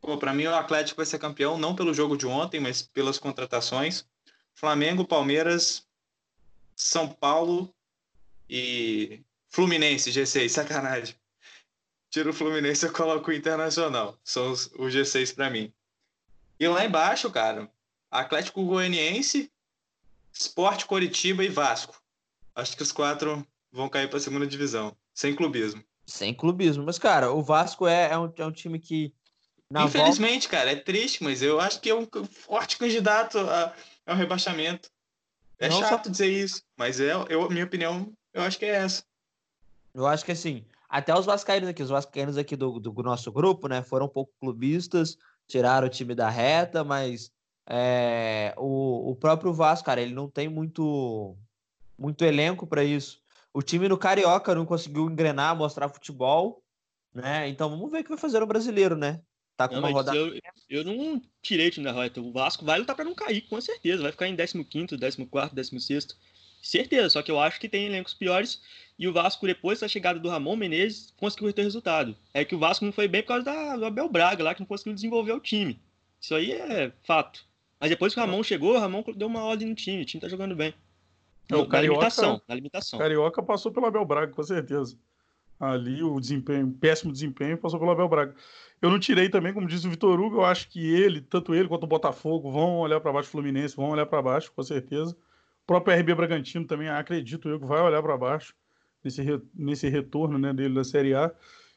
Pô, 0.00 0.16
pra 0.16 0.32
mim 0.32 0.46
o 0.46 0.54
Atlético 0.54 0.98
vai 0.98 1.06
ser 1.06 1.18
campeão, 1.18 1.58
não 1.58 1.74
pelo 1.74 1.92
jogo 1.92 2.16
de 2.16 2.26
ontem, 2.26 2.60
mas 2.60 2.82
pelas 2.82 3.18
contratações. 3.18 4.06
Flamengo, 4.54 5.06
Palmeiras, 5.06 5.86
São 6.74 7.08
Paulo 7.08 7.74
e 8.48 9.20
Fluminense, 9.48 10.10
G6, 10.10 10.48
sacanagem. 10.48 11.14
Tiro 12.08 12.30
o 12.30 12.32
Fluminense 12.32 12.86
e 12.86 12.90
coloco 12.90 13.30
o 13.30 13.34
Internacional. 13.34 14.18
São 14.24 14.50
os, 14.50 14.70
os 14.78 14.94
G6 14.94 15.34
para 15.34 15.50
mim. 15.50 15.72
E 16.58 16.66
lá 16.66 16.84
embaixo, 16.84 17.30
cara, 17.30 17.70
Atlético 18.10 18.64
Goianiense, 18.64 19.50
Sport 20.32 20.84
Coritiba 20.84 21.44
e 21.44 21.48
Vasco. 21.48 22.00
Acho 22.54 22.76
que 22.76 22.82
os 22.82 22.92
quatro 22.92 23.46
vão 23.70 23.88
cair 23.88 24.08
para 24.08 24.18
a 24.18 24.20
segunda 24.20 24.46
divisão, 24.46 24.96
sem 25.12 25.34
clubismo. 25.34 25.84
Sem 26.06 26.32
clubismo. 26.32 26.84
Mas, 26.84 26.98
cara, 26.98 27.32
o 27.32 27.42
Vasco 27.42 27.86
é, 27.86 28.12
é, 28.12 28.18
um, 28.18 28.32
é 28.36 28.46
um 28.46 28.52
time 28.52 28.78
que. 28.78 29.12
Infelizmente, 29.70 30.42
volta... 30.42 30.56
cara, 30.56 30.72
é 30.72 30.76
triste, 30.76 31.24
mas 31.24 31.42
eu 31.42 31.60
acho 31.60 31.80
que 31.80 31.90
é 31.90 31.94
um 31.94 32.06
forte 32.30 32.78
candidato 32.78 33.38
a, 33.38 33.74
ao 34.06 34.16
rebaixamento. 34.16 34.88
É 35.58 35.68
Não 35.68 35.80
chato 35.80 36.04
só... 36.04 36.10
dizer 36.10 36.28
isso, 36.28 36.62
mas 36.76 37.00
é, 37.00 37.12
eu, 37.28 37.48
minha 37.50 37.64
opinião, 37.64 38.12
eu 38.32 38.42
acho 38.42 38.58
que 38.58 38.64
é 38.64 38.76
essa. 38.76 39.02
Eu 39.92 40.06
acho 40.06 40.24
que 40.24 40.32
assim, 40.32 40.64
até 40.88 41.14
os 41.18 41.26
vascaínos 41.26 41.68
aqui, 41.68 41.82
os 41.82 41.88
vascaínos 41.88 42.36
aqui 42.36 42.54
do, 42.54 42.78
do 42.78 42.92
nosso 43.02 43.32
grupo, 43.32 43.66
né, 43.66 43.82
foram 43.82 44.06
um 44.06 44.10
pouco 44.10 44.32
clubistas, 44.38 45.18
tiraram 45.46 45.86
o 45.86 45.90
time 45.90 46.14
da 46.14 46.28
reta, 46.28 46.84
mas 46.84 47.30
é, 47.68 48.54
o, 48.56 49.10
o 49.10 49.16
próprio 49.16 49.52
Vasco, 49.52 49.86
cara, 49.86 50.00
ele 50.00 50.14
não 50.14 50.28
tem 50.28 50.48
muito, 50.48 51.36
muito 51.98 52.24
elenco 52.24 52.66
para 52.66 52.84
isso. 52.84 53.20
O 53.52 53.62
time 53.62 53.88
no 53.88 53.98
Carioca 53.98 54.54
não 54.54 54.66
conseguiu 54.66 55.10
engrenar, 55.10 55.56
mostrar 55.56 55.88
futebol, 55.88 56.62
né? 57.14 57.48
Então 57.48 57.70
vamos 57.70 57.90
ver 57.90 58.00
o 58.00 58.02
que 58.02 58.10
vai 58.10 58.18
fazer 58.18 58.42
o 58.42 58.46
brasileiro, 58.46 58.96
né? 58.96 59.22
Tá 59.56 59.66
com 59.66 59.74
não, 59.74 59.80
uma 59.80 59.90
rodada. 59.90 60.16
Eu, 60.18 60.38
eu 60.68 60.84
não 60.84 61.20
tirei 61.40 61.68
o 61.68 61.70
time 61.70 61.86
da 61.86 61.92
reta. 61.92 62.20
O 62.20 62.30
Vasco 62.30 62.64
vai 62.64 62.78
lutar 62.78 62.94
para 62.94 63.06
não 63.06 63.14
cair, 63.14 63.40
com 63.42 63.58
certeza. 63.60 64.02
Vai 64.02 64.12
ficar 64.12 64.28
em 64.28 64.36
15, 64.36 64.98
14, 64.98 65.54
16. 65.54 66.08
Certeza, 66.66 67.10
só 67.10 67.22
que 67.22 67.30
eu 67.30 67.38
acho 67.38 67.60
que 67.60 67.68
tem 67.68 67.86
elencos 67.86 68.12
piores. 68.12 68.60
E 68.98 69.06
o 69.06 69.12
Vasco, 69.12 69.46
depois 69.46 69.78
da 69.78 69.86
chegada 69.86 70.18
do 70.18 70.28
Ramon 70.28 70.56
Menezes, 70.56 71.12
conseguiu 71.16 71.52
ter 71.52 71.62
resultado. 71.62 72.16
É 72.34 72.44
que 72.44 72.54
o 72.54 72.58
Vasco 72.58 72.84
não 72.84 72.92
foi 72.92 73.06
bem 73.06 73.22
por 73.22 73.28
causa 73.28 73.44
da, 73.44 73.76
do 73.76 73.84
Abel 73.84 74.08
Braga 74.08 74.42
lá, 74.42 74.54
que 74.54 74.60
não 74.60 74.66
conseguiu 74.66 74.94
desenvolver 74.94 75.32
o 75.32 75.40
time. 75.40 75.80
Isso 76.20 76.34
aí 76.34 76.52
é 76.52 76.90
fato. 77.04 77.44
Mas 77.78 77.90
depois 77.90 78.12
que 78.12 78.18
o 78.18 78.22
Ramon 78.22 78.42
chegou, 78.42 78.74
o 78.74 78.78
Ramon 78.78 79.04
deu 79.14 79.28
uma 79.28 79.44
ordem 79.44 79.68
no 79.68 79.74
time, 79.74 80.02
o 80.02 80.04
time 80.04 80.20
tá 80.20 80.28
jogando 80.28 80.56
bem. 80.56 80.74
Não, 81.48 81.60
na 81.60 81.66
Carioca, 81.68 81.98
limitação, 81.98 82.42
na 82.48 82.54
limitação. 82.54 82.98
Carioca 82.98 83.42
passou 83.42 83.70
pelo 83.70 83.86
Abel 83.86 84.04
Braga, 84.04 84.32
com 84.32 84.42
certeza. 84.42 84.98
Ali 85.60 86.02
o 86.02 86.18
desempenho, 86.18 86.72
péssimo 86.72 87.12
desempenho, 87.12 87.56
passou 87.58 87.78
pelo 87.78 87.92
Abel 87.92 88.08
Braga. 88.08 88.34
Eu 88.82 88.90
não 88.90 88.98
tirei 88.98 89.28
também, 89.28 89.54
como 89.54 89.68
diz 89.68 89.84
o 89.84 89.90
Vitor 89.90 90.18
Hugo, 90.18 90.36
eu 90.36 90.44
acho 90.44 90.68
que 90.68 90.84
ele, 90.84 91.20
tanto 91.20 91.54
ele 91.54 91.68
quanto 91.68 91.84
o 91.84 91.86
Botafogo, 91.86 92.50
vão 92.50 92.78
olhar 92.78 93.00
para 93.00 93.12
baixo, 93.12 93.28
o 93.28 93.32
Fluminense 93.32 93.76
vão 93.76 93.90
olhar 93.90 94.06
para 94.06 94.20
baixo, 94.20 94.52
com 94.52 94.62
certeza. 94.62 95.16
Próprio 95.66 95.98
RB 95.98 96.14
Bragantino 96.14 96.66
também, 96.66 96.88
acredito 96.88 97.48
eu, 97.48 97.58
que 97.58 97.66
vai 97.66 97.80
olhar 97.80 98.02
para 98.02 98.16
baixo 98.16 98.54
nesse, 99.02 99.22
nesse 99.54 99.88
retorno 99.88 100.38
né, 100.38 100.52
dele 100.52 100.74
da 100.74 100.84
Série 100.84 101.14
A. 101.14 101.32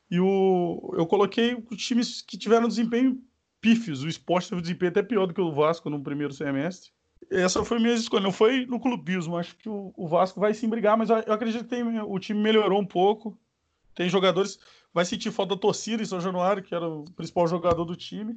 E 0.09 0.19
o, 0.19 0.93
eu 0.97 1.05
coloquei 1.05 1.55
os 1.69 1.85
times 1.85 2.21
que 2.21 2.37
tiveram 2.37 2.67
desempenho 2.67 3.21
pífios. 3.61 4.03
O 4.03 4.07
esporte 4.07 4.49
teve 4.49 4.61
desempenho 4.61 4.91
até 4.91 5.03
pior 5.03 5.25
do 5.25 5.33
que 5.33 5.41
o 5.41 5.51
Vasco 5.51 5.89
no 5.89 6.01
primeiro 6.01 6.33
semestre. 6.33 6.91
Essa 7.29 7.63
foi 7.63 7.79
minha 7.79 7.93
escolha. 7.93 8.23
Não 8.23 8.31
foi 8.31 8.65
no 8.65 8.79
clubismo. 8.79 9.37
Acho 9.37 9.55
que 9.55 9.69
o, 9.69 9.93
o 9.95 10.07
Vasco 10.07 10.39
vai 10.39 10.53
sim 10.53 10.67
brigar, 10.67 10.97
mas 10.97 11.09
eu 11.09 11.17
acredito 11.33 11.63
que 11.63 11.69
tem, 11.69 11.83
o 12.01 12.19
time 12.19 12.39
melhorou 12.39 12.79
um 12.79 12.85
pouco. 12.85 13.37
Tem 13.93 14.09
jogadores. 14.09 14.59
Vai 14.93 15.05
sentir 15.05 15.31
falta 15.31 15.55
da 15.55 15.61
torcida 15.61 16.01
em 16.01 16.05
São 16.05 16.19
Januário, 16.19 16.63
que 16.63 16.73
era 16.73 16.87
o 16.87 17.05
principal 17.11 17.47
jogador 17.47 17.85
do 17.85 17.95
time. 17.95 18.35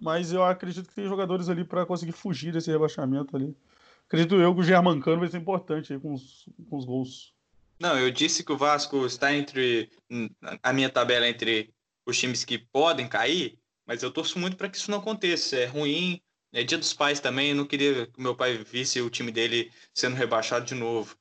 Mas 0.00 0.32
eu 0.32 0.42
acredito 0.42 0.88
que 0.88 0.94
tem 0.94 1.06
jogadores 1.06 1.48
ali 1.48 1.64
para 1.64 1.86
conseguir 1.86 2.12
fugir 2.12 2.52
desse 2.52 2.70
rebaixamento 2.70 3.36
ali. 3.36 3.56
Acredito 4.06 4.36
eu 4.36 4.54
que 4.54 4.60
o 4.60 4.64
Germancano 4.64 5.20
vai 5.20 5.28
ser 5.28 5.38
importante 5.38 5.92
aí 5.92 5.98
com 5.98 6.12
os, 6.12 6.48
com 6.68 6.76
os 6.76 6.84
gols. 6.84 7.34
Não, 7.80 7.98
eu 7.98 8.10
disse 8.10 8.44
que 8.44 8.52
o 8.52 8.56
Vasco 8.56 9.04
está 9.04 9.34
entre 9.34 9.90
a 10.62 10.72
minha 10.72 10.88
tabela 10.88 11.28
entre 11.28 11.74
os 12.06 12.18
times 12.18 12.44
que 12.44 12.58
podem 12.58 13.08
cair, 13.08 13.58
mas 13.86 14.02
eu 14.02 14.10
torço 14.10 14.38
muito 14.38 14.56
para 14.56 14.68
que 14.68 14.76
isso 14.76 14.90
não 14.90 14.98
aconteça. 14.98 15.56
É 15.56 15.66
ruim, 15.66 16.20
é 16.52 16.62
dia 16.62 16.78
dos 16.78 16.92
pais 16.92 17.18
também, 17.18 17.50
eu 17.50 17.56
não 17.56 17.66
queria 17.66 18.06
que 18.06 18.20
meu 18.20 18.36
pai 18.36 18.58
visse 18.58 19.00
o 19.00 19.10
time 19.10 19.32
dele 19.32 19.72
sendo 19.92 20.14
rebaixado 20.14 20.64
de 20.64 20.74
novo. 20.74 21.16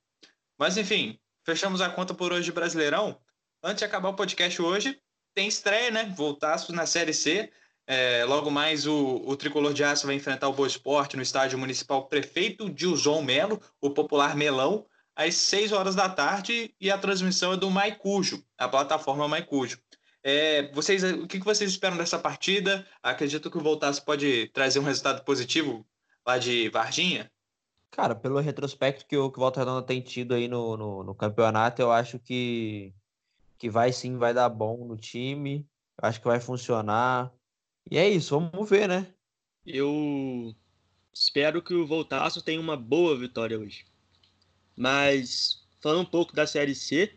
Mas 0.58 0.78
enfim, 0.78 1.19
fechamos 1.43 1.82
a 1.82 1.89
conta 1.89 2.13
por 2.13 2.32
hoje 2.32 2.52
Brasileirão. 2.52 3.19
Antes 3.63 3.80
de 3.80 3.86
acabar 3.86 4.10
o 4.10 4.15
podcast 4.15 4.62
hoje, 4.62 5.00
tem 5.34 5.48
estreia, 5.48 5.89
né? 5.89 6.06
Voltaço 6.15 6.72
na 6.72 6.86
Série 6.86 7.13
C. 7.13 7.52
É, 7.86 8.24
logo 8.26 8.50
mais 8.50 8.88
o, 8.88 9.22
o 9.26 9.36
Tricolor 9.36 9.74
de 9.74 9.84
Aço 9.84 10.08
vai 10.08 10.15
enfrentar 10.15 10.48
o 10.48 10.54
Boa 10.54 10.67
Esporte 10.67 11.17
no 11.17 11.22
estádio 11.22 11.60
municipal 11.60 12.08
Prefeito 12.08 12.69
Dilson 12.69 13.22
Melo, 13.22 13.62
o 13.82 13.89
popular 13.89 14.36
Melão, 14.36 14.86
às 15.15 15.36
6 15.36 15.72
horas 15.72 15.96
da 15.96 16.10
tarde 16.10 16.74
e 16.80 16.89
a 16.89 16.98
transmissão 16.98 17.54
é 17.54 17.58
do 17.58 17.69
Maicujo, 17.69 18.43
a 18.58 18.67
plataforma 18.67 19.28
Maicujo. 19.28 19.80
É, 20.24 20.72
vocês, 20.72 21.04
o 21.04 21.28
que 21.28 21.38
vocês 21.39 21.69
esperam 21.69 21.98
dessa 21.98 22.17
partida? 22.17 22.88
Acredito 23.02 23.52
que 23.52 23.58
o 23.58 23.62
Voltaço 23.62 24.04
pode 24.06 24.48
trazer 24.54 24.80
um 24.80 24.84
resultado 24.84 25.24
positivo 25.26 25.86
lá 26.26 26.38
de 26.38 26.69
Varginha? 26.69 27.30
Cara, 27.91 28.15
pelo 28.15 28.39
retrospecto 28.39 29.06
que 29.06 29.17
o, 29.17 29.30
que 29.30 29.38
o 29.38 29.41
Volta 29.41 29.60
Redonda 29.60 29.86
tem 29.86 30.02
tido 30.02 30.34
aí 30.34 30.48
no, 30.48 30.78
no, 30.78 31.04
no, 31.04 31.13
campeonato, 31.13 31.82
eu 31.82 31.91
acho 31.91 32.17
que, 32.17 32.93
que 33.58 33.69
vai 33.69 33.91
sim, 33.91 34.17
vai 34.17 34.34
dar 34.34 34.50
bom 34.50 34.86
no 34.86 34.98
time. 34.98 35.67
Eu 36.02 36.08
acho 36.08 36.19
que 36.19 36.28
vai 36.28 36.39
funcionar. 36.39 37.32
E 37.89 37.98
é 37.98 38.10
isso, 38.10 38.39
vamos 38.39 38.69
ver, 38.69 38.88
né? 38.88 39.08
Eu 39.65 40.56
espero 41.13 41.62
que 41.62 41.74
o 41.74 41.86
Voltaço 41.86 42.41
tenha 42.41 42.60
uma 42.60 42.76
boa 42.76 43.17
vitória 43.17 43.60
hoje. 43.60 43.86
Mas, 44.76 45.62
falando 45.82 46.02
um 46.02 46.10
pouco 46.10 46.36
da 46.36 46.48
Série 46.48 46.74
C, 46.74 47.15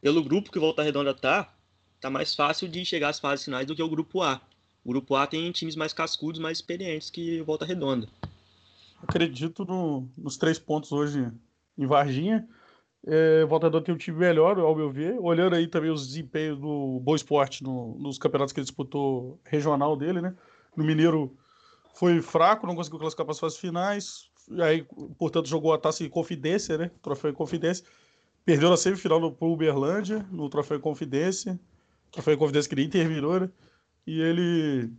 pelo 0.00 0.22
grupo 0.22 0.50
que 0.50 0.58
o 0.58 0.60
Volta 0.60 0.82
Redonda 0.82 1.14
tá, 1.14 1.54
tá 2.00 2.10
mais 2.10 2.34
fácil 2.34 2.68
de 2.68 2.84
chegar 2.84 3.10
às 3.10 3.20
fases 3.20 3.44
finais 3.44 3.66
do 3.66 3.74
que 3.74 3.82
o 3.82 3.88
grupo 3.88 4.22
A. 4.22 4.40
O 4.84 4.90
grupo 4.90 5.14
A 5.14 5.26
tem 5.26 5.50
times 5.52 5.76
mais 5.76 5.92
cascudos, 5.92 6.40
mais 6.40 6.58
experientes 6.58 7.10
que 7.10 7.40
o 7.40 7.44
Volta 7.44 7.64
Redonda. 7.64 8.08
Acredito 9.02 9.64
no, 9.64 10.08
nos 10.16 10.36
três 10.36 10.58
pontos 10.58 10.92
hoje 10.92 11.30
em 11.76 11.86
Varginha. 11.86 12.48
É, 13.06 13.44
Volta 13.44 13.66
Redonda 13.66 13.84
tem 13.84 13.94
um 13.94 13.98
time 13.98 14.18
melhor, 14.18 14.58
ao 14.58 14.74
meu 14.74 14.90
ver. 14.90 15.16
Olhando 15.20 15.54
aí 15.54 15.66
também 15.66 15.90
os 15.90 16.06
desempenhos 16.06 16.58
do 16.58 17.00
Boa 17.00 17.16
Esporte 17.16 17.62
no, 17.62 17.96
nos 17.98 18.18
campeonatos 18.18 18.52
que 18.52 18.60
ele 18.60 18.64
disputou 18.64 19.38
regional 19.44 19.96
dele, 19.96 20.20
né? 20.20 20.34
No 20.76 20.84
Mineiro 20.84 21.36
foi 21.94 22.20
fraco, 22.22 22.66
não 22.66 22.74
conseguiu 22.74 22.98
classificar 22.98 23.26
para 23.26 23.32
as 23.32 23.38
fases 23.38 23.58
finais 23.58 24.32
aí, 24.62 24.86
portanto, 25.18 25.48
jogou 25.48 25.72
a 25.72 25.78
taça 25.78 26.04
em 26.04 26.08
Confidência, 26.08 26.76
né? 26.76 26.90
Troféu 27.02 27.32
Confidência. 27.32 27.84
Perdeu 28.44 28.68
na 28.68 28.76
semifinal 28.76 29.18
no, 29.18 29.36
Uberlândia, 29.40 30.24
no 30.30 30.48
Troféu 30.48 30.80
Confidência. 30.80 31.58
Troféu 32.10 32.36
Confidência 32.36 32.68
que 32.68 32.76
nem 32.76 32.88
terminou, 32.88 33.40
né? 33.40 33.50
E 34.06 34.20
ele, 34.20 34.90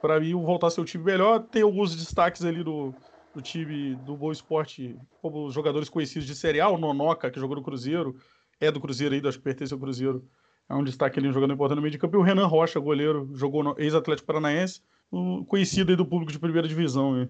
para 0.00 0.18
mim, 0.18 0.34
voltar 0.34 0.66
a 0.66 0.70
ser 0.70 0.80
o 0.80 0.84
time 0.84 1.04
melhor. 1.04 1.40
Tem 1.40 1.62
alguns 1.62 1.94
destaques 1.94 2.44
ali 2.44 2.64
do, 2.64 2.92
do 3.34 3.40
time 3.40 3.94
do 3.96 4.16
Boa 4.16 4.32
Esporte, 4.32 4.96
como 5.20 5.50
jogadores 5.50 5.88
conhecidos 5.88 6.26
de 6.26 6.34
Série 6.34 6.60
A, 6.60 6.68
o 6.68 6.78
Nonoca, 6.78 7.30
que 7.30 7.40
jogou 7.40 7.56
no 7.56 7.62
Cruzeiro, 7.62 8.16
é 8.60 8.70
do 8.70 8.80
Cruzeiro 8.80 9.14
ainda, 9.14 9.28
acho 9.28 9.38
que 9.38 9.44
pertence 9.44 9.72
ao 9.72 9.80
Cruzeiro. 9.80 10.24
É 10.68 10.74
um 10.74 10.84
destaque 10.84 11.18
ali 11.18 11.32
jogando 11.32 11.54
importante 11.54 11.76
no 11.76 11.82
meio 11.82 11.92
de 11.92 11.98
campo. 11.98 12.16
E 12.16 12.18
o 12.18 12.22
Renan 12.22 12.46
Rocha, 12.46 12.78
goleiro, 12.78 13.28
jogou 13.34 13.62
no 13.62 13.74
ex-Atlético 13.78 14.26
Paranaense, 14.26 14.80
um 15.12 15.44
conhecido 15.44 15.90
aí 15.90 15.96
do 15.96 16.06
público 16.06 16.32
de 16.32 16.38
primeira 16.38 16.66
divisão. 16.66 17.12
Né? 17.12 17.28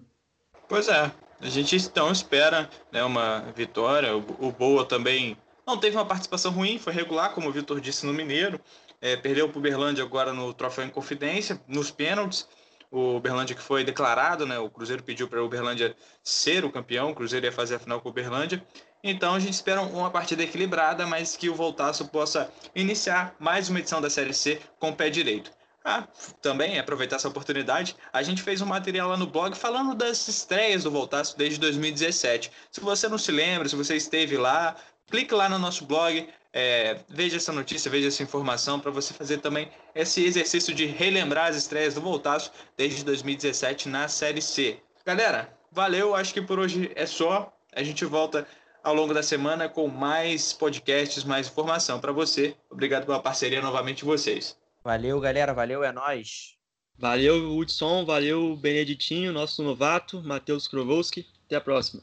Pois 0.69 0.89
é, 0.89 1.11
a 1.41 1.49
gente 1.49 1.75
então 1.77 2.13
espera 2.13 2.69
né, 2.93 3.03
uma 3.03 3.41
vitória. 3.57 4.17
O, 4.17 4.53
Boa 4.53 4.85
também 4.85 5.37
não 5.67 5.77
teve 5.77 5.97
uma 5.97 6.05
participação 6.05 6.53
ruim, 6.53 6.79
foi 6.79 6.93
regular, 6.93 7.33
como 7.33 7.49
o 7.49 7.53
Vitor 7.53 7.81
disse 7.81 8.07
no 8.07 8.13
Mineiro. 8.13 8.61
É, 9.01 9.17
perdeu 9.17 9.51
o 9.53 9.61
Berlândia 9.61 10.05
agora 10.05 10.33
no 10.33 10.53
Troféu 10.55 10.89
Confidência, 10.91 11.61
nos 11.67 11.91
pênaltis. 11.91 12.47
O 12.93 13.19
Berlândia 13.19 13.57
que 13.57 13.63
foi 13.63 13.83
declarado, 13.83 14.47
né? 14.47 14.59
O 14.59 14.69
Cruzeiro 14.69 15.03
pediu 15.03 15.27
para 15.27 15.43
o 15.43 15.49
Berlândia 15.49 15.97
ser 16.23 16.63
o 16.63 16.71
campeão, 16.71 17.11
o 17.11 17.15
Cruzeiro 17.15 17.47
ia 17.47 17.51
fazer 17.51 17.77
a 17.77 17.79
final 17.79 18.03
com 18.03 18.11
o 18.11 18.13
Berlândia. 18.13 18.63
Então 19.03 19.35
a 19.35 19.41
gente 19.41 19.55
espera 19.55 19.81
uma 19.81 20.11
partida 20.11 20.43
equilibrada, 20.43 21.07
mas 21.07 21.35
que 21.35 21.49
o 21.49 21.55
Voltaço 21.55 22.07
possa 22.09 22.53
iniciar 22.75 23.35
mais 23.41 23.71
uma 23.71 23.81
edição 23.81 23.99
da 23.99 24.11
Série 24.11 24.35
C 24.35 24.61
com 24.79 24.91
o 24.91 24.95
pé 24.95 25.09
direito. 25.09 25.51
Ah, 25.85 26.07
também 26.41 26.79
aproveitar 26.79 27.17
essa 27.17 27.29
oportunidade, 27.29 27.97
a 28.13 28.23
gente 28.23 28.41
fez 28.41 28.61
um 28.61 28.67
material 28.67 29.09
lá 29.09 29.17
no 29.17 29.27
blog 29.27 29.57
falando 29.57 29.97
das 29.97 30.29
estreias 30.29 30.85
do 30.85 30.93
Voltaço 30.93 31.37
desde 31.37 31.59
2017. 31.59 32.53
Se 32.71 32.81
você 32.81 33.09
não 33.09 33.19
se 33.19 33.33
lembra, 33.33 33.69
se 33.69 33.75
você 33.75 33.97
esteve 33.97 34.37
lá, 34.37 34.77
clique 35.11 35.35
lá 35.35 35.49
no 35.49 35.59
nosso 35.59 35.85
blog, 35.85 36.29
é, 36.53 36.99
veja 37.09 37.37
essa 37.37 37.53
notícia, 37.53 37.91
veja 37.91 38.09
essa 38.09 38.23
informação 38.23 38.79
para 38.79 38.91
você 38.91 39.15
fazer 39.15 39.39
também 39.39 39.71
esse 39.95 40.25
exercício 40.25 40.75
de 40.75 40.85
relembrar 40.85 41.49
as 41.49 41.57
estreias 41.57 41.95
do 41.95 42.01
Voltaço 42.01 42.53
desde 42.77 43.05
2017 43.05 43.89
na 43.89 44.07
Série 44.09 44.43
C. 44.43 44.79
Galera, 45.05 45.53
valeu, 45.71 46.15
acho 46.15 46.35
que 46.35 46.43
por 46.43 46.59
hoje 46.59 46.91
é 46.95 47.07
só. 47.07 47.53
A 47.75 47.83
gente 47.83 48.05
volta 48.05 48.47
ao 48.85 48.95
longo 48.95 49.15
da 49.15 49.23
semana 49.23 49.69
com 49.69 49.89
mais 49.89 50.53
podcasts, 50.53 51.25
mais 51.25 51.49
informação 51.49 51.99
para 51.99 52.13
você. 52.13 52.55
Obrigado 52.71 53.07
pela 53.07 53.23
parceria 53.23 53.63
novamente 53.63 53.99
de 53.99 54.05
vocês. 54.05 54.57
Valeu, 54.85 55.19
galera, 55.21 55.55
valeu, 55.55 55.83
é 55.83 55.93
nós. 55.93 56.57
Valeu, 56.99 57.57
Hudson, 57.57 58.05
valeu, 58.05 58.55
Beneditinho, 58.57 59.33
nosso 59.33 59.63
novato, 59.63 60.23
Matheus 60.23 60.69
Krovowski. 60.69 61.27
Até 61.47 61.57
a 61.57 61.61
próxima. 61.61 62.03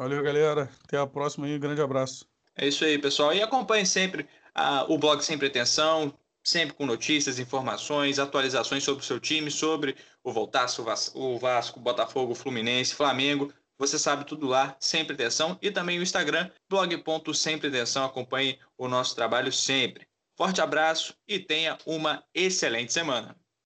Valeu, 0.00 0.22
galera. 0.22 0.66
Até 0.82 0.96
a 0.96 1.06
próxima 1.06 1.46
e 1.46 1.54
um 1.54 1.60
grande 1.60 1.82
abraço. 1.82 2.24
É 2.56 2.66
isso 2.66 2.82
aí, 2.86 2.98
pessoal. 2.98 3.34
E 3.34 3.42
acompanhe 3.42 3.84
sempre 3.84 4.22
uh, 4.56 4.90
o 4.90 4.96
blog 4.96 5.22
Sem 5.22 5.36
Pretensão, 5.36 6.18
sempre 6.42 6.74
com 6.74 6.86
notícias, 6.86 7.38
informações, 7.38 8.18
atualizações 8.18 8.82
sobre 8.82 9.02
o 9.02 9.06
seu 9.06 9.20
time, 9.20 9.50
sobre 9.50 9.94
o 10.24 10.32
Voltaço, 10.32 10.82
o 11.14 11.38
Vasco, 11.38 11.78
Botafogo, 11.78 12.34
Fluminense, 12.34 12.94
Flamengo. 12.94 13.52
Você 13.76 13.98
sabe 13.98 14.24
tudo 14.24 14.46
lá, 14.46 14.74
sem 14.80 15.04
pretensão. 15.04 15.58
E 15.60 15.70
também 15.70 15.98
o 15.98 16.02
Instagram, 16.02 16.50
blog.sempretensão. 16.66 18.06
Acompanhe 18.06 18.58
o 18.78 18.88
nosso 18.88 19.14
trabalho 19.14 19.52
sempre. 19.52 20.08
Forte 20.34 20.62
abraço 20.62 21.14
e 21.28 21.38
tenha 21.38 21.76
uma 21.84 22.24
excelente 22.34 22.90
semana. 22.90 23.36